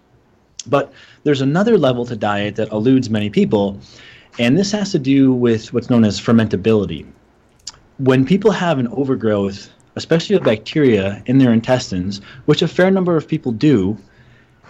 But 0.68 0.94
there's 1.24 1.42
another 1.42 1.78
level 1.78 2.06
to 2.06 2.16
diet 2.16 2.56
that 2.56 2.72
eludes 2.72 3.10
many 3.10 3.30
people, 3.30 3.80
and 4.40 4.58
this 4.58 4.72
has 4.72 4.92
to 4.92 5.00
do 5.00 5.34
with 5.34 5.74
what's 5.74 5.90
known 5.90 6.04
as 6.04 6.20
fermentability. 6.20 7.06
When 7.98 8.26
people 8.26 8.52
have 8.52 8.80
an 8.80 8.88
overgrowth, 8.88 9.70
especially 9.96 10.36
of 10.36 10.44
bacteria 10.44 11.22
in 11.28 11.38
their 11.38 11.54
intestines, 11.54 12.22
which 12.46 12.62
a 12.62 12.68
fair 12.68 12.90
number 12.90 13.16
of 13.16 13.28
people 13.28 13.52
do, 13.52 13.98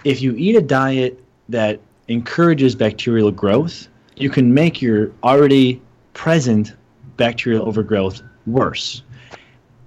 if 0.03 0.21
you 0.21 0.35
eat 0.35 0.55
a 0.55 0.61
diet 0.61 1.23
that 1.49 1.79
encourages 2.07 2.75
bacterial 2.75 3.31
growth, 3.31 3.87
you 4.15 4.29
can 4.29 4.53
make 4.53 4.81
your 4.81 5.11
already 5.23 5.81
present 6.13 6.73
bacterial 7.17 7.67
overgrowth 7.67 8.21
worse. 8.45 9.01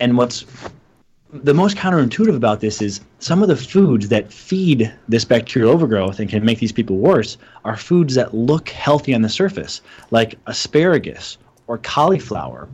And 0.00 0.16
what's 0.16 0.44
the 1.42 1.54
most 1.54 1.76
counterintuitive 1.76 2.36
about 2.36 2.60
this 2.60 2.82
is 2.82 3.00
some 3.18 3.42
of 3.42 3.48
the 3.48 3.56
foods 3.56 4.08
that 4.08 4.32
feed 4.32 4.92
this 5.08 5.24
bacterial 5.24 5.70
overgrowth 5.70 6.20
and 6.20 6.28
can 6.28 6.44
make 6.44 6.58
these 6.58 6.72
people 6.72 6.96
worse 6.96 7.38
are 7.64 7.76
foods 7.76 8.14
that 8.14 8.34
look 8.34 8.68
healthy 8.68 9.14
on 9.14 9.22
the 9.22 9.28
surface, 9.28 9.80
like 10.10 10.38
asparagus 10.46 11.38
or 11.66 11.78
cauliflower. 11.78 12.68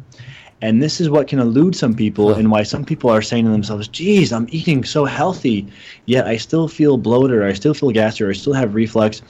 And 0.61 0.81
this 0.81 1.01
is 1.01 1.11
what 1.11 1.27
can 1.27 1.41
elude 1.41 1.75
some 1.75 1.93
people, 1.93 2.35
and 2.35 2.49
why 2.49 2.63
some 2.63 2.85
people 2.85 3.11
are 3.11 3.21
saying 3.21 3.47
to 3.47 3.51
themselves, 3.51 3.89
geez, 3.89 4.33
I'm 4.33 4.47
eating 4.51 4.85
so 4.85 5.05
healthy, 5.05 5.67
yet 6.07 6.29
I 6.29 6.37
still 6.37 6.69
feel 6.69 6.97
bloated, 6.97 7.37
or 7.37 7.45
I 7.45 7.53
still 7.53 7.75
feel 7.75 7.91
gassy, 7.91 8.23
or 8.23 8.31
I 8.31 8.33
still 8.33 8.53
have 8.53 8.77
reflux. 8.77 9.23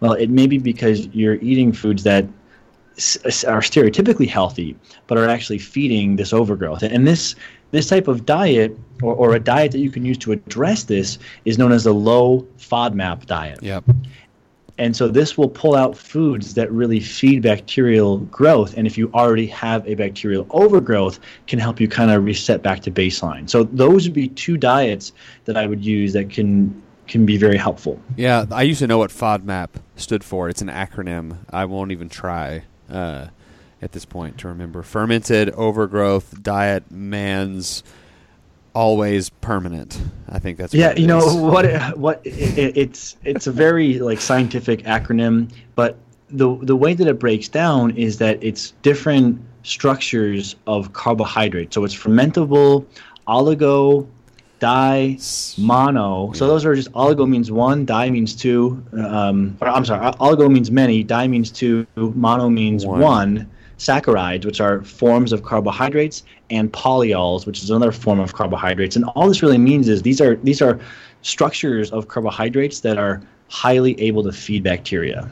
Well, 0.00 0.14
it 0.14 0.30
may 0.30 0.48
be 0.48 0.58
because 0.58 1.06
you're 1.08 1.36
eating 1.36 1.72
foods 1.72 2.02
that 2.02 2.24
are 3.46 3.62
stereotypically 3.62 4.28
healthy, 4.28 4.76
but 5.06 5.16
are 5.16 5.28
actually 5.28 5.58
feeding 5.58 6.16
this 6.16 6.32
overgrowth. 6.32 6.82
And 6.82 7.06
this 7.06 7.36
this 7.70 7.88
type 7.88 8.08
of 8.08 8.26
diet, 8.26 8.76
or, 9.02 9.14
or 9.14 9.34
a 9.34 9.40
diet 9.40 9.72
that 9.72 9.78
you 9.78 9.90
can 9.90 10.04
use 10.04 10.18
to 10.18 10.32
address 10.32 10.84
this, 10.84 11.18
is 11.44 11.58
known 11.58 11.72
as 11.72 11.84
the 11.84 11.94
low 11.94 12.46
FODMAP 12.58 13.26
diet. 13.26 13.62
Yep. 13.62 13.84
And 14.78 14.96
so 14.96 15.08
this 15.08 15.36
will 15.36 15.48
pull 15.50 15.74
out 15.76 15.94
foods 15.94 16.54
that 16.54 16.72
really 16.72 17.00
feed 17.00 17.42
bacterial 17.42 18.18
growth. 18.18 18.74
And 18.78 18.86
if 18.86 18.96
you 18.96 19.10
already 19.12 19.46
have 19.48 19.86
a 19.86 19.94
bacterial 19.94 20.46
overgrowth, 20.50 21.20
can 21.46 21.58
help 21.58 21.80
you 21.80 21.86
kind 21.86 22.10
of 22.10 22.24
reset 22.24 22.62
back 22.62 22.80
to 22.80 22.90
baseline. 22.90 23.48
So 23.50 23.64
those 23.64 24.06
would 24.06 24.14
be 24.14 24.28
two 24.28 24.56
diets 24.56 25.12
that 25.44 25.58
I 25.58 25.66
would 25.66 25.84
use 25.84 26.14
that 26.14 26.30
can 26.30 26.82
can 27.08 27.26
be 27.26 27.36
very 27.36 27.58
helpful. 27.58 28.00
Yeah, 28.16 28.46
I 28.52 28.62
used 28.62 28.78
to 28.78 28.86
know 28.86 28.98
what 28.98 29.10
FODMAP 29.10 29.68
stood 29.96 30.24
for. 30.24 30.48
It's 30.48 30.62
an 30.62 30.68
acronym. 30.68 31.38
I 31.50 31.64
won't 31.64 31.90
even 31.90 32.08
try 32.08 32.62
uh, 32.88 33.26
at 33.82 33.92
this 33.92 34.04
point 34.04 34.38
to 34.38 34.48
remember. 34.48 34.82
Fermented 34.82 35.50
overgrowth 35.50 36.42
diet 36.42 36.90
man's 36.90 37.82
always 38.74 39.30
permanent. 39.30 40.00
I 40.28 40.38
think 40.38 40.58
that's 40.58 40.74
yeah. 40.74 40.94
you 40.96 41.06
know 41.06 41.20
what? 41.36 41.96
What 41.98 42.20
it, 42.24 42.76
it's 42.76 43.16
it's 43.24 43.46
a 43.46 43.52
very 43.52 43.98
like 43.98 44.20
scientific 44.20 44.82
acronym, 44.82 45.52
but 45.74 45.96
the 46.30 46.56
the 46.62 46.76
way 46.76 46.94
that 46.94 47.06
it 47.06 47.18
breaks 47.18 47.48
down 47.48 47.96
is 47.96 48.18
that 48.18 48.42
it's 48.42 48.72
different 48.82 49.40
structures 49.62 50.56
of 50.66 50.92
carbohydrate. 50.92 51.74
So 51.74 51.84
it's 51.84 51.94
fermentable, 51.94 52.86
oligo, 53.28 54.06
di, 54.58 55.18
mono. 55.58 56.28
Yeah. 56.28 56.32
So 56.38 56.46
those 56.46 56.64
are 56.64 56.74
just 56.74 56.90
oligo 56.92 57.28
means 57.28 57.50
one, 57.50 57.84
di 57.84 58.10
means 58.10 58.34
two. 58.34 58.82
Um, 58.92 59.58
I'm 59.60 59.84
sorry, 59.84 60.12
oligo 60.12 60.50
means 60.50 60.70
many, 60.70 61.02
di 61.02 61.26
means 61.26 61.50
two, 61.50 61.86
mono 61.96 62.48
means 62.48 62.86
one. 62.86 63.00
one 63.00 63.50
saccharides, 63.80 64.44
which 64.44 64.60
are 64.60 64.82
forms 64.82 65.32
of 65.32 65.42
carbohydrates, 65.42 66.22
and 66.50 66.70
polyols, 66.72 67.46
which 67.46 67.62
is 67.62 67.70
another 67.70 67.90
form 67.90 68.20
of 68.20 68.34
carbohydrates. 68.34 68.94
And 68.94 69.06
all 69.16 69.26
this 69.26 69.42
really 69.42 69.58
means 69.58 69.88
is 69.88 70.02
these 70.02 70.20
are 70.20 70.36
these 70.36 70.60
are 70.60 70.78
structures 71.22 71.90
of 71.90 72.06
carbohydrates 72.06 72.80
that 72.80 72.98
are 72.98 73.22
highly 73.48 73.98
able 74.00 74.22
to 74.22 74.32
feed 74.32 74.62
bacteria. 74.62 75.28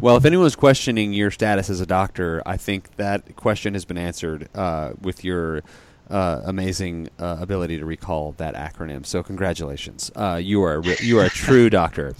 Well, 0.00 0.16
if 0.16 0.24
anyone's 0.24 0.56
questioning 0.56 1.12
your 1.12 1.30
status 1.30 1.68
as 1.68 1.80
a 1.80 1.86
doctor, 1.86 2.40
I 2.46 2.56
think 2.56 2.96
that 2.96 3.36
question 3.36 3.74
has 3.74 3.84
been 3.84 3.98
answered 3.98 4.48
uh, 4.54 4.92
with 5.02 5.24
your 5.24 5.62
uh, 6.08 6.40
amazing 6.44 7.08
uh, 7.18 7.36
ability 7.40 7.78
to 7.78 7.84
recall 7.84 8.32
that 8.38 8.54
acronym. 8.54 9.04
So 9.04 9.24
congratulations, 9.24 10.10
uh, 10.14 10.40
you 10.42 10.62
are 10.62 10.82
you 11.00 11.18
are 11.18 11.24
a 11.24 11.30
true 11.30 11.68
doctor. 11.80 12.14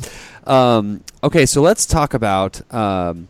Um, 0.45 1.05
okay, 1.23 1.47
so 1.47 1.63
let's 1.63 1.87
talk 1.87 2.15
about. 2.15 2.61
Um, 2.75 3.29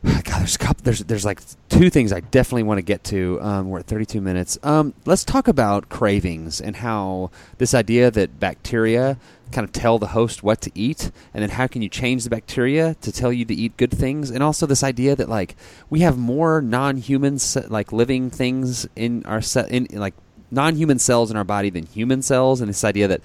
God, 0.04 0.40
there's 0.40 0.54
a 0.54 0.58
couple. 0.58 0.84
There's 0.84 1.00
there's 1.00 1.24
like 1.24 1.40
two 1.68 1.90
things 1.90 2.12
I 2.12 2.20
definitely 2.20 2.62
want 2.62 2.78
to 2.78 2.82
get 2.82 3.02
to. 3.04 3.40
Um, 3.42 3.68
we're 3.68 3.80
at 3.80 3.86
32 3.86 4.20
minutes. 4.20 4.58
Um, 4.62 4.94
let's 5.04 5.24
talk 5.24 5.48
about 5.48 5.88
cravings 5.88 6.60
and 6.60 6.76
how 6.76 7.30
this 7.58 7.74
idea 7.74 8.10
that 8.12 8.38
bacteria 8.38 9.18
kind 9.50 9.64
of 9.64 9.72
tell 9.72 9.98
the 9.98 10.08
host 10.08 10.42
what 10.42 10.60
to 10.60 10.70
eat, 10.74 11.10
and 11.34 11.42
then 11.42 11.50
how 11.50 11.66
can 11.66 11.82
you 11.82 11.88
change 11.88 12.24
the 12.24 12.30
bacteria 12.30 12.94
to 13.00 13.10
tell 13.10 13.32
you 13.32 13.44
to 13.46 13.54
eat 13.54 13.76
good 13.76 13.90
things, 13.90 14.30
and 14.30 14.42
also 14.42 14.66
this 14.66 14.84
idea 14.84 15.16
that 15.16 15.28
like 15.28 15.56
we 15.90 16.00
have 16.00 16.16
more 16.16 16.60
non-human 16.60 17.38
like 17.68 17.92
living 17.92 18.30
things 18.30 18.86
in 18.94 19.24
our 19.26 19.40
set 19.40 19.68
in, 19.70 19.88
like 19.92 20.14
non-human 20.50 20.98
cells 20.98 21.30
in 21.30 21.36
our 21.36 21.44
body 21.44 21.70
than 21.70 21.86
human 21.86 22.22
cells, 22.22 22.60
and 22.60 22.68
this 22.68 22.84
idea 22.84 23.08
that 23.08 23.20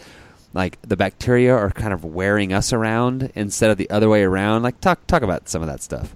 like 0.53 0.81
the 0.81 0.97
bacteria 0.97 1.55
are 1.55 1.69
kind 1.69 1.93
of 1.93 2.03
wearing 2.03 2.51
us 2.51 2.73
around 2.73 3.31
instead 3.35 3.69
of 3.69 3.77
the 3.77 3.89
other 3.91 4.09
way 4.09 4.23
around. 4.23 4.63
Like 4.63 4.81
talk 4.81 5.05
talk 5.05 5.21
about 5.21 5.49
some 5.49 5.61
of 5.61 5.67
that 5.67 5.83
stuff. 5.83 6.15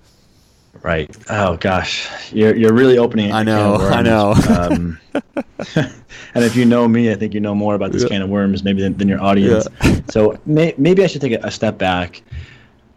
Right. 0.83 1.15
Oh 1.29 1.57
gosh, 1.57 2.07
you're 2.31 2.55
you're 2.55 2.73
really 2.73 2.97
opening. 2.97 3.31
I 3.31 3.43
know. 3.43 3.75
I 3.79 4.01
know. 4.01 4.33
Um, 4.49 4.99
and 5.75 6.43
if 6.43 6.55
you 6.55 6.65
know 6.65 6.87
me, 6.87 7.11
I 7.11 7.15
think 7.15 7.33
you 7.33 7.39
know 7.39 7.55
more 7.55 7.75
about 7.75 7.91
this 7.91 8.03
yeah. 8.03 8.09
can 8.09 8.21
of 8.21 8.29
worms 8.29 8.63
maybe 8.63 8.81
than, 8.81 8.97
than 8.97 9.07
your 9.07 9.21
audience. 9.21 9.67
Yeah. 9.83 10.01
so 10.09 10.39
may, 10.45 10.73
maybe 10.77 11.03
I 11.03 11.07
should 11.07 11.21
take 11.21 11.33
a, 11.33 11.51
step 11.51 11.77
back 11.77 12.21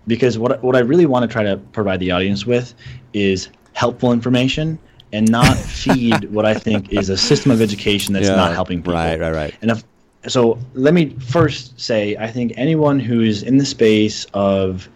because 0.07 0.39
what 0.39 0.62
what 0.62 0.76
I 0.76 0.81
really 0.81 1.07
want 1.07 1.22
to 1.22 1.33
try 1.33 1.43
to 1.43 1.57
provide 1.57 2.01
the 2.01 2.11
audience 2.11 2.47
with 2.47 2.74
is 3.12 3.49
helpful 3.72 4.12
information 4.12 4.78
and 5.12 5.31
not 5.31 5.57
feed 5.57 6.31
what 6.31 6.45
I 6.45 6.55
think 6.55 6.93
is 6.93 7.09
a 7.09 7.16
system 7.16 7.51
of 7.51 7.61
education 7.61 8.14
that's 8.14 8.28
yeah. 8.28 8.37
not 8.37 8.53
helping 8.53 8.78
people. 8.78 8.95
Right. 8.95 9.18
Right. 9.18 9.33
Right. 9.33 9.55
And 9.62 9.70
if 9.70 9.85
so, 10.28 10.59
let 10.74 10.93
me 10.93 11.16
first 11.18 11.81
say 11.81 12.16
I 12.16 12.31
think 12.31 12.53
anyone 12.57 13.01
who 13.01 13.22
is 13.22 13.43
in 13.43 13.57
the 13.57 13.64
space 13.64 14.26
of 14.35 14.89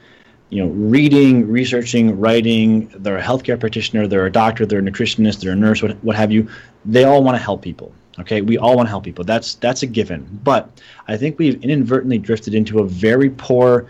you 0.51 0.63
know, 0.63 0.71
reading, 0.71 1.49
researching, 1.49 2.19
writing. 2.19 2.89
They're 2.97 3.19
a 3.19 3.23
healthcare 3.23 3.59
practitioner, 3.59 4.07
they're 4.07 4.27
a 4.27 4.33
doctor, 4.33 4.67
they're 4.67 4.79
a 4.79 4.83
nutritionist, 4.83 5.41
they're 5.41 5.53
a 5.53 5.57
nurse, 5.57 5.83
what, 5.83 5.93
what 6.05 6.17
have 6.17 6.31
you. 6.31 6.49
They 6.85 7.05
all 7.05 7.23
want 7.23 7.37
to 7.37 7.43
help 7.43 7.63
people. 7.63 7.93
Okay, 8.21 8.43
we 8.43 8.57
all 8.59 8.77
want 8.77 8.87
to 8.87 8.91
help 8.91 9.05
people. 9.05 9.25
That's 9.25 9.57
that's 9.57 9.83
a 9.83 9.87
given. 9.87 10.39
But 10.45 10.71
I 11.09 11.17
think 11.17 11.39
we've 11.39 11.63
inadvertently 11.65 12.19
drifted 12.19 12.55
into 12.55 12.79
a 12.79 12.87
very 12.87 13.31
poor 13.31 13.87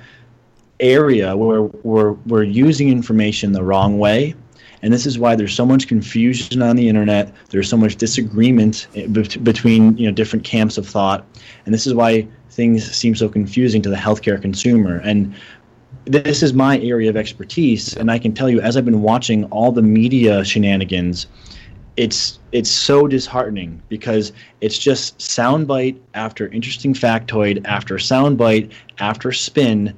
area 0.80 1.36
where 1.36 1.62
we're 1.62 2.12
we're 2.26 2.42
using 2.42 2.88
information 2.88 3.52
the 3.52 3.62
wrong 3.62 3.98
way. 3.98 4.34
And 4.82 4.92
this 4.92 5.06
is 5.06 5.18
why 5.18 5.34
there's 5.34 5.54
so 5.54 5.64
much 5.64 5.88
confusion 5.88 6.60
on 6.60 6.76
the 6.76 6.88
internet. 6.88 7.34
There's 7.48 7.68
so 7.68 7.76
much 7.76 7.96
disagreement 7.96 8.86
eh, 8.94 9.06
between 9.06 9.96
you 9.98 10.06
know 10.06 10.12
different 10.12 10.44
camps 10.44 10.78
of 10.78 10.86
thought, 10.86 11.26
and 11.66 11.74
this 11.74 11.86
is 11.86 11.94
why 11.94 12.26
things 12.50 12.90
seem 12.94 13.14
so 13.14 13.28
confusing 13.28 13.82
to 13.82 13.90
the 13.90 13.96
healthcare 13.96 14.40
consumer. 14.40 15.00
And 15.04 15.34
this 16.06 16.42
is 16.42 16.52
my 16.52 16.78
area 16.80 17.08
of 17.08 17.16
expertise, 17.16 17.96
and 17.96 18.10
I 18.10 18.18
can 18.18 18.34
tell 18.34 18.50
you, 18.50 18.60
as 18.60 18.76
I've 18.76 18.84
been 18.84 19.02
watching 19.02 19.44
all 19.46 19.72
the 19.72 19.82
media 19.82 20.44
shenanigans, 20.44 21.26
it's 21.96 22.38
it's 22.52 22.70
so 22.70 23.06
disheartening 23.06 23.80
because 23.88 24.32
it's 24.60 24.78
just 24.78 25.18
soundbite 25.18 25.98
after 26.14 26.48
interesting 26.48 26.92
factoid 26.92 27.64
after 27.66 27.96
soundbite 27.96 28.72
after 28.98 29.30
spin 29.32 29.94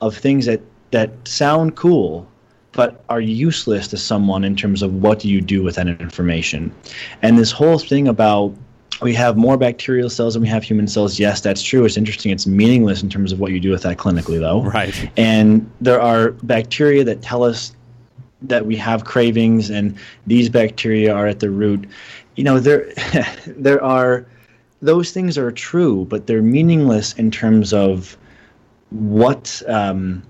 of 0.00 0.16
things 0.16 0.46
that 0.46 0.60
that 0.92 1.10
sound 1.26 1.76
cool 1.76 2.26
but 2.72 3.04
are 3.08 3.20
useless 3.20 3.88
to 3.88 3.96
someone 3.96 4.44
in 4.44 4.54
terms 4.54 4.80
of 4.80 4.94
what 4.94 5.18
do 5.18 5.28
you 5.28 5.40
do 5.40 5.62
with 5.62 5.74
that 5.74 5.88
information. 5.88 6.72
And 7.20 7.36
this 7.36 7.50
whole 7.50 7.78
thing 7.78 8.06
about 8.06 8.54
we 9.02 9.14
have 9.14 9.36
more 9.36 9.56
bacterial 9.56 10.10
cells 10.10 10.34
than 10.34 10.42
we 10.42 10.48
have 10.48 10.62
human 10.62 10.86
cells. 10.86 11.18
Yes, 11.18 11.40
that's 11.40 11.62
true. 11.62 11.84
It's 11.84 11.96
interesting. 11.96 12.32
It's 12.32 12.46
meaningless 12.46 13.02
in 13.02 13.08
terms 13.08 13.32
of 13.32 13.40
what 13.40 13.52
you 13.52 13.60
do 13.60 13.70
with 13.70 13.82
that 13.82 13.96
clinically, 13.96 14.38
though. 14.38 14.62
Right. 14.62 15.10
And 15.16 15.70
there 15.80 16.00
are 16.00 16.32
bacteria 16.42 17.04
that 17.04 17.22
tell 17.22 17.42
us 17.42 17.74
that 18.42 18.66
we 18.66 18.76
have 18.76 19.04
cravings, 19.04 19.70
and 19.70 19.96
these 20.26 20.48
bacteria 20.48 21.14
are 21.14 21.26
at 21.26 21.40
the 21.40 21.50
root. 21.50 21.88
You 22.36 22.44
know, 22.44 22.58
there, 22.58 22.92
there 23.46 23.82
are 23.82 24.26
those 24.82 25.12
things 25.12 25.36
are 25.36 25.52
true, 25.52 26.06
but 26.06 26.26
they're 26.26 26.42
meaningless 26.42 27.12
in 27.14 27.30
terms 27.30 27.72
of 27.72 28.16
what 28.90 29.62
um, 29.68 30.22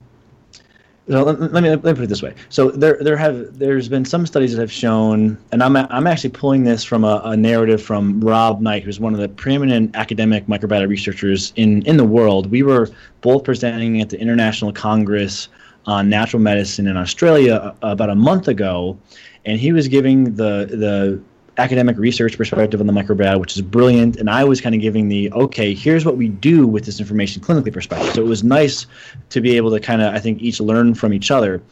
so 1.11 1.25
let, 1.25 1.41
let, 1.53 1.63
me 1.63 1.71
let 1.71 1.85
me 1.85 1.93
put 1.95 2.05
it 2.05 2.09
this 2.09 2.23
way. 2.23 2.35
So 2.51 2.71
there 2.71 2.99
there 3.01 3.17
have 3.17 3.59
there's 3.59 3.89
been 3.89 4.05
some 4.05 4.27
studies 4.27 4.55
that 4.55 4.61
have 4.61 4.71
shown, 4.71 5.37
and 5.51 5.63
I'm 5.63 5.77
I'm 5.77 6.07
actually 6.07 6.31
pulling 6.31 6.63
this 6.65 6.85
from 6.85 7.03
a, 7.03 7.21
a 7.25 7.37
narrative 7.37 7.83
from 7.83 8.21
Rob 8.21 8.61
Knight, 8.61 8.85
who's 8.85 9.01
one 9.01 9.13
of 9.13 9.21
the 9.21 9.29
preeminent 9.29 9.97
academic 9.97 10.47
microbiota 10.47 10.89
researchers 10.89 11.53
in 11.57 11.83
in 11.83 11.97
the 11.97 12.05
world. 12.05 12.51
We 12.51 12.63
were 12.63 12.89
both 13.23 13.43
presenting 13.43 14.01
at 14.01 14.11
the 14.11 14.21
International 14.21 14.73
Congress 14.73 15.49
on 15.87 16.09
Natural 16.09 16.41
Medicine 16.41 16.87
in 16.87 16.97
Australia 16.97 17.55
uh, 17.55 17.75
about 17.83 18.11
a 18.11 18.15
month 18.15 18.47
ago, 18.47 18.97
and 19.45 19.59
he 19.59 19.73
was 19.73 19.89
giving 19.89 20.37
the 20.37 20.67
the 20.71 21.21
academic 21.61 21.97
research 21.99 22.37
perspective 22.37 22.81
on 22.81 22.87
the 22.87 22.93
microbiota, 22.93 23.39
which 23.39 23.55
is 23.57 23.63
brilliant. 23.63 24.17
And 24.17 24.31
I 24.31 24.45
was 24.45 24.61
kind 24.61 24.75
of 24.75 24.81
giving 24.81 25.09
the 25.09 25.31
okay, 25.33 25.75
here's 25.75 26.05
what 26.05 26.17
we 26.17 26.29
do 26.29 26.67
with 26.67 26.85
this 26.87 27.01
information 27.01 27.43
clinically 27.43 27.73
perspective. 27.73 28.15
So 28.15 28.23
it 28.23 28.27
was 28.27 28.43
nice 28.43 28.87
to 29.29 29.41
be 29.41 29.57
able 29.57 29.71
to 29.71 29.81
kind 29.81 30.03
of 30.03 30.15
I 30.15 30.19
think 30.19 30.41
each 30.41 30.61
learn 30.61 30.95
from 30.95 31.13
each 31.13 31.31
other. 31.31 31.63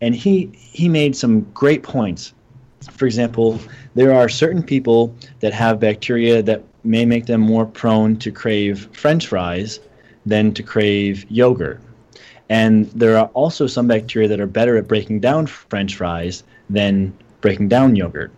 And 0.00 0.14
he 0.14 0.50
he 0.54 0.88
made 0.88 1.16
some 1.16 1.42
great 1.52 1.82
points. 1.82 2.34
For 2.90 3.06
example, 3.06 3.58
there 3.94 4.12
are 4.12 4.28
certain 4.28 4.62
people 4.62 5.14
that 5.40 5.52
have 5.52 5.80
bacteria 5.80 6.42
that 6.42 6.62
may 6.84 7.04
make 7.04 7.26
them 7.26 7.40
more 7.40 7.66
prone 7.66 8.16
to 8.18 8.30
crave 8.30 8.88
French 8.92 9.26
fries 9.26 9.80
than 10.24 10.52
to 10.54 10.62
crave 10.62 11.24
yogurt. 11.30 11.80
And 12.48 12.86
there 12.92 13.16
are 13.18 13.26
also 13.34 13.66
some 13.66 13.88
bacteria 13.88 14.28
that 14.28 14.40
are 14.40 14.46
better 14.46 14.76
at 14.76 14.86
breaking 14.86 15.20
down 15.20 15.46
French 15.46 15.96
fries 15.96 16.44
than 16.70 17.12
breaking 17.40 17.68
down 17.68 17.96
yogurt. 17.96 18.30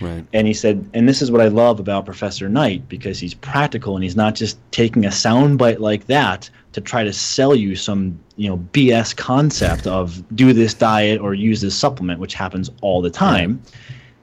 Right. 0.00 0.24
And 0.32 0.46
he 0.46 0.54
said, 0.54 0.88
and 0.94 1.08
this 1.08 1.20
is 1.20 1.30
what 1.30 1.40
I 1.40 1.48
love 1.48 1.78
about 1.78 2.06
Professor 2.06 2.48
Knight 2.48 2.88
because 2.88 3.18
he's 3.18 3.34
practical 3.34 3.96
and 3.96 4.02
he's 4.02 4.16
not 4.16 4.34
just 4.34 4.58
taking 4.70 5.04
a 5.04 5.10
soundbite 5.10 5.78
like 5.78 6.06
that 6.06 6.48
to 6.72 6.80
try 6.80 7.04
to 7.04 7.12
sell 7.12 7.54
you 7.54 7.76
some 7.76 8.18
you 8.36 8.48
know 8.48 8.56
BS 8.72 9.14
concept 9.16 9.86
of 9.86 10.22
do 10.34 10.52
this 10.52 10.74
diet 10.74 11.20
or 11.20 11.34
use 11.34 11.60
this 11.60 11.76
supplement, 11.76 12.20
which 12.20 12.34
happens 12.34 12.70
all 12.80 13.02
the 13.02 13.10
time. 13.10 13.62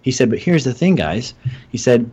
He 0.02 0.12
said, 0.12 0.30
but 0.30 0.40
here's 0.40 0.64
the 0.64 0.74
thing, 0.74 0.96
guys. 0.96 1.34
He 1.70 1.78
said, 1.78 2.10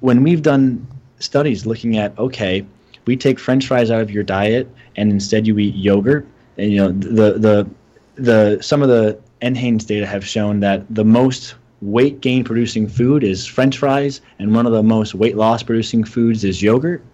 when 0.00 0.22
we've 0.22 0.42
done 0.42 0.86
studies 1.18 1.64
looking 1.64 1.96
at 1.96 2.18
okay, 2.18 2.66
we 3.06 3.16
take 3.16 3.38
French 3.38 3.66
fries 3.66 3.90
out 3.90 4.00
of 4.00 4.10
your 4.10 4.24
diet 4.24 4.68
and 4.96 5.10
instead 5.10 5.46
you 5.46 5.58
eat 5.58 5.74
yogurt, 5.74 6.26
and 6.58 6.70
you 6.70 6.78
know 6.78 6.92
the 6.92 7.38
the 7.38 7.70
the 8.16 8.62
some 8.62 8.82
of 8.82 8.88
the 8.88 9.18
NHANES 9.40 9.86
data 9.86 10.06
have 10.06 10.26
shown 10.26 10.60
that 10.60 10.84
the 10.94 11.04
most 11.04 11.54
weight 11.82 12.20
gain 12.20 12.44
producing 12.44 12.88
food 12.88 13.22
is 13.22 13.46
french 13.46 13.76
fries, 13.76 14.22
and 14.38 14.54
one 14.54 14.64
of 14.64 14.72
the 14.72 14.82
most 14.82 15.14
weight 15.14 15.36
loss 15.36 15.62
producing 15.62 16.04
foods 16.04 16.44
is 16.44 16.62
yogurt. 16.62 17.04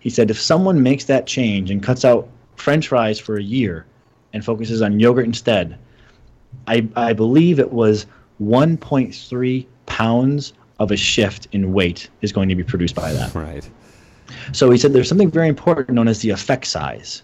He 0.00 0.10
said 0.10 0.30
if 0.30 0.40
someone 0.40 0.82
makes 0.82 1.04
that 1.04 1.26
change 1.26 1.70
and 1.70 1.82
cuts 1.82 2.04
out 2.04 2.28
french 2.56 2.88
fries 2.88 3.18
for 3.18 3.36
a 3.36 3.42
year, 3.42 3.86
and 4.36 4.44
focuses 4.44 4.82
on 4.82 5.00
yogurt 5.00 5.24
instead, 5.24 5.78
I, 6.66 6.86
I 6.94 7.14
believe 7.14 7.58
it 7.58 7.72
was 7.72 8.06
1.3 8.40 9.66
pounds 9.86 10.52
of 10.78 10.90
a 10.90 10.96
shift 10.96 11.48
in 11.52 11.72
weight 11.72 12.10
is 12.20 12.32
going 12.32 12.50
to 12.50 12.54
be 12.54 12.62
produced 12.62 12.94
by 12.94 13.12
that. 13.14 13.34
Right. 13.34 13.68
So 14.52 14.70
he 14.70 14.76
said 14.76 14.92
there's 14.92 15.08
something 15.08 15.30
very 15.30 15.48
important 15.48 15.90
known 15.90 16.06
as 16.06 16.20
the 16.20 16.30
effect 16.30 16.66
size. 16.66 17.22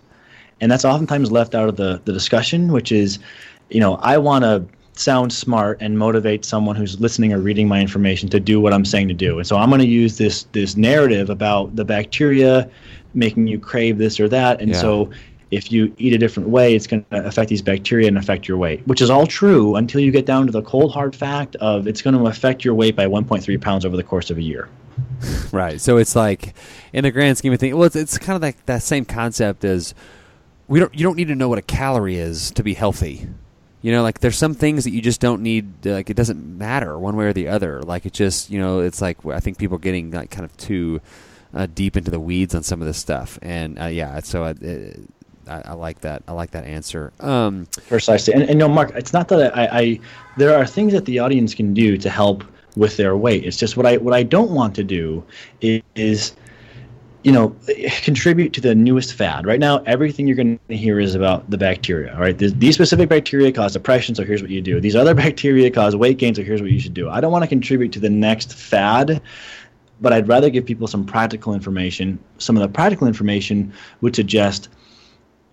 And 0.62 0.72
that's 0.72 0.86
oftentimes 0.86 1.30
left 1.30 1.54
out 1.54 1.68
of 1.68 1.76
the, 1.76 2.00
the 2.06 2.12
discussion, 2.12 2.72
which 2.72 2.92
is, 2.92 3.18
you 3.68 3.80
know, 3.80 3.96
I 3.96 4.16
want 4.16 4.44
to 4.44 4.64
sound 4.94 5.32
smart 5.32 5.78
and 5.80 5.98
motivate 5.98 6.44
someone 6.44 6.76
who's 6.76 7.00
listening 7.00 7.32
or 7.32 7.38
reading 7.38 7.66
my 7.66 7.80
information 7.80 8.28
to 8.28 8.38
do 8.38 8.60
what 8.60 8.72
I'm 8.72 8.84
saying 8.84 9.08
to 9.08 9.14
do. 9.14 9.38
And 9.38 9.46
so 9.46 9.56
I'm 9.56 9.68
going 9.70 9.80
to 9.80 9.86
use 9.86 10.18
this 10.18 10.44
this 10.52 10.76
narrative 10.76 11.30
about 11.30 11.74
the 11.76 11.84
bacteria 11.84 12.68
making 13.14 13.46
you 13.46 13.58
crave 13.58 13.98
this 13.98 14.20
or 14.20 14.28
that. 14.28 14.60
And 14.60 14.70
Yeah. 14.70 14.80
so 14.80 15.10
if 15.50 15.70
you 15.70 15.92
eat 15.98 16.14
a 16.14 16.18
different 16.18 16.48
way, 16.48 16.74
it's 16.74 16.86
going 16.86 17.04
to 17.10 17.26
affect 17.26 17.50
these 17.50 17.60
bacteria 17.60 18.08
and 18.08 18.16
affect 18.16 18.48
your 18.48 18.56
weight, 18.56 18.86
which 18.86 19.02
is 19.02 19.10
all 19.10 19.26
true 19.26 19.76
until 19.76 20.00
you 20.00 20.10
get 20.10 20.24
down 20.24 20.46
to 20.46 20.52
the 20.52 20.62
cold 20.62 20.92
hard 20.92 21.14
fact 21.14 21.56
of 21.56 21.86
it's 21.86 22.00
going 22.00 22.16
to 22.16 22.26
affect 22.26 22.64
your 22.64 22.74
weight 22.74 22.96
by 22.96 23.06
1.3 23.06 23.60
pounds 23.60 23.84
over 23.84 23.96
the 23.96 24.02
course 24.02 24.30
of 24.30 24.38
a 24.38 24.42
year. 24.42 24.68
Right. 25.52 25.80
So 25.80 25.98
it's 25.98 26.16
like, 26.16 26.54
in 26.94 27.04
the 27.04 27.10
grand 27.10 27.36
scheme 27.38 27.52
of 27.52 27.60
things, 27.60 27.74
well, 27.74 27.84
it's, 27.84 27.94
it's 27.96 28.16
kind 28.18 28.34
of 28.36 28.42
like 28.42 28.64
that 28.66 28.82
same 28.82 29.04
concept 29.04 29.64
as 29.64 29.94
we 30.66 30.80
don't. 30.80 30.92
You 30.94 31.04
don't 31.04 31.16
need 31.16 31.28
to 31.28 31.34
know 31.34 31.48
what 31.48 31.58
a 31.58 31.62
calorie 31.62 32.16
is 32.16 32.50
to 32.52 32.62
be 32.62 32.72
healthy. 32.74 33.28
You 33.82 33.92
know, 33.92 34.02
like 34.02 34.20
there's 34.20 34.38
some 34.38 34.54
things 34.54 34.84
that 34.84 34.90
you 34.90 35.02
just 35.02 35.20
don't 35.20 35.42
need. 35.42 35.84
Like 35.84 36.08
it 36.08 36.14
doesn't 36.14 36.58
matter 36.58 36.98
one 36.98 37.16
way 37.16 37.26
or 37.26 37.32
the 37.32 37.48
other. 37.48 37.82
Like 37.82 38.06
it 38.06 38.12
just, 38.12 38.48
you 38.48 38.60
know, 38.60 38.80
it's 38.80 39.00
like 39.00 39.24
I 39.26 39.40
think 39.40 39.58
people 39.58 39.76
are 39.76 39.80
getting 39.80 40.12
like 40.12 40.30
kind 40.30 40.44
of 40.44 40.56
too 40.56 41.00
uh, 41.54 41.66
deep 41.66 41.96
into 41.96 42.10
the 42.10 42.20
weeds 42.20 42.54
on 42.54 42.62
some 42.62 42.80
of 42.80 42.86
this 42.86 42.98
stuff. 42.98 43.38
And 43.42 43.80
uh, 43.80 43.86
yeah, 43.86 44.20
so 44.20 44.44
I, 44.44 44.50
uh, 44.50 44.92
I, 45.48 45.70
I 45.70 45.72
like 45.74 46.00
that. 46.02 46.22
I 46.28 46.32
like 46.32 46.52
that 46.52 46.64
answer. 46.64 47.12
Um, 47.20 47.66
Precisely, 47.88 48.34
and, 48.34 48.44
and 48.44 48.58
no, 48.58 48.68
Mark, 48.68 48.92
it's 48.94 49.12
not 49.12 49.28
that 49.28 49.56
I, 49.56 49.66
I. 49.66 50.00
There 50.36 50.56
are 50.56 50.66
things 50.66 50.92
that 50.92 51.04
the 51.04 51.18
audience 51.18 51.54
can 51.54 51.74
do 51.74 51.96
to 51.98 52.08
help 52.08 52.44
with 52.76 52.96
their 52.96 53.16
weight. 53.16 53.44
It's 53.44 53.56
just 53.56 53.76
what 53.76 53.86
I 53.86 53.96
what 53.96 54.14
I 54.14 54.22
don't 54.22 54.52
want 54.52 54.74
to 54.76 54.84
do 54.84 55.24
is, 55.60 55.82
is 55.94 56.32
you 57.22 57.30
know, 57.30 57.54
contribute 58.02 58.52
to 58.54 58.60
the 58.60 58.74
newest 58.74 59.14
fad. 59.14 59.46
Right 59.46 59.60
now, 59.60 59.78
everything 59.86 60.26
you're 60.26 60.36
going 60.36 60.58
to 60.68 60.76
hear 60.76 60.98
is 60.98 61.14
about 61.14 61.48
the 61.48 61.58
bacteria. 61.58 62.12
All 62.14 62.20
right, 62.20 62.36
These- 62.36 62.54
these 62.54 62.74
specific 62.74 63.08
bacteria 63.08 63.52
cause 63.52 63.72
depression, 63.74 64.14
so 64.14 64.24
here's 64.24 64.42
what 64.42 64.50
you 64.50 64.60
do. 64.60 64.80
These 64.80 64.96
other 64.96 65.14
bacteria 65.26 65.70
cause 65.70 65.94
weight 65.94 66.18
gain, 66.18 66.34
so 66.34 66.42
here's 66.42 66.60
what 66.60 66.70
you 66.70 66.80
should 66.80 66.94
do. 66.94 67.08
I 67.08 67.20
don't 67.20 67.32
want 67.32 67.44
to 67.44 67.48
contribute 67.48 67.92
to 67.92 68.00
the 68.00 68.10
next 68.10 68.54
fad, 68.54 69.22
but 70.00 70.12
I'd 70.12 70.26
rather 70.26 70.50
give 70.50 70.66
people 70.66 70.88
some 70.88 71.04
practical 71.04 71.54
information. 71.54 72.18
Some 72.38 72.56
of 72.56 72.62
the 72.62 72.68
practical 72.68 73.06
information 73.06 73.72
would 74.00 74.16
suggest 74.16 74.68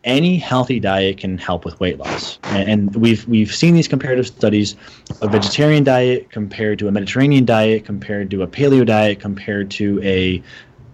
any 0.05 0.38
healthy 0.38 0.80
diet 0.80 1.17
can 1.17 1.38
help 1.38 1.65
with 1.65 1.80
weight 1.80 1.99
loss. 1.99 2.39
And, 2.43 2.70
and 2.70 2.95
we've 2.95 3.28
we've 3.28 3.53
seen 3.53 3.76
these 3.76 3.88
comparative 3.88 4.26
studies: 4.28 4.76
a 5.22 5.28
vegetarian 5.28 5.84
diet 5.84 6.32
compared 6.32 6.80
to 6.80 6.88
a 6.88 6.91
Mediterranean 6.91 7.45
diet, 7.45 7.86
compared 7.86 8.32
to 8.32 8.41
a 8.41 8.47
paleo 8.47 8.86
diet, 8.86 9.20
compared 9.20 9.70
to 9.72 10.01
a 10.01 10.41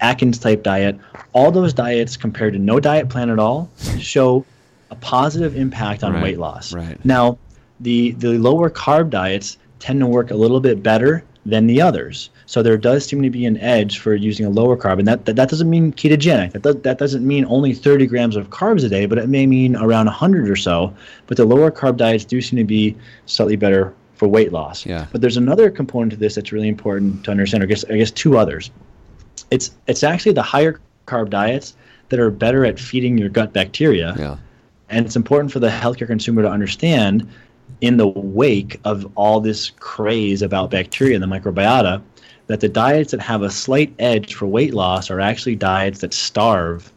Atkins 0.02 0.38
type 0.39 0.64
diet. 0.64 0.98
All 1.34 1.52
those 1.52 1.74
diets 1.74 2.18
compared 2.18 2.54
to 2.54 2.60
no 2.60 2.80
diet 2.80 3.10
plan 3.10 3.30
at 3.30 3.39
all 3.39 3.70
show 4.00 4.46
a 4.91 4.96
positive 4.96 5.56
impact 5.56 6.04
on 6.04 6.14
Right, 6.14 6.24
weight 6.24 6.39
loss. 6.39 6.74
right. 6.74 7.04
Now, 7.06 7.38
the 7.80 8.12
the 8.12 8.38
lower 8.38 8.70
carb 8.70 9.10
diets 9.10 9.58
tend 9.80 10.00
to 10.00 10.08
work 10.08 10.32
a 10.32 10.36
little 10.36 10.60
bit 10.60 10.82
better 10.84 11.24
than 11.46 11.68
the 11.68 11.80
others. 11.82 12.30
So 12.48 12.64
there 12.64 12.78
does 12.78 13.06
seem 13.06 13.22
to 13.22 13.30
be 13.30 13.46
an 13.46 13.58
edge 13.58 14.00
for 14.00 14.16
using 14.16 14.46
a 14.46 14.50
lower 14.50 14.76
carb, 14.78 14.98
and 15.00 15.08
that 15.08 15.26
that, 15.26 15.36
that 15.36 15.50
doesn't 15.50 15.70
mean 15.70 15.91
ketogenic. 15.93 16.54
That 16.54 16.62
does, 16.62 16.76
that 16.82 16.98
doesn't 16.98 17.26
mean 17.26 17.46
only 17.48 17.74
30 17.74 18.08
grams 18.08 18.36
of 18.36 18.50
carbs 18.50 18.84
a 18.86 18.89
day, 18.89 19.06
but 19.06 19.18
it 19.18 19.28
may 19.30 19.46
mean 19.46 19.76
around 19.76 20.06
100 20.06 20.50
or 20.50 20.56
so. 20.56 20.93
But 21.28 21.38
the 21.38 21.46
lower 21.46 21.70
carb 21.72 21.98
diets 21.98 22.26
do 22.26 22.41
seem 22.41 22.58
to 22.58 22.64
be 22.64 22.96
slightly 23.26 23.56
better 23.58 23.93
for 24.16 24.28
weight 24.28 24.52
loss. 24.54 24.86
Yeah. 24.86 25.06
But 25.12 25.22
there's 25.22 25.38
another 25.38 25.70
component 25.70 26.12
to 26.14 26.18
this 26.18 26.36
that's 26.36 26.52
really 26.52 26.70
important 26.70 27.26
to 27.26 27.32
understand. 27.32 27.64
Or 27.64 27.66
I 27.66 27.70
guess 27.70 27.84
I 27.89 27.98
guess 27.98 28.12
two 28.12 28.38
others. 28.38 28.72
It's 29.52 29.72
it's 29.88 30.04
actually 30.04 30.34
the 30.34 30.43
higher 30.43 30.80
carb 31.08 31.30
diets 31.30 31.76
that 32.10 32.20
are 32.20 32.32
better 32.32 32.66
at 32.66 32.80
feeding 32.80 33.18
your 33.18 33.30
gut 33.30 33.54
bacteria. 33.54 34.16
yeah. 34.18 34.38
And 34.89 35.06
it's 35.06 35.16
important 35.16 35.52
for 35.52 35.60
the 35.60 35.70
healthcare 35.70 36.06
consumer 36.06 36.43
to 36.43 36.50
understand 36.50 37.28
in 37.82 37.98
the 37.98 38.08
wake 38.08 38.80
of 38.86 39.12
all 39.16 39.39
this 39.39 39.72
craze 39.80 40.43
about 40.43 40.70
bacteria 40.70 41.16
and 41.16 41.24
the 41.24 41.28
microbiota 41.28 42.02
that 42.48 42.60
the 42.60 42.70
diets 42.70 43.12
that 43.12 43.20
have 43.20 43.41
a 43.41 43.50
slight 43.50 43.93
edge 43.98 44.36
for 44.36 44.46
weight 44.46 44.74
loss 44.74 45.10
are 45.10 45.20
actually 45.20 45.56
diets 45.56 46.02
that 46.02 46.14
starve 46.14 46.91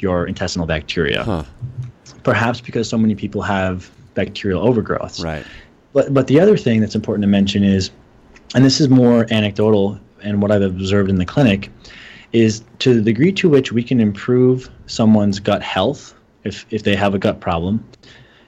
your 0.00 0.26
intestinal 0.26 0.66
bacteria. 0.66 1.22
Huh. 1.22 1.44
Perhaps 2.22 2.60
because 2.62 2.88
so 2.88 2.96
many 2.96 3.14
people 3.14 3.42
have 3.42 3.90
bacterial 4.14 4.66
overgrowths. 4.66 5.22
Right. 5.22 5.44
But 5.92 6.14
but 6.14 6.26
the 6.26 6.40
other 6.40 6.56
thing 6.56 6.80
that's 6.80 6.94
important 6.94 7.22
to 7.22 7.28
mention 7.28 7.62
is, 7.62 7.90
and 8.54 8.64
this 8.64 8.80
is 8.80 8.88
more 8.88 9.26
anecdotal 9.30 10.00
and 10.24 10.42
what 10.42 10.50
I've 10.50 10.62
observed 10.62 11.10
in 11.10 11.16
the 11.16 11.24
clinic, 11.24 11.70
is 12.32 12.64
to 12.80 12.94
the 12.94 13.00
degree 13.00 13.32
to 13.32 13.48
which 13.48 13.70
we 13.70 13.82
can 13.82 14.00
improve 14.00 14.68
someone's 14.86 15.38
gut 15.38 15.62
health 15.62 16.14
if 16.44 16.66
if 16.70 16.82
they 16.82 16.94
have 16.94 17.14
a 17.14 17.18
gut 17.18 17.40
problem, 17.40 17.84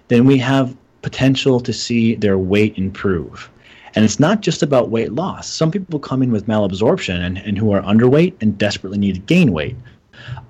then 0.09 0.25
we 0.27 0.39
have 0.39 0.77
potential 1.03 1.61
to 1.61 1.73
see 1.73 2.15
their 2.15 2.39
weight 2.39 2.77
improve. 2.77 3.51
And 3.95 4.05
it's 4.05 4.21
not 4.21 4.43
just 4.43 4.63
about 4.63 4.91
weight 4.91 5.13
loss. 5.13 5.49
Some 5.49 5.71
people 5.71 5.99
come 5.99 6.23
in 6.23 6.31
with 6.31 6.47
malabsorption 6.47 7.19
and, 7.25 7.39
and 7.39 7.57
who 7.57 7.73
are 7.73 7.81
underweight 7.83 8.35
and 8.43 8.59
desperately 8.59 8.99
need 8.99 9.15
to 9.15 9.21
gain 9.21 9.53
weight. 9.53 9.77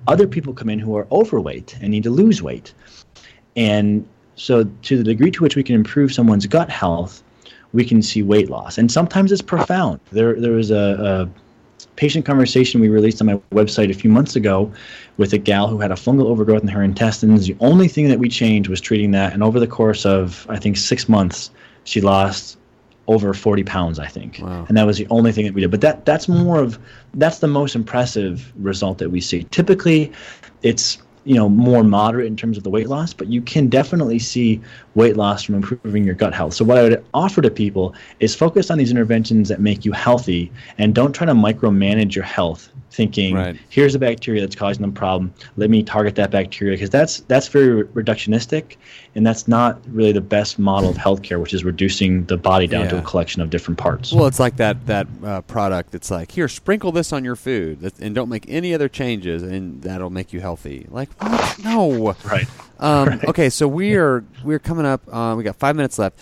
Other 0.07 0.27
people 0.27 0.53
come 0.53 0.69
in 0.69 0.79
who 0.79 0.97
are 0.97 1.07
overweight 1.11 1.77
and 1.81 1.91
need 1.91 2.03
to 2.03 2.09
lose 2.09 2.41
weight. 2.41 2.73
And 3.55 4.05
so, 4.35 4.65
to 4.83 4.97
the 4.97 5.03
degree 5.03 5.31
to 5.31 5.43
which 5.43 5.55
we 5.55 5.63
can 5.63 5.75
improve 5.75 6.13
someone's 6.13 6.45
gut 6.45 6.69
health, 6.69 7.23
we 7.73 7.83
can 7.85 8.01
see 8.01 8.23
weight 8.23 8.49
loss. 8.49 8.77
And 8.77 8.91
sometimes 8.91 9.31
it's 9.31 9.41
profound. 9.41 9.99
There, 10.11 10.39
there 10.39 10.53
was 10.53 10.71
a, 10.71 11.29
a 11.29 11.87
patient 11.95 12.25
conversation 12.25 12.79
we 12.79 12.89
released 12.89 13.21
on 13.21 13.27
my 13.27 13.35
website 13.51 13.89
a 13.89 13.93
few 13.93 14.09
months 14.09 14.35
ago 14.35 14.71
with 15.17 15.33
a 15.33 15.37
gal 15.37 15.67
who 15.67 15.79
had 15.79 15.91
a 15.91 15.95
fungal 15.95 16.25
overgrowth 16.25 16.61
in 16.61 16.67
her 16.67 16.83
intestines. 16.83 17.47
The 17.47 17.57
only 17.59 17.87
thing 17.87 18.07
that 18.07 18.19
we 18.19 18.29
changed 18.29 18.69
was 18.69 18.79
treating 18.79 19.11
that. 19.11 19.33
And 19.33 19.43
over 19.43 19.59
the 19.59 19.67
course 19.67 20.05
of, 20.05 20.45
I 20.49 20.57
think, 20.57 20.77
six 20.77 21.09
months, 21.09 21.51
she 21.83 22.01
lost 22.01 22.57
over 23.07 23.33
40 23.33 23.63
pounds, 23.63 23.99
I 23.99 24.07
think. 24.07 24.39
Wow. 24.41 24.65
And 24.67 24.77
that 24.77 24.85
was 24.85 24.97
the 24.97 25.07
only 25.09 25.31
thing 25.31 25.45
that 25.45 25.53
we 25.53 25.61
did. 25.61 25.71
But 25.71 25.81
that 25.81 26.05
that's 26.05 26.27
more 26.27 26.59
of 26.59 26.77
that's 27.15 27.39
the 27.39 27.47
most 27.47 27.75
impressive 27.75 28.51
result 28.57 28.97
that 28.99 29.09
we 29.09 29.21
see. 29.21 29.43
Typically, 29.45 30.11
it's 30.61 30.97
you 31.27 31.35
know 31.35 31.49
more 31.49 31.83
moderate 31.83 32.25
in 32.25 32.37
terms 32.37 32.57
of 32.57 32.63
the 32.63 32.69
weight 32.69 32.87
loss, 32.87 33.13
but 33.13 33.27
you 33.27 33.41
can 33.41 33.67
definitely 33.67 34.17
see 34.17 34.61
weight 34.95 35.17
loss 35.17 35.43
from 35.43 35.55
improving 35.55 36.05
your 36.05 36.15
gut 36.15 36.33
health. 36.33 36.53
So 36.53 36.63
what 36.63 36.77
I 36.77 36.83
would 36.83 37.05
offer 37.13 37.41
to 37.41 37.51
people 37.51 37.93
is 38.21 38.33
focus 38.33 38.71
on 38.71 38.77
these 38.77 38.91
interventions 38.91 39.49
that 39.49 39.59
make 39.59 39.83
you 39.83 39.91
healthy 39.91 40.51
and 40.77 40.95
don't 40.95 41.13
try 41.13 41.25
to 41.27 41.33
micromanage 41.33 42.15
your 42.15 42.23
health 42.23 42.69
thinking 42.91 43.35
Right. 43.35 43.57
here's 43.69 43.93
a 43.95 43.99
bacteria 43.99 44.39
that's 44.41 44.55
causing 44.55 44.85
the 44.85 44.91
problem 44.91 45.33
let 45.57 45.69
me 45.69 45.83
target 45.83 46.15
that 46.15 46.31
bacteria 46.31 46.73
because 46.73 46.89
that's 46.89 47.19
that's 47.21 47.47
very 47.47 47.83
reductionistic 47.83 48.77
and 49.17 49.25
that's 49.25 49.47
not 49.47 49.81
really 49.87 50.11
the 50.11 50.21
best 50.21 50.59
model 50.59 50.89
of 50.89 50.95
healthcare 50.95 51.41
which 51.41 51.53
is 51.53 51.63
reducing 51.65 52.23
the 52.25 52.37
body 52.37 52.67
down 52.67 52.87
to 52.87 52.99
a 52.99 53.01
collection 53.01 53.41
of 53.41 53.49
different 53.49 53.77
parts 53.77 54.13
Well, 54.13 54.27
it's 54.27 54.39
like 54.39 54.57
that 54.57 54.85
that 54.85 55.07
uh, 55.23 55.41
product 55.41 55.91
that's 55.91 56.11
like, 56.11 56.31
here, 56.31 56.47
sprinkle 56.47 56.91
this 56.91 57.11
on 57.11 57.25
your 57.25 57.35
food, 57.35 57.91
and 57.99 58.13
don't 58.13 58.29
make 58.29 58.45
any 58.47 58.73
other 58.73 58.87
changes, 58.87 59.41
and 59.41 59.81
that'll 59.81 60.11
make 60.11 60.31
you 60.33 60.39
healthy. 60.39 60.85
Like, 60.89 61.09
what? 61.21 61.59
no. 61.63 62.15
right 62.25 62.47
Um, 62.79 63.19
Okay, 63.27 63.49
so 63.49 63.67
we 63.67 63.95
are 63.95 64.23
we're 64.43 64.59
coming 64.59 64.85
up. 64.85 65.01
Uh, 65.11 65.33
we 65.35 65.43
got 65.43 65.55
five 65.55 65.75
minutes 65.75 65.97
left. 65.97 66.19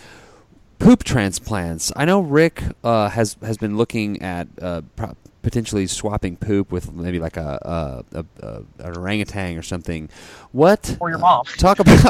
Poop 0.80 1.04
transplants. 1.04 1.92
I 1.96 2.06
know 2.06 2.22
Rick 2.22 2.64
uh, 2.84 3.10
has 3.10 3.36
has 3.42 3.58
been 3.58 3.76
looking 3.76 4.22
at 4.22 4.48
uh, 4.62 4.82
pro- 4.96 5.16
potentially 5.46 5.86
swapping 5.86 6.36
poop 6.36 6.72
with 6.72 6.92
maybe 6.92 7.20
like 7.20 7.38
a, 7.38 8.04
a, 8.12 8.18
a, 8.18 8.26
a 8.42 8.56
an 8.80 8.98
orangutan 8.98 9.60
or 9.60 9.62
something. 9.62 10.10
What? 10.52 10.98
Or 11.00 11.10
your 11.10 11.20
mom. 11.20 11.46
Talk 11.58 11.78
about 11.78 12.02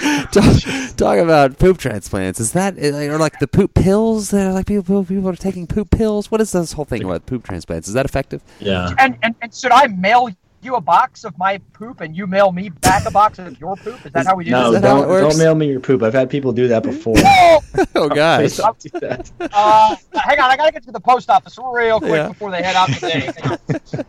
talk, 0.32 0.96
talk 0.96 1.18
about 1.18 1.60
poop 1.60 1.78
transplants. 1.78 2.40
Is 2.40 2.52
that 2.52 2.74
eh, 2.76 3.06
or 3.06 3.18
like 3.18 3.38
the 3.38 3.46
poop 3.46 3.74
pills? 3.74 4.30
That 4.30 4.48
are 4.48 4.52
like 4.52 4.66
people 4.66 5.04
people 5.04 5.28
are 5.28 5.36
taking 5.36 5.68
poop 5.68 5.90
pills. 5.90 6.28
What 6.32 6.40
is 6.40 6.50
this 6.50 6.72
whole 6.72 6.84
thing 6.84 7.04
about 7.04 7.24
poop 7.24 7.44
transplants? 7.44 7.86
Is 7.86 7.94
that 7.94 8.04
effective? 8.04 8.42
yeah 8.58 8.92
And, 8.98 9.16
and 9.22 9.36
and 9.40 9.54
should 9.54 9.70
I 9.70 9.86
mail 9.86 10.28
you 10.62 10.76
a 10.76 10.80
box 10.80 11.24
of 11.24 11.36
my 11.38 11.58
poop 11.72 12.00
and 12.00 12.16
you 12.16 12.26
mail 12.26 12.52
me 12.52 12.68
back 12.68 13.04
a 13.06 13.10
box 13.10 13.38
of 13.38 13.58
your 13.60 13.76
poop? 13.76 14.04
Is 14.06 14.12
that 14.12 14.26
how 14.26 14.36
we 14.36 14.44
do 14.44 14.50
no 14.52 14.70
this? 14.72 14.80
that 14.82 14.88
how 14.88 14.94
don't, 15.00 15.04
it 15.04 15.08
works? 15.08 15.34
don't 15.36 15.44
mail 15.44 15.54
me 15.54 15.68
your 15.68 15.80
poop 15.80 16.02
i've 16.02 16.14
had 16.14 16.30
people 16.30 16.52
do 16.52 16.68
that 16.68 16.82
before 16.82 17.14
Oh, 17.24 17.60
Oh 17.96 18.08
Please 18.08 18.56
gosh. 18.56 18.56
don't 18.56 19.00
that. 19.00 19.30
uh, 19.52 19.96
hang 20.20 20.38
on, 20.38 20.50
I 20.50 20.56
gotta 20.56 20.72
get 20.72 20.84
to 20.84 20.92
the 20.92 21.00
post 21.00 21.30
office 21.30 21.58
real 21.58 21.98
quick 21.98 22.12
Yeah. 22.12 22.28
before 22.28 22.50
they 22.50 22.62
head 22.62 22.76
out 22.76 22.88
today. 22.92 23.30
Hang 23.42 23.52
on. 23.52 24.04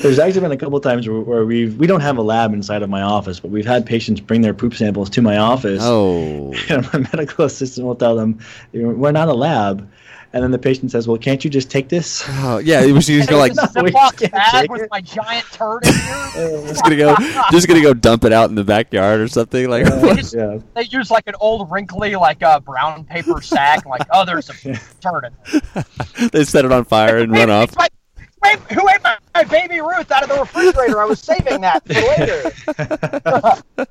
There's 0.00 0.18
actually 0.18 0.42
been 0.42 0.52
a 0.52 0.56
couple 0.56 0.78
times 0.80 1.08
where, 1.08 1.20
where 1.20 1.44
we've 1.44 1.76
we 1.76 1.86
don't 1.86 2.00
have 2.00 2.18
a 2.18 2.22
lab 2.22 2.52
inside 2.52 2.82
of 2.82 2.90
my 2.90 3.02
office, 3.02 3.40
but 3.40 3.50
we've 3.50 3.66
had 3.66 3.84
patients 3.84 4.20
bring 4.20 4.42
their 4.42 4.54
poop 4.54 4.74
samples 4.74 5.10
to 5.10 5.22
my 5.22 5.38
office. 5.38 5.80
Oh, 5.82 6.54
And 6.68 6.84
my 6.92 6.98
medical 7.12 7.44
assistant 7.46 7.86
will 7.86 7.96
tell 7.96 8.14
them, 8.14 8.38
"We're 8.72 9.12
not 9.12 9.28
a 9.28 9.34
lab." 9.34 9.88
And 10.36 10.42
then 10.44 10.50
the 10.50 10.58
patient 10.58 10.90
says, 10.90 11.08
"Well, 11.08 11.16
can't 11.16 11.42
you 11.42 11.48
just 11.48 11.70
take 11.70 11.88
this?" 11.88 12.22
oh 12.28 12.58
yeah. 12.58 12.82
It 12.82 12.92
was 12.92 13.06
just 13.06 13.30
go 13.30 13.38
like 13.38 13.54
No, 13.54 13.62
we 13.82 13.90
Ziploc 13.90 14.18
can't 14.18 14.32
bag 14.32 14.52
take 14.52 14.70
with 14.70 14.82
it. 14.82 14.88
my 14.90 15.00
giant 15.00 15.46
turd 15.50 15.86
in 15.86 15.94
here. 15.94 16.66
just 16.68 16.82
gonna 16.82 16.96
go, 16.96 17.16
just 17.50 17.66
gonna 17.66 17.80
go 17.80 17.94
dump 17.94 18.22
it 18.24 18.34
out 18.34 18.50
in 18.50 18.54
the 18.54 18.62
backyard 18.62 19.20
or 19.20 19.28
something. 19.28 19.70
Like, 19.70 19.86
Uh, 19.86 19.96
what? 20.00 20.32
yeah. 20.34 20.58
They 20.74 20.82
use 20.90 21.10
like 21.10 21.26
an 21.26 21.36
old 21.40 21.70
wrinkly 21.70 22.16
like 22.16 22.42
uh, 22.42 22.60
brown 22.60 23.04
paper 23.04 23.40
sack. 23.40 23.86
Like, 23.86 24.02
oh, 24.12 24.26
there's 24.26 24.50
a 24.50 24.52
turd 25.00 25.24
in 25.24 25.60
there. 25.72 26.28
they 26.32 26.44
set 26.44 26.66
it 26.66 26.72
on 26.72 26.84
fire 26.84 27.16
and 27.16 27.32
run 27.32 27.48
off. 27.48 27.70
It's 27.70 27.76
my- 28.42 28.50
wait, 28.56 28.58
who 28.72 28.88
ate 28.88 29.02
my, 29.02 29.16
my 29.34 29.44
baby 29.44 29.80
Ruth 29.80 30.10
out 30.12 30.22
of 30.22 30.28
the 30.28 30.36
refrigerator? 30.36 31.00
I 31.00 31.04
was 31.04 31.20
saving 31.20 31.60
that 31.62 31.86
for 31.86 31.94
later. 31.94 33.62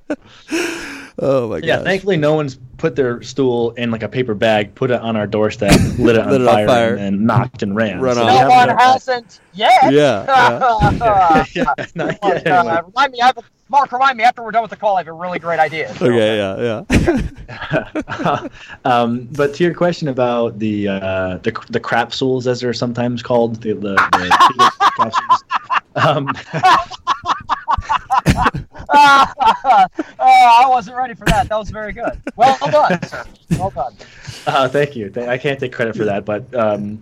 Oh 1.18 1.48
my 1.48 1.62
god! 1.62 1.66
Yeah, 1.66 1.78
god. 1.78 1.86
thankfully 1.86 2.18
no 2.18 2.34
one's 2.36 2.60
put 2.76 2.98
their 2.98 3.22
stool 3.22 3.72
in 3.72 3.90
like 3.90 4.04
a 4.04 4.10
paper 4.10 4.34
bag, 4.34 4.76
put 4.76 4.92
it 4.92 5.00
on 5.00 5.16
our 5.16 5.26
doorstep, 5.26 5.72
lit 5.98 6.18
it 6.18 6.22
on, 6.26 6.30
Lit 6.30 6.42
it 6.42 6.48
on 6.48 6.54
fire, 6.54 6.68
fire. 6.68 6.96
and 6.96 7.26
knocked 7.26 7.64
and 7.64 7.74
ran. 7.74 8.02
Run 8.02 8.16
So 8.16 8.24
off. 8.24 8.28
we 8.28 8.34
no 8.34 8.50
haven't 8.50 8.76
one 8.76 8.78
hasn't 8.86 9.40
yet. 9.54 9.94
Yeah, 9.94 10.26
yeah, 10.26 11.80
not 11.96 12.22
Mark, 12.22 12.44
yet, 12.44 12.48
uh, 12.48 12.82
remind 12.86 13.14
me. 13.14 13.22
I 13.22 13.28
have 13.28 13.38
a, 13.38 13.44
Mark, 13.68 13.92
remind 13.92 14.18
me 14.18 14.24
after 14.24 14.44
we're 14.44 14.52
done 14.52 14.62
with 14.62 14.70
the 14.70 14.78
call. 14.78 14.96
I 14.96 15.00
have 15.00 15.08
a 15.08 15.12
really 15.14 15.40
great 15.40 15.60
idea. 15.60 15.94
So, 15.96 16.06
Okay, 16.06 16.38
yeah, 16.38 16.84
yeah. 16.88 18.48
um, 18.86 19.28
but 19.32 19.56
to 19.56 19.64
your 19.64 19.74
question 19.74 20.08
about 20.08 20.60
the 20.60 20.88
uh, 20.88 21.38
the 21.38 21.52
the 21.72 21.80
crapsules, 21.80 22.46
as 22.46 22.62
they're 22.62 22.74
sometimes 22.74 23.24
called, 23.24 23.62
the 23.64 23.74
the, 23.74 23.96
the 23.96 24.72
capsules. 24.98 25.44
Um, 25.96 26.28
uh, 28.90 29.88
I 30.20 30.66
wasn't 30.68 30.98
ready 30.98 31.16
for 31.16 31.26
that. 31.26 31.50
That 31.50 31.58
was 31.58 31.72
very 31.72 31.92
good. 31.94 32.22
Well 32.36 32.58
done. 32.60 33.00
Well 33.58 33.72
done. 33.72 33.96
uh, 34.46 34.70
thank 34.70 34.96
you. 34.96 35.12
I 35.18 35.38
can't 35.40 35.60
take 35.60 35.74
credit 35.74 35.96
for 35.96 36.06
that, 36.06 36.24
but 36.24 36.54
um, 36.54 37.02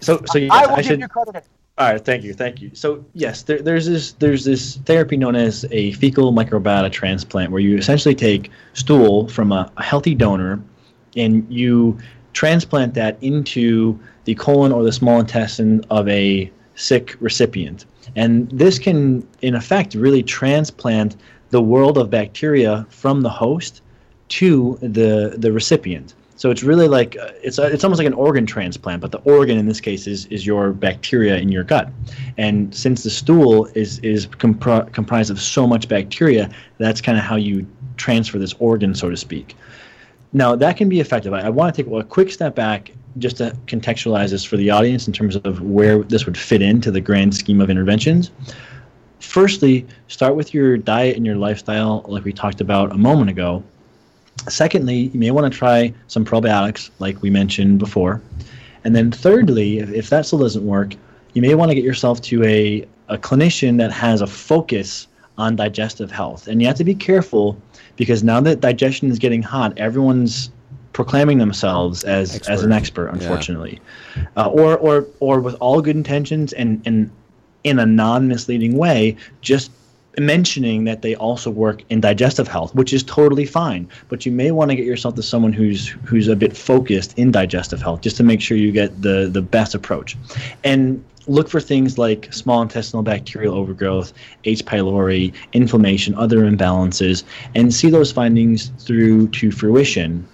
so 0.00 0.20
so 0.26 0.38
yes, 0.38 0.50
I 0.52 0.66
will 0.66 0.72
I 0.72 0.76
give 0.76 0.84
should. 0.86 1.00
you 1.00 1.08
credit. 1.08 1.44
All 1.78 1.90
right, 1.90 2.04
thank 2.04 2.22
you, 2.22 2.34
thank 2.34 2.60
you. 2.60 2.70
So 2.74 3.04
yes, 3.14 3.42
there, 3.42 3.62
there's 3.62 3.86
this 3.86 4.12
there's 4.12 4.44
this 4.44 4.76
therapy 4.84 5.16
known 5.16 5.34
as 5.34 5.64
a 5.70 5.92
fecal 5.92 6.30
microbiota 6.32 6.92
transplant, 6.92 7.50
where 7.50 7.62
you 7.62 7.78
essentially 7.78 8.14
take 8.14 8.50
stool 8.74 9.28
from 9.28 9.52
a, 9.52 9.72
a 9.78 9.82
healthy 9.82 10.14
donor, 10.14 10.62
and 11.16 11.50
you 11.50 11.98
transplant 12.34 12.92
that 12.94 13.16
into 13.22 13.98
the 14.24 14.34
colon 14.34 14.70
or 14.70 14.82
the 14.82 14.92
small 14.92 15.18
intestine 15.18 15.82
of 15.88 16.06
a 16.08 16.52
sick 16.74 17.16
recipient, 17.20 17.86
and 18.16 18.50
this 18.50 18.78
can, 18.78 19.26
in 19.40 19.54
effect, 19.54 19.94
really 19.94 20.22
transplant 20.22 21.16
the 21.50 21.62
world 21.62 21.96
of 21.96 22.10
bacteria 22.10 22.86
from 22.90 23.22
the 23.22 23.30
host 23.30 23.80
to 24.28 24.78
the 24.82 25.36
the 25.38 25.50
recipient. 25.50 26.14
So 26.36 26.50
it's 26.50 26.62
really 26.62 26.88
like 26.88 27.16
uh, 27.16 27.30
it's 27.42 27.58
a, 27.58 27.66
it's 27.66 27.84
almost 27.84 27.98
like 27.98 28.06
an 28.06 28.14
organ 28.14 28.46
transplant, 28.46 29.00
but 29.00 29.12
the 29.12 29.18
organ 29.18 29.58
in 29.58 29.66
this 29.66 29.80
case 29.80 30.06
is 30.06 30.26
is 30.26 30.44
your 30.46 30.72
bacteria 30.72 31.36
in 31.36 31.52
your 31.52 31.62
gut. 31.62 31.90
And 32.36 32.74
since 32.74 33.04
the 33.04 33.10
stool 33.10 33.66
is 33.74 33.98
is 34.00 34.26
compri- 34.26 34.92
comprised 34.92 35.30
of 35.30 35.40
so 35.40 35.66
much 35.66 35.88
bacteria, 35.88 36.50
that's 36.78 37.00
kind 37.00 37.16
of 37.16 37.24
how 37.24 37.36
you 37.36 37.66
transfer 37.96 38.38
this 38.38 38.54
organ, 38.58 38.94
so 38.94 39.10
to 39.10 39.16
speak. 39.16 39.54
Now 40.32 40.56
that 40.56 40.76
can 40.76 40.88
be 40.88 41.00
effective. 41.00 41.32
I, 41.32 41.42
I 41.42 41.48
want 41.50 41.74
to 41.74 41.82
take 41.82 41.92
a 41.92 42.02
quick 42.02 42.32
step 42.32 42.54
back 42.54 42.92
just 43.18 43.36
to 43.36 43.56
contextualize 43.66 44.30
this 44.30 44.42
for 44.42 44.56
the 44.56 44.70
audience 44.70 45.06
in 45.06 45.12
terms 45.12 45.36
of 45.36 45.60
where 45.60 46.02
this 46.02 46.24
would 46.24 46.36
fit 46.36 46.62
into 46.62 46.90
the 46.90 47.00
grand 47.00 47.34
scheme 47.34 47.60
of 47.60 47.68
interventions. 47.68 48.30
Firstly, 49.20 49.86
start 50.08 50.34
with 50.34 50.52
your 50.52 50.76
diet 50.76 51.16
and 51.16 51.24
your 51.24 51.36
lifestyle, 51.36 52.04
like 52.08 52.24
we 52.24 52.32
talked 52.32 52.60
about 52.60 52.90
a 52.90 52.98
moment 52.98 53.30
ago. 53.30 53.62
Secondly, 54.48 55.10
you 55.12 55.20
may 55.20 55.30
want 55.30 55.50
to 55.50 55.56
try 55.56 55.92
some 56.08 56.24
probiotics, 56.24 56.90
like 56.98 57.20
we 57.22 57.30
mentioned 57.30 57.78
before. 57.78 58.20
And 58.84 58.96
then 58.96 59.12
thirdly, 59.12 59.78
if, 59.78 59.90
if 59.90 60.10
that 60.10 60.26
still 60.26 60.40
doesn't 60.40 60.66
work, 60.66 60.94
you 61.34 61.42
may 61.42 61.54
want 61.54 61.70
to 61.70 61.74
get 61.74 61.84
yourself 61.84 62.20
to 62.22 62.42
a, 62.44 62.86
a 63.08 63.18
clinician 63.18 63.78
that 63.78 63.92
has 63.92 64.20
a 64.20 64.26
focus 64.26 65.06
on 65.38 65.56
digestive 65.56 66.10
health. 66.10 66.46
And 66.46 66.60
you 66.60 66.68
have 66.68 66.76
to 66.76 66.84
be 66.84 66.94
careful 66.94 67.56
because 67.96 68.22
now 68.22 68.40
that 68.40 68.60
digestion 68.60 69.10
is 69.10 69.18
getting 69.18 69.42
hot, 69.42 69.76
everyone's 69.78 70.50
proclaiming 70.92 71.38
themselves 71.38 72.04
as, 72.04 72.38
as 72.48 72.62
an 72.62 72.72
expert, 72.72 73.08
unfortunately. 73.08 73.80
Uh, 74.36 74.48
or, 74.48 74.76
or, 74.76 75.06
or 75.20 75.40
with 75.40 75.54
all 75.54 75.80
good 75.80 75.96
intentions 75.96 76.52
and, 76.52 76.82
and 76.84 77.10
in 77.64 77.78
a 77.78 77.86
non 77.86 78.28
misleading 78.28 78.76
way, 78.76 79.16
just 79.40 79.70
mentioning 80.18 80.84
that 80.84 81.02
they 81.02 81.14
also 81.14 81.50
work 81.50 81.82
in 81.88 82.00
digestive 82.00 82.48
health, 82.48 82.74
which 82.74 82.92
is 82.92 83.02
totally 83.02 83.46
fine. 83.46 83.88
But 84.08 84.26
you 84.26 84.32
may 84.32 84.50
want 84.50 84.70
to 84.70 84.76
get 84.76 84.84
yourself 84.84 85.14
to 85.14 85.22
someone 85.22 85.52
who's 85.52 85.88
who's 86.04 86.28
a 86.28 86.36
bit 86.36 86.56
focused 86.56 87.18
in 87.18 87.30
digestive 87.30 87.80
health, 87.80 88.02
just 88.02 88.16
to 88.18 88.22
make 88.22 88.40
sure 88.40 88.56
you 88.56 88.72
get 88.72 89.02
the 89.02 89.28
the 89.32 89.42
best 89.42 89.74
approach. 89.74 90.16
And 90.64 91.02
look 91.28 91.48
for 91.48 91.60
things 91.60 91.98
like 91.98 92.32
small 92.32 92.62
intestinal 92.62 93.02
bacterial 93.02 93.54
overgrowth, 93.54 94.12
H. 94.44 94.64
pylori, 94.64 95.32
inflammation, 95.52 96.14
other 96.14 96.40
imbalances, 96.40 97.24
and 97.54 97.72
see 97.72 97.90
those 97.90 98.10
findings 98.10 98.72
through 98.78 99.28
to 99.28 99.50
fruition. 99.50 100.26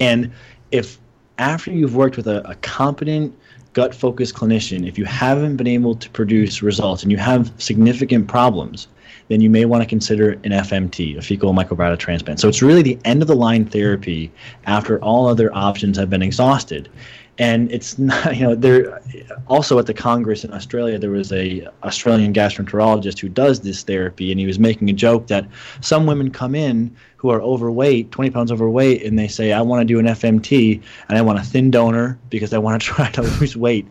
And 0.00 0.30
if 0.70 0.98
after 1.38 1.72
you've 1.72 1.96
worked 1.96 2.16
with 2.16 2.26
a, 2.26 2.48
a 2.48 2.54
competent 2.56 3.36
gut 3.72 3.94
focused 3.94 4.34
clinician, 4.34 4.86
if 4.86 4.98
you 4.98 5.04
haven't 5.04 5.56
been 5.56 5.66
able 5.66 5.94
to 5.96 6.08
produce 6.10 6.62
results 6.62 7.02
and 7.02 7.10
you 7.10 7.18
have 7.18 7.50
significant 7.58 8.28
problems, 8.28 8.88
then 9.32 9.40
you 9.40 9.48
may 9.48 9.64
want 9.64 9.82
to 9.82 9.88
consider 9.88 10.32
an 10.32 10.50
FMT, 10.50 11.16
a 11.16 11.22
fecal 11.22 11.54
microbiota 11.54 11.98
transplant. 11.98 12.38
So 12.38 12.48
it's 12.48 12.60
really 12.60 12.82
the 12.82 12.98
end 13.04 13.22
of 13.22 13.28
the 13.28 13.34
line 13.34 13.64
therapy 13.64 14.30
after 14.66 15.02
all 15.02 15.26
other 15.26 15.52
options 15.54 15.96
have 15.96 16.10
been 16.10 16.22
exhausted. 16.22 16.90
And 17.38 17.72
it's 17.72 17.98
not, 18.10 18.36
you 18.36 18.42
know, 18.42 18.54
there 18.54 19.00
also 19.46 19.78
at 19.78 19.86
the 19.86 19.94
Congress 19.94 20.44
in 20.44 20.52
Australia, 20.52 20.98
there 20.98 21.10
was 21.10 21.32
a 21.32 21.66
Australian 21.82 22.34
gastroenterologist 22.34 23.18
who 23.18 23.30
does 23.30 23.60
this 23.60 23.82
therapy, 23.82 24.30
and 24.30 24.38
he 24.38 24.46
was 24.46 24.58
making 24.58 24.90
a 24.90 24.92
joke 24.92 25.28
that 25.28 25.46
some 25.80 26.04
women 26.04 26.30
come 26.30 26.54
in 26.54 26.94
who 27.16 27.30
are 27.30 27.40
overweight, 27.40 28.10
20 28.10 28.30
pounds 28.30 28.52
overweight, 28.52 29.02
and 29.02 29.18
they 29.18 29.28
say, 29.28 29.52
I 29.52 29.62
want 29.62 29.80
to 29.80 29.84
do 29.86 29.98
an 29.98 30.06
FMT 30.06 30.82
and 31.08 31.16
I 31.16 31.22
want 31.22 31.38
a 31.38 31.42
thin 31.42 31.70
donor 31.70 32.18
because 32.28 32.52
I 32.52 32.58
want 32.58 32.82
to 32.82 32.86
try 32.92 33.10
to 33.12 33.22
lose 33.22 33.56
weight. 33.56 33.86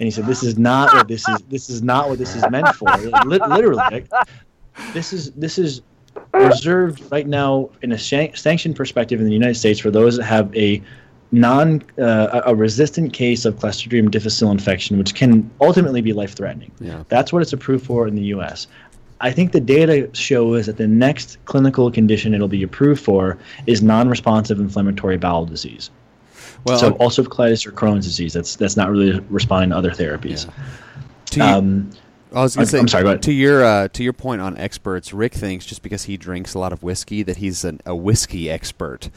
And 0.00 0.06
he 0.06 0.10
said, 0.12 0.26
"This 0.26 0.44
is 0.44 0.56
not 0.58 0.94
what 0.94 1.08
this 1.08 1.28
is. 1.28 1.38
This 1.48 1.68
is 1.68 1.82
not 1.82 2.08
what 2.08 2.18
this 2.18 2.36
is 2.36 2.48
meant 2.50 2.68
for. 2.76 2.88
Literally, 3.26 4.06
this 4.92 5.12
is 5.12 5.30
this 5.32 5.58
is 5.58 5.82
reserved 6.34 7.02
right 7.10 7.26
now 7.26 7.70
in 7.82 7.92
a 7.92 7.98
sanctioned 7.98 8.76
perspective 8.76 9.20
in 9.20 9.26
the 9.26 9.32
United 9.32 9.54
States 9.54 9.78
for 9.80 9.90
those 9.90 10.16
that 10.16 10.24
have 10.24 10.54
a 10.56 10.82
non 11.32 11.82
uh, 11.98 12.42
a 12.46 12.54
resistant 12.54 13.12
case 13.12 13.44
of 13.44 13.56
Clostridium 13.56 14.10
difficile 14.10 14.50
infection, 14.50 14.98
which 14.98 15.14
can 15.14 15.50
ultimately 15.60 16.00
be 16.00 16.12
life 16.12 16.34
threatening. 16.34 16.72
Yeah. 16.80 17.02
That's 17.08 17.32
what 17.32 17.42
it's 17.42 17.52
approved 17.52 17.84
for 17.86 18.06
in 18.08 18.14
the 18.14 18.22
U.S. 18.24 18.66
I 19.20 19.32
think 19.32 19.52
the 19.52 19.60
data 19.60 20.08
shows 20.12 20.66
that 20.66 20.76
the 20.76 20.86
next 20.86 21.38
clinical 21.44 21.90
condition 21.90 22.34
it'll 22.34 22.46
be 22.48 22.62
approved 22.62 23.02
for 23.02 23.36
is 23.66 23.82
non-responsive 23.82 24.60
inflammatory 24.60 25.16
bowel 25.16 25.44
disease. 25.44 25.90
Well, 26.64 26.78
so 26.78 26.92
ulcerative 26.94 27.26
colitis 27.28 27.66
or 27.66 27.72
Crohn's 27.72 28.04
disease. 28.06 28.32
That's 28.32 28.56
that's 28.56 28.76
not 28.76 28.90
really 28.90 29.18
responding 29.28 29.70
to 29.70 29.76
other 29.76 29.90
therapies. 29.90 30.48
to 31.30 31.40
you- 31.40 31.44
Um, 31.44 31.90
I 32.34 32.42
was 32.42 32.54
going 32.56 32.66
to 32.66 32.70
say, 32.70 32.78
I'm 32.78 32.88
sorry, 32.88 33.04
go 33.04 33.10
ahead. 33.10 33.22
to 33.22 33.32
your 33.32 33.64
uh, 33.64 33.88
to 33.88 34.02
your 34.02 34.12
point 34.12 34.40
on 34.40 34.56
experts, 34.58 35.12
Rick 35.12 35.34
thinks 35.34 35.64
just 35.66 35.82
because 35.82 36.04
he 36.04 36.16
drinks 36.16 36.54
a 36.54 36.58
lot 36.58 36.72
of 36.72 36.82
whiskey 36.82 37.22
that 37.22 37.38
he's 37.38 37.64
an, 37.64 37.80
a 37.86 37.94
whiskey 37.96 38.50
expert, 38.50 39.08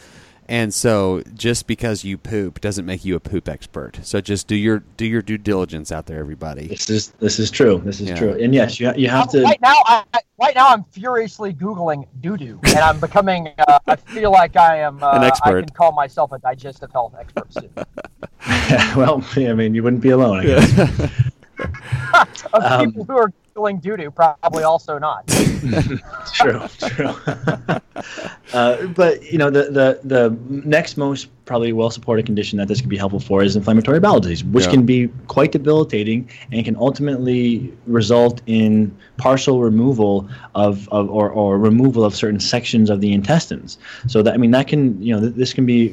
and 0.47 0.73
so 0.73 1.21
just 1.33 1.67
because 1.67 2.03
you 2.03 2.17
poop 2.17 2.61
doesn't 2.61 2.85
make 2.85 3.03
you 3.05 3.15
a 3.15 3.19
poop 3.19 3.49
expert. 3.49 3.99
So 4.03 4.21
just 4.21 4.47
do 4.47 4.55
your 4.55 4.79
do 4.97 5.05
your 5.05 5.21
due 5.21 5.37
diligence 5.37 5.91
out 5.91 6.05
there, 6.05 6.19
everybody. 6.19 6.67
this 6.67 6.89
is 6.89 7.09
this 7.19 7.39
is 7.39 7.51
true. 7.51 7.81
This 7.83 7.99
is 8.01 8.09
Yeah. 8.09 8.15
true. 8.15 8.37
And 8.41 8.53
yes, 8.53 8.79
you 8.79 8.93
you 8.95 9.09
have 9.09 9.29
to. 9.31 9.41
Right 9.43 9.61
now, 9.61 9.75
I, 9.85 10.03
right 10.39 10.55
now, 10.55 10.67
I'm 10.69 10.83
furiously 10.85 11.53
googling 11.53 12.07
doo 12.21 12.37
doo, 12.37 12.59
and 12.63 12.79
I'm 12.79 12.99
becoming. 12.99 13.49
Uh, 13.67 13.79
I 13.87 13.95
feel 13.97 14.31
like 14.31 14.55
I 14.55 14.77
am. 14.77 14.99
Uh, 15.03 15.11
An 15.15 15.23
I 15.23 15.51
can 15.61 15.69
call 15.69 15.91
myself 15.91 16.31
a 16.31 16.39
digestive 16.39 16.91
health 16.91 17.13
expert 17.19 17.51
soon. 17.53 17.69
well, 18.95 19.23
I 19.35 19.53
mean, 19.53 19.75
you 19.75 19.83
wouldn't 19.83 20.01
be 20.01 20.09
alone. 20.11 20.39
I 20.39 20.45
guess. 20.45 21.11
Of 22.53 22.63
Um, 22.63 22.85
people 22.91 23.05
who 23.05 23.17
are 23.17 23.31
googling 23.55 23.81
doo 23.81 23.97
doo, 23.97 24.11
probably 24.11 24.63
also 24.63 24.97
not. 24.97 25.27
true, 26.33 26.61
true. 26.77 27.13
uh, 28.53 28.85
but 28.87 29.31
you 29.31 29.37
know, 29.37 29.49
the, 29.49 29.63
the 29.71 29.99
the 30.03 30.37
next 30.47 30.97
most 30.97 31.27
probably 31.45 31.73
well 31.73 31.89
supported 31.89 32.25
condition 32.25 32.57
that 32.57 32.67
this 32.67 32.79
could 32.81 32.89
be 32.89 32.97
helpful 32.97 33.19
for 33.19 33.43
is 33.43 33.55
inflammatory 33.55 33.99
bowel 33.99 34.19
disease, 34.19 34.43
which 34.43 34.65
Yeah. 34.65 34.71
can 34.71 34.85
be 34.85 35.07
quite 35.27 35.51
debilitating 35.51 36.29
and 36.51 36.63
can 36.63 36.75
ultimately 36.77 37.73
result 37.87 38.41
in 38.45 38.95
partial 39.17 39.61
removal 39.61 40.29
of, 40.55 40.87
of 40.89 41.09
or, 41.09 41.29
or 41.29 41.57
removal 41.57 42.03
of 42.05 42.15
certain 42.15 42.39
sections 42.39 42.89
of 42.89 43.01
the 43.01 43.11
intestines. 43.13 43.77
So 44.07 44.21
that 44.23 44.33
I 44.33 44.37
mean 44.37 44.51
that 44.51 44.67
can 44.67 45.01
you 45.01 45.13
know 45.13 45.21
th- 45.21 45.35
this 45.35 45.53
can 45.53 45.65
be 45.65 45.89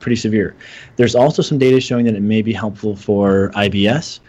pretty 0.00 0.16
severe. 0.16 0.54
There's 0.96 1.14
also 1.14 1.42
some 1.42 1.58
data 1.58 1.80
showing 1.80 2.04
that 2.06 2.14
it 2.14 2.22
may 2.22 2.42
be 2.42 2.52
helpful 2.52 2.96
for 2.96 3.50
IBS. 3.54 4.20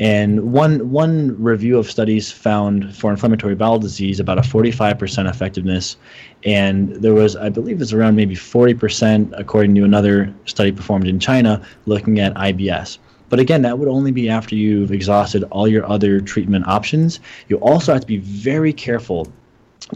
And 0.00 0.52
one 0.52 0.90
one 0.90 1.40
review 1.40 1.78
of 1.78 1.88
studies 1.88 2.32
found 2.32 2.96
for 2.96 3.12
inflammatory 3.12 3.54
bowel 3.54 3.78
disease 3.78 4.18
about 4.18 4.38
a 4.38 4.40
45% 4.40 5.30
effectiveness, 5.30 5.96
and 6.44 6.90
there 6.96 7.14
was, 7.14 7.36
I 7.36 7.48
believe, 7.48 7.80
it's 7.80 7.92
around 7.92 8.16
maybe 8.16 8.34
40% 8.34 9.32
according 9.38 9.74
to 9.76 9.84
another 9.84 10.34
study 10.46 10.72
performed 10.72 11.06
in 11.06 11.20
China 11.20 11.62
looking 11.86 12.18
at 12.18 12.34
IBS. 12.34 12.98
But 13.28 13.38
again, 13.38 13.62
that 13.62 13.78
would 13.78 13.88
only 13.88 14.10
be 14.10 14.28
after 14.28 14.56
you've 14.56 14.90
exhausted 14.90 15.44
all 15.44 15.68
your 15.68 15.88
other 15.88 16.20
treatment 16.20 16.66
options. 16.66 17.20
You 17.48 17.56
also 17.58 17.92
have 17.92 18.00
to 18.00 18.06
be 18.06 18.18
very 18.18 18.72
careful 18.72 19.28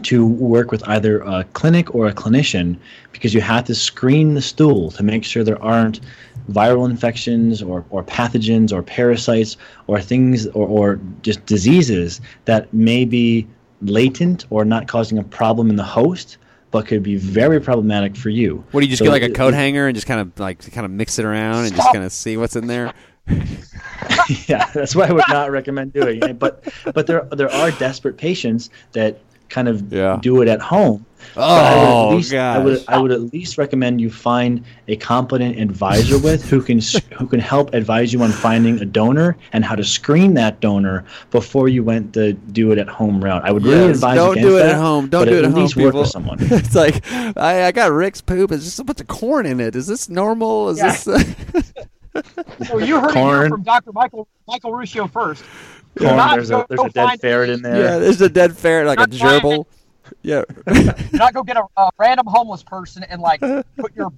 to 0.03 0.25
work 0.25 0.71
with 0.71 0.87
either 0.87 1.21
a 1.21 1.43
clinic 1.53 1.93
or 1.95 2.07
a 2.07 2.13
clinician 2.13 2.77
because 3.11 3.33
you 3.33 3.41
have 3.41 3.65
to 3.65 3.75
screen 3.75 4.33
the 4.33 4.41
stool 4.41 4.91
to 4.91 5.03
make 5.03 5.23
sure 5.23 5.43
there 5.43 5.61
aren't 5.61 5.99
viral 6.49 6.89
infections 6.89 7.61
or, 7.61 7.85
or 7.89 8.03
pathogens 8.03 8.71
or 8.71 8.81
parasites 8.81 9.57
or 9.87 10.01
things 10.01 10.47
or, 10.47 10.67
or 10.67 10.99
just 11.21 11.45
diseases 11.45 12.21
that 12.45 12.73
may 12.73 13.05
be 13.05 13.47
latent 13.81 14.45
or 14.49 14.65
not 14.65 14.87
causing 14.87 15.17
a 15.17 15.23
problem 15.23 15.69
in 15.69 15.75
the 15.75 15.83
host 15.83 16.37
but 16.71 16.85
could 16.85 17.01
be 17.01 17.15
very 17.15 17.59
problematic 17.59 18.15
for 18.15 18.29
you. 18.29 18.63
What 18.71 18.81
do 18.81 18.85
you 18.85 18.91
just 18.91 18.99
So 18.99 19.05
get 19.05 19.11
like 19.11 19.23
a 19.23 19.33
coat 19.33 19.53
hanger 19.53 19.87
and 19.87 19.95
just 19.95 20.05
kind 20.05 20.21
of 20.21 20.39
like 20.39 20.71
kind 20.71 20.85
of 20.85 20.91
mix 20.91 21.17
it 21.17 21.25
around 21.25 21.65
and 21.65 21.75
just 21.75 21.91
kind 21.91 22.05
of 22.05 22.11
see 22.11 22.37
what's 22.37 22.55
in 22.55 22.67
there? 22.67 22.93
yeah, 24.47 24.69
that's 24.73 24.95
why 24.95 25.07
I 25.07 25.11
would 25.11 25.23
not 25.29 25.51
recommend 25.51 25.93
doing 25.93 26.21
it. 26.21 26.39
But 26.39 26.71
but 26.93 27.07
there 27.07 27.27
there 27.31 27.51
are 27.51 27.71
desperate 27.71 28.17
patients 28.17 28.69
that 28.93 29.19
kind 29.49 29.67
of 29.67 29.91
Yeah. 29.91 30.17
do 30.21 30.41
it 30.41 30.47
at 30.47 30.61
home. 30.61 31.05
But 31.35 31.41
I 31.43 31.75
would 31.75 31.83
oh, 31.83 32.07
at 32.09 32.13
Oh 32.13 32.15
least, 32.15 32.33
I 32.33 32.57
would. 32.59 32.83
I 32.87 32.97
would 32.97 33.11
at 33.11 33.21
least 33.33 33.57
recommend 33.57 33.99
you 33.99 34.09
find 34.09 34.63
a 34.87 34.95
competent 34.95 35.59
advisor 35.59 36.17
with 36.27 36.49
who 36.49 36.61
can 36.61 36.79
who 37.17 37.27
can 37.27 37.39
help 37.41 37.73
advise 37.73 38.13
you 38.13 38.21
on 38.23 38.31
finding 38.31 38.79
a 38.79 38.85
donor 38.85 39.37
and 39.51 39.63
how 39.65 39.75
to 39.75 39.83
screen 39.83 40.33
that 40.35 40.59
donor 40.61 41.03
before 41.29 41.67
you 41.67 41.83
went 41.83 42.13
the 42.13 42.33
do 42.33 42.71
it 42.71 42.77
at 42.77 42.87
home 42.87 43.21
route. 43.23 43.43
I 43.43 43.51
would 43.51 43.63
really 43.65 43.87
Yes, 43.87 43.97
advise 43.97 44.15
don't 44.15 44.37
do 44.41 44.57
it 44.57 44.61
that, 44.61 44.75
at 44.75 44.77
home. 44.77 45.09
Don't 45.09 45.27
do 45.27 45.33
it 45.33 45.39
at 45.39 45.45
at 45.45 45.51
home, 45.51 45.61
least 45.61 45.75
work 45.75 45.85
people. 45.87 45.99
with 46.01 46.09
someone. 46.09 46.37
it's 46.41 46.73
like 46.75 47.03
I, 47.11 47.65
I 47.67 47.71
got 47.73 47.91
Rick's 47.91 48.21
poop. 48.21 48.51
It's 48.53 48.63
just 48.63 48.79
a 48.79 48.83
bunch 48.85 49.01
of 49.01 49.07
corn 49.07 49.45
in 49.45 49.59
it. 49.59 49.75
Is 49.75 49.87
this 49.87 50.07
normal? 50.09 50.69
Is 50.69 50.77
Yeah. 50.79 50.95
this? 50.95 51.73
So 52.67 52.79
you 52.79 52.99
heard 52.99 53.11
Corn. 53.11 53.39
here 53.41 53.49
from 53.49 53.63
Dr. 53.63 53.91
Michael 53.93 54.27
Michael 54.47 54.71
Ruscio 54.71 55.09
first. 55.09 55.43
Do 55.95 56.05
Corn, 56.05 56.17
not 56.17 56.35
there's 56.35 56.51
a 56.51 56.65
there's 56.69 56.81
a 56.81 56.89
dead 56.89 57.19
ferret 57.19 57.49
in 57.49 57.61
there. 57.61 57.81
yeah, 57.81 57.97
there's 57.97 58.21
a 58.21 58.29
dead 58.29 58.55
ferret, 58.55 58.87
like 58.87 58.97
a 58.99 59.01
Not 59.01 59.11
trying 59.11 59.41
gerbil. 59.41 59.65
Yeah. 60.23 60.43
Not 61.13 61.33
go 61.33 61.43
get 61.43 61.57
a, 61.57 61.63
a 61.77 61.89
random 61.97 62.25
homeless 62.27 62.63
person 62.63 63.03
and 63.03 63.21
like 63.21 63.41
put 63.77 63.95
your 63.95 64.11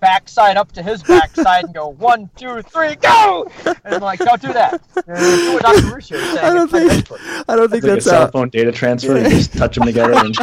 backside 0.00 0.56
up 0.56 0.70
to 0.72 0.82
his 0.82 1.02
backside 1.02 1.64
and 1.64 1.74
go 1.74 1.88
one, 1.98 2.30
two, 2.36 2.62
three, 2.62 2.94
go! 2.96 3.50
And 3.84 4.02
like, 4.02 4.18
don't 4.20 4.40
do 4.40 4.52
that. 4.52 4.80
Uh, 4.96 5.02
Do 5.46 5.52
what 5.54 5.62
Dr. 5.62 5.80
Ruscio 5.96 6.16
is 6.16 6.32
saying. 6.34 6.38
I 6.38 6.52
don't 6.52 6.70
think. 6.70 6.92
expert. 6.92 7.18
I 7.48 7.56
don't 7.56 7.70
think 7.70 7.82
It's 7.84 7.90
like 7.90 7.98
a 7.98 8.00
cell 8.02 8.30
phone 8.30 8.50
data 8.50 8.70
transfer 8.70 9.16
and 9.16 9.28
just 9.30 9.56
touch 9.56 9.76
them 9.76 9.86
together 9.86 10.12
and 10.14 10.36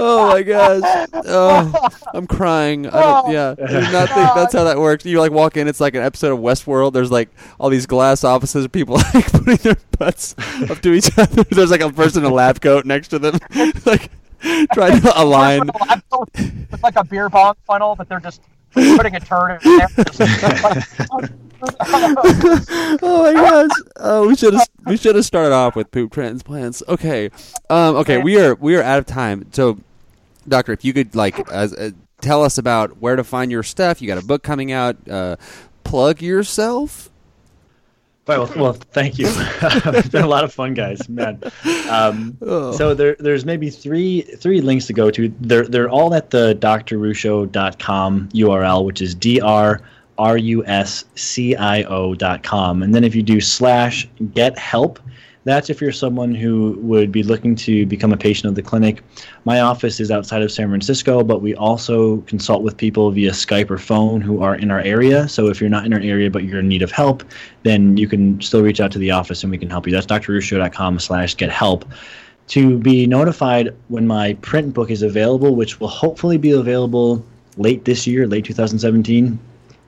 Oh 0.00 0.28
my 0.28 0.42
gosh! 0.42 1.08
Oh, 1.26 1.88
I'm 2.14 2.26
crying. 2.26 2.86
I 2.86 3.00
don't, 3.00 3.32
yeah, 3.32 3.54
I 3.58 3.66
do 3.66 3.92
not 3.92 4.08
think 4.08 4.34
that's 4.34 4.54
how 4.54 4.64
that 4.64 4.78
works. 4.78 5.04
You 5.04 5.18
like 5.18 5.32
walk 5.32 5.56
in, 5.56 5.68
it's 5.68 5.80
like 5.80 5.94
an 5.94 6.02
episode 6.02 6.32
of 6.32 6.38
Westworld. 6.38 6.92
There's 6.92 7.10
like 7.10 7.30
all 7.58 7.68
these 7.68 7.86
glass 7.86 8.24
offices, 8.24 8.64
of 8.64 8.72
people 8.72 8.96
like 9.14 9.30
putting 9.32 9.56
their 9.56 9.76
butts 9.98 10.34
up 10.70 10.80
to 10.82 10.92
each 10.92 11.16
other. 11.18 11.42
There's 11.50 11.70
like 11.70 11.80
a 11.80 11.92
person 11.92 12.24
in 12.24 12.30
a 12.30 12.34
lab 12.34 12.60
coat 12.60 12.86
next 12.86 13.08
to 13.08 13.18
them, 13.18 13.38
like 13.86 14.10
trying 14.72 15.00
to 15.00 15.12
align. 15.20 15.66
With 15.66 15.74
a 15.74 15.84
lab 15.84 16.02
coat 16.10 16.28
with 16.34 16.82
like 16.82 16.96
a 16.96 17.04
beer 17.04 17.28
bong 17.28 17.54
funnel 17.66 17.96
but 17.96 18.08
they're 18.08 18.20
just 18.20 18.42
putting 18.72 19.14
a 19.14 19.20
turd 19.20 19.60
in 19.62 19.78
there. 19.78 19.88
oh 23.02 23.22
my 23.22 23.32
gosh! 23.32 23.70
Oh, 23.96 24.28
we 24.28 24.36
should 24.36 24.54
have 24.54 24.68
we 24.86 24.96
should 24.96 25.16
have 25.16 25.24
started 25.24 25.52
off 25.52 25.74
with 25.74 25.90
poop 25.90 26.12
transplants. 26.12 26.82
Okay, 26.88 27.30
um, 27.68 27.96
okay, 27.96 28.18
we 28.18 28.40
are 28.40 28.54
we 28.54 28.76
are 28.76 28.82
out 28.82 28.98
of 28.98 29.06
time. 29.06 29.46
So, 29.52 29.78
doctor, 30.46 30.72
if 30.72 30.84
you 30.84 30.92
could 30.92 31.14
like 31.14 31.50
as, 31.50 31.74
uh, 31.74 31.90
tell 32.20 32.44
us 32.44 32.58
about 32.58 32.98
where 32.98 33.16
to 33.16 33.24
find 33.24 33.50
your 33.50 33.62
stuff. 33.62 34.00
You 34.00 34.08
got 34.08 34.22
a 34.22 34.26
book 34.26 34.42
coming 34.42 34.72
out. 34.72 34.96
Uh, 35.08 35.36
plug 35.84 36.22
yourself. 36.22 37.10
Well, 38.28 38.50
well, 38.56 38.72
thank 38.74 39.18
you. 39.18 39.26
it's 39.30 40.08
been 40.08 40.22
a 40.22 40.28
lot 40.28 40.44
of 40.44 40.52
fun, 40.52 40.74
guys. 40.74 41.08
Man, 41.08 41.40
um, 41.90 42.36
Oh. 42.42 42.72
so 42.72 42.92
there, 42.94 43.16
there's 43.18 43.46
maybe 43.46 43.70
three 43.70 44.20
three 44.20 44.60
links 44.60 44.86
to 44.88 44.92
go 44.92 45.10
to. 45.10 45.32
They're 45.40 45.66
they're 45.66 45.88
all 45.88 46.14
at 46.14 46.28
the 46.30 46.54
drruscio.com 46.60 48.28
URL, 48.34 48.84
which 48.84 49.00
is 49.02 49.14
dr 49.14 49.80
r 50.18 50.36
u 50.36 50.64
s 50.66 51.04
c 51.14 51.56
i 51.56 51.82
o 51.84 52.14
dot 52.14 52.42
com. 52.42 52.82
And 52.82 52.94
then 52.94 53.02
if 53.04 53.14
you 53.14 53.22
do 53.22 53.40
slash 53.40 54.08
get 54.34 54.58
help, 54.58 54.98
that's 55.48 55.70
if 55.70 55.80
you're 55.80 55.92
someone 55.92 56.34
who 56.34 56.78
would 56.80 57.10
be 57.10 57.22
looking 57.22 57.54
to 57.56 57.86
become 57.86 58.12
a 58.12 58.16
patient 58.16 58.48
of 58.48 58.54
the 58.54 58.62
clinic. 58.62 59.02
My 59.44 59.60
office 59.60 60.00
is 60.00 60.10
outside 60.10 60.42
of 60.42 60.52
San 60.52 60.68
Francisco, 60.68 61.24
but 61.24 61.42
we 61.42 61.54
also 61.54 62.18
consult 62.22 62.62
with 62.62 62.76
people 62.76 63.10
via 63.10 63.30
Skype 63.30 63.70
or 63.70 63.78
phone 63.78 64.20
who 64.20 64.42
are 64.42 64.54
in 64.54 64.70
our 64.70 64.80
area. 64.80 65.28
So 65.28 65.48
if 65.48 65.60
you're 65.60 65.70
not 65.70 65.86
in 65.86 65.92
our 65.92 66.00
area 66.00 66.30
but 66.30 66.44
you're 66.44 66.60
in 66.60 66.68
need 66.68 66.82
of 66.82 66.90
help, 66.90 67.24
then 67.62 67.96
you 67.96 68.08
can 68.08 68.40
still 68.40 68.62
reach 68.62 68.80
out 68.80 68.92
to 68.92 68.98
the 68.98 69.10
office 69.10 69.42
and 69.42 69.50
we 69.50 69.58
can 69.58 69.70
help 69.70 69.86
you. 69.86 69.92
That's 69.92 70.06
drruscio.com 70.06 70.98
slash 70.98 71.36
get 71.36 71.50
help. 71.50 71.84
To 72.48 72.78
be 72.78 73.06
notified 73.06 73.74
when 73.88 74.06
my 74.06 74.34
print 74.40 74.72
book 74.72 74.90
is 74.90 75.02
available, 75.02 75.54
which 75.54 75.80
will 75.80 75.88
hopefully 75.88 76.38
be 76.38 76.52
available 76.52 77.22
late 77.58 77.84
this 77.84 78.06
year, 78.06 78.26
late 78.26 78.44
2017, 78.46 79.38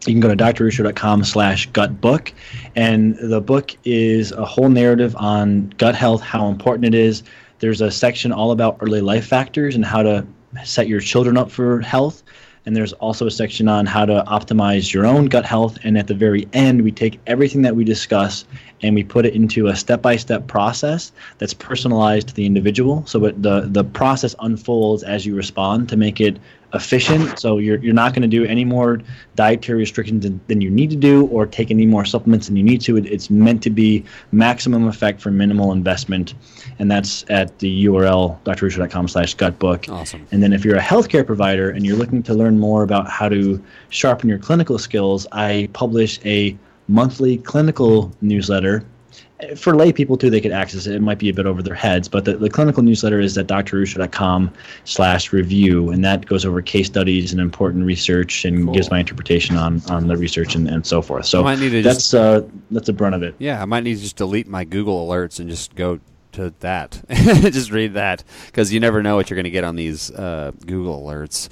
you 0.06 0.14
can 0.14 0.20
go 0.20 0.28
to 0.28 0.36
drruscio.com 0.36 1.24
slash 1.24 1.66
gut 1.66 2.00
book 2.00 2.32
and 2.74 3.16
the 3.16 3.40
book 3.40 3.76
is 3.84 4.32
a 4.32 4.44
whole 4.44 4.70
narrative 4.70 5.14
on 5.16 5.68
gut 5.76 5.94
health 5.94 6.22
how 6.22 6.48
important 6.48 6.86
it 6.86 6.94
is. 6.94 7.22
There's 7.58 7.82
a 7.82 7.90
section 7.90 8.32
all 8.32 8.50
about 8.52 8.78
early 8.80 9.02
life 9.02 9.26
factors 9.26 9.74
and 9.74 9.84
how 9.84 10.02
to 10.02 10.26
set 10.64 10.88
your 10.88 11.00
children 11.00 11.36
up 11.36 11.50
for 11.50 11.80
health 11.80 12.22
and 12.66 12.76
there's 12.76 12.92
also 12.94 13.26
a 13.26 13.30
section 13.30 13.68
on 13.68 13.86
how 13.86 14.04
to 14.04 14.22
optimize 14.26 14.92
your 14.92 15.06
own 15.06 15.26
gut 15.26 15.44
health 15.44 15.78
and 15.82 15.96
at 15.96 16.06
the 16.06 16.14
very 16.14 16.46
end 16.52 16.82
we 16.82 16.92
take 16.92 17.18
everything 17.26 17.62
that 17.62 17.74
we 17.74 17.84
discuss 17.84 18.44
and 18.82 18.94
we 18.94 19.02
put 19.02 19.24
it 19.24 19.34
into 19.34 19.68
a 19.68 19.76
step-by-step 19.76 20.46
process 20.46 21.12
that's 21.38 21.54
personalized 21.54 22.28
to 22.28 22.34
the 22.34 22.46
individual 22.46 23.04
so 23.06 23.24
it, 23.24 23.42
the 23.42 23.62
the 23.70 23.84
process 23.84 24.34
unfolds 24.40 25.02
as 25.02 25.24
you 25.24 25.34
respond 25.34 25.88
to 25.88 25.96
make 25.96 26.20
it 26.20 26.38
efficient 26.74 27.38
so 27.38 27.58
you're, 27.58 27.78
you're 27.78 27.94
not 27.94 28.12
going 28.12 28.22
to 28.22 28.28
do 28.28 28.44
any 28.44 28.64
more 28.64 29.00
dietary 29.34 29.78
restrictions 29.78 30.22
than, 30.24 30.40
than 30.46 30.60
you 30.60 30.70
need 30.70 30.90
to 30.90 30.96
do 30.96 31.26
or 31.26 31.46
take 31.46 31.70
any 31.70 31.86
more 31.86 32.04
supplements 32.04 32.46
than 32.46 32.56
you 32.56 32.62
need 32.62 32.80
to 32.80 32.96
it, 32.96 33.06
it's 33.06 33.30
meant 33.30 33.62
to 33.62 33.70
be 33.70 34.04
maximum 34.32 34.86
effect 34.86 35.20
for 35.20 35.30
minimal 35.30 35.72
investment 35.72 36.34
and 36.78 36.90
that's 36.90 37.24
at 37.28 37.58
the 37.58 37.86
url 37.86 38.40
drruscio.com 38.44 39.08
slash 39.08 39.36
gutbook 39.36 39.90
Awesome. 39.90 40.26
and 40.30 40.42
then 40.42 40.52
if 40.52 40.64
you're 40.64 40.76
a 40.76 40.80
healthcare 40.80 41.26
provider 41.26 41.70
and 41.70 41.84
you're 41.84 41.96
looking 41.96 42.22
to 42.22 42.34
learn 42.34 42.58
more 42.58 42.82
about 42.82 43.08
how 43.08 43.28
to 43.28 43.62
sharpen 43.88 44.28
your 44.28 44.38
clinical 44.38 44.78
skills, 44.78 45.26
I 45.32 45.68
publish 45.72 46.20
a 46.24 46.56
monthly 46.88 47.38
clinical 47.38 48.12
newsletter. 48.20 48.84
For 49.56 49.74
lay 49.74 49.92
people 49.92 50.16
too, 50.16 50.30
they 50.30 50.40
could 50.40 50.52
access 50.52 50.86
it. 50.86 50.94
It 50.94 51.00
might 51.00 51.18
be 51.18 51.28
a 51.28 51.34
bit 51.34 51.46
over 51.46 51.62
their 51.62 51.74
heads, 51.74 52.08
but 52.08 52.24
the, 52.24 52.36
the 52.36 52.50
clinical 52.50 52.82
newsletter 52.82 53.20
is 53.20 53.36
at 53.38 53.46
drruscio.com 53.46 54.52
slash 54.84 55.32
review, 55.32 55.90
and 55.90 56.04
that 56.04 56.26
goes 56.26 56.44
over 56.44 56.60
case 56.62 56.86
studies 56.86 57.32
and 57.32 57.40
important 57.40 57.84
research 57.86 58.44
and 58.44 58.64
Cool. 58.64 58.74
gives 58.74 58.90
my 58.90 59.00
interpretation 59.00 59.56
on, 59.56 59.82
on 59.88 60.08
the 60.08 60.16
research 60.16 60.54
and, 60.54 60.68
and 60.68 60.86
so 60.86 61.00
forth. 61.02 61.26
So 61.26 61.40
I 61.40 61.42
might 61.44 61.58
need 61.60 61.70
to 61.70 61.82
that's 61.82 62.12
uh, 62.14 62.42
that's 62.70 62.88
a 62.88 62.92
brunt 62.92 63.14
of 63.14 63.22
it. 63.22 63.34
Yeah, 63.38 63.60
I 63.62 63.64
might 63.64 63.84
need 63.84 63.96
to 63.96 64.02
just 64.02 64.16
delete 64.16 64.46
my 64.48 64.64
Google 64.64 65.06
alerts 65.08 65.40
and 65.40 65.48
just 65.48 65.74
go 65.74 66.00
to 66.32 66.52
that. 66.60 67.00
just 67.10 67.70
read 67.72 67.94
that 67.94 68.22
because 68.46 68.72
you 68.72 68.78
never 68.80 69.02
know 69.02 69.16
what 69.16 69.30
you're 69.30 69.36
going 69.36 69.44
to 69.44 69.50
get 69.50 69.64
on 69.64 69.76
these 69.76 70.10
uh, 70.12 70.52
Google 70.66 71.02
alerts. 71.04 71.48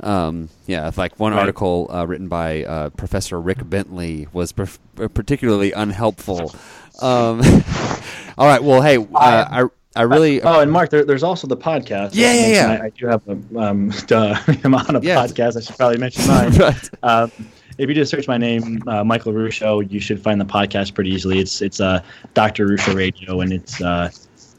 Um, 0.00 0.48
yeah, 0.66 0.90
like 0.96 1.20
one 1.20 1.32
Right. 1.32 1.40
article 1.40 1.88
uh, 1.92 2.04
written 2.06 2.26
by 2.28 2.64
uh, 2.64 2.90
Professor 2.90 3.40
Rick 3.40 3.68
Bentley 3.68 4.26
was 4.32 4.52
particularly 4.96 5.70
unhelpful. 5.72 6.52
Um, 7.02 7.40
all 8.38 8.46
right, 8.46 8.62
well, 8.62 8.80
hey, 8.82 8.96
uh, 8.98 9.04
I 9.14 9.64
I 9.94 10.02
really 10.02 10.40
Oh, 10.42 10.60
and 10.60 10.70
Mark, 10.72 10.90
there, 10.90 11.04
there's 11.04 11.22
also 11.22 11.46
the 11.46 11.56
podcast. 11.56 12.10
Yeah, 12.14 12.32
yeah, 12.32 12.46
yeah. 12.46 12.78
I, 12.82 12.86
I 12.86 12.88
do 12.90 13.06
have 13.06 13.22
a, 13.28 13.58
um, 13.58 13.90
duh, 14.06 14.38
I'm 14.64 14.74
on 14.74 14.96
a 14.96 15.00
Yeah. 15.00 15.16
podcast. 15.16 15.56
I 15.56 15.60
should 15.60 15.76
probably 15.76 15.98
mention 15.98 16.26
mine. 16.28 16.52
Right. 16.52 16.90
um, 17.02 17.30
if 17.78 17.88
you 17.88 17.94
just 17.94 18.10
search 18.10 18.28
my 18.28 18.36
name, 18.38 18.82
uh, 18.86 19.02
Michael 19.02 19.32
Ruscio, 19.32 19.90
you 19.90 19.98
should 20.00 20.22
find 20.22 20.40
the 20.40 20.44
podcast 20.44 20.94
pretty 20.94 21.10
easily. 21.10 21.40
It's 21.40 21.60
it's 21.62 21.80
uh, 21.80 22.02
Dr. 22.34 22.68
Ruscio 22.68 22.94
Radio, 22.94 23.40
and 23.40 23.52
it's 23.52 23.80
uh, 23.82 24.10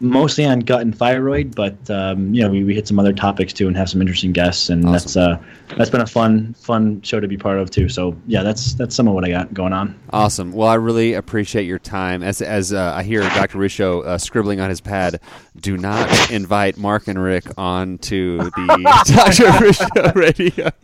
mostly 0.03 0.45
on 0.45 0.59
gut 0.59 0.81
and 0.81 0.95
thyroid, 0.95 1.55
but 1.55 1.75
um, 1.89 2.33
you 2.33 2.41
know 2.43 2.49
we, 2.49 2.63
we 2.63 2.75
hit 2.75 2.87
some 2.87 2.99
other 2.99 3.13
topics 3.13 3.53
too 3.53 3.67
and 3.67 3.75
have 3.77 3.89
some 3.89 4.01
interesting 4.01 4.31
guests, 4.31 4.69
and 4.69 4.83
Awesome. 4.85 4.91
that's 4.91 5.17
uh, 5.17 5.37
that's 5.77 5.89
been 5.89 6.01
a 6.01 6.05
fun 6.07 6.53
fun 6.53 7.01
show 7.01 7.19
to 7.19 7.27
be 7.27 7.37
part 7.37 7.57
of 7.57 7.71
too. 7.71 7.89
So 7.89 8.15
yeah, 8.27 8.43
that's 8.43 8.73
that's 8.73 8.95
some 8.95 9.07
of 9.07 9.13
what 9.13 9.25
I 9.25 9.29
got 9.29 9.53
going 9.53 9.73
on. 9.73 9.99
Awesome. 10.11 10.51
Well, 10.51 10.67
I 10.67 10.75
really 10.75 11.13
appreciate 11.13 11.65
your 11.65 11.79
time. 11.79 12.21
As 12.21 12.41
as 12.41 12.73
uh, 12.73 12.93
I 12.95 13.03
hear 13.03 13.21
Dr. 13.21 13.57
Ruscio 13.57 14.05
uh, 14.05 14.17
scribbling 14.17 14.59
on 14.59 14.69
his 14.69 14.81
pad, 14.81 15.19
do 15.59 15.77
not 15.77 16.31
invite 16.31 16.77
Mark 16.77 17.07
and 17.07 17.21
Rick 17.21 17.45
on 17.57 17.97
to 17.99 18.37
the 18.37 19.03
Dr. 19.15 19.45
Ruscio 19.65 20.15
radio. 20.15 20.69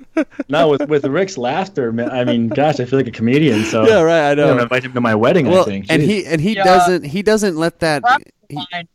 No, 0.49 0.67
with 0.67 0.89
with 0.89 1.05
Rick's 1.05 1.37
laughter, 1.37 1.93
man, 1.93 2.09
I 2.09 2.25
mean, 2.25 2.49
gosh, 2.49 2.81
I 2.81 2.85
feel 2.85 2.99
like 2.99 3.07
a 3.07 3.11
comedian. 3.11 3.63
So 3.63 3.87
Yeah, 3.87 4.01
right, 4.01 4.27
I 4.27 4.31
I'm 4.31 4.37
know. 4.37 4.47
gonna 4.49 4.63
invite 4.63 4.83
him 4.83 4.91
to 4.93 4.99
my 4.99 5.15
wedding. 5.15 5.47
I 5.47 5.51
Well, 5.51 5.63
think. 5.63 5.85
and 5.87 6.01
he 6.01 6.25
and 6.25 6.41
he 6.41 6.55
Yeah. 6.57 6.65
doesn't 6.65 7.03
he 7.05 7.21
doesn't 7.21 7.55
let 7.55 7.79
that. 7.79 8.03
he- 8.49 8.55
Crapsel 8.57 8.65
line, 8.73 8.87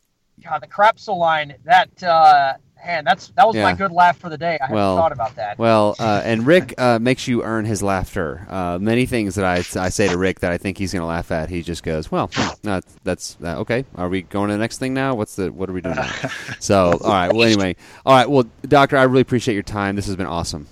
God, 0.45 0.63
the 0.63 0.67
Crapsel 0.67 1.17
line. 1.17 1.55
That 1.65 2.03
uh, 2.03 2.55
man, 2.85 3.05
that's 3.05 3.29
that 3.37 3.47
was 3.47 3.57
Yeah. 3.57 3.63
my 3.65 3.73
good 3.73 3.93
laugh 3.93 4.19
for 4.19 4.29
the 4.29 4.37
day. 4.39 4.59
I 4.61 4.65
hadn't 4.65 4.77
Well, 4.77 4.97
thought 4.97 5.13
about 5.13 5.35
that. 5.37 5.59
Well, 5.59 5.97
uh, 5.99 6.21
and 6.25 6.47
Rick 6.47 6.75
uh, 6.79 6.99
makes 6.99 7.27
you 7.27 7.43
earn 7.43 7.65
his 7.65 7.83
laughter. 7.83 8.47
Uh, 8.49 8.79
many 8.81 9.07
things 9.07 9.35
that 9.37 9.45
I, 9.45 9.57
I 9.81 9.89
say 9.89 10.09
to 10.09 10.19
Rick 10.19 10.41
that 10.41 10.53
I 10.53 10.59
think 10.59 10.77
he's 10.79 10.93
going 10.93 11.01
to 11.01 11.07
laugh 11.07 11.31
at, 11.33 11.49
he 11.49 11.63
just 11.63 11.83
goes, 11.83 12.11
"Well, 12.11 12.31
hmm, 12.35 12.49
no, 12.63 12.81
that's 13.05 13.37
uh, 13.43 13.59
okay. 13.61 13.85
Are 13.97 14.09
we 14.09 14.23
going 14.23 14.49
to 14.49 14.55
the 14.55 14.59
next 14.59 14.79
thing 14.79 14.93
now? 14.95 15.15
What's 15.15 15.37
the 15.37 15.51
what 15.51 15.69
are 15.71 15.73
we 15.73 15.81
doing 15.81 15.97
now?" 15.97 16.13
so, 16.61 16.99
all 17.03 17.11
right. 17.13 17.33
Well, 17.33 17.43
anyway, 17.47 17.77
all 18.05 18.15
right. 18.15 18.29
Well, 18.29 18.45
Doctor, 18.63 18.97
I 18.97 19.05
really 19.05 19.23
appreciate 19.23 19.55
your 19.55 19.63
time. 19.63 19.97
This 19.97 20.07
has 20.07 20.17
been 20.17 20.27
awesome. 20.27 20.67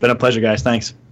been 0.00 0.10
a 0.10 0.14
pleasure, 0.14 0.40
guys. 0.40 0.62
Thanks. 0.62 0.94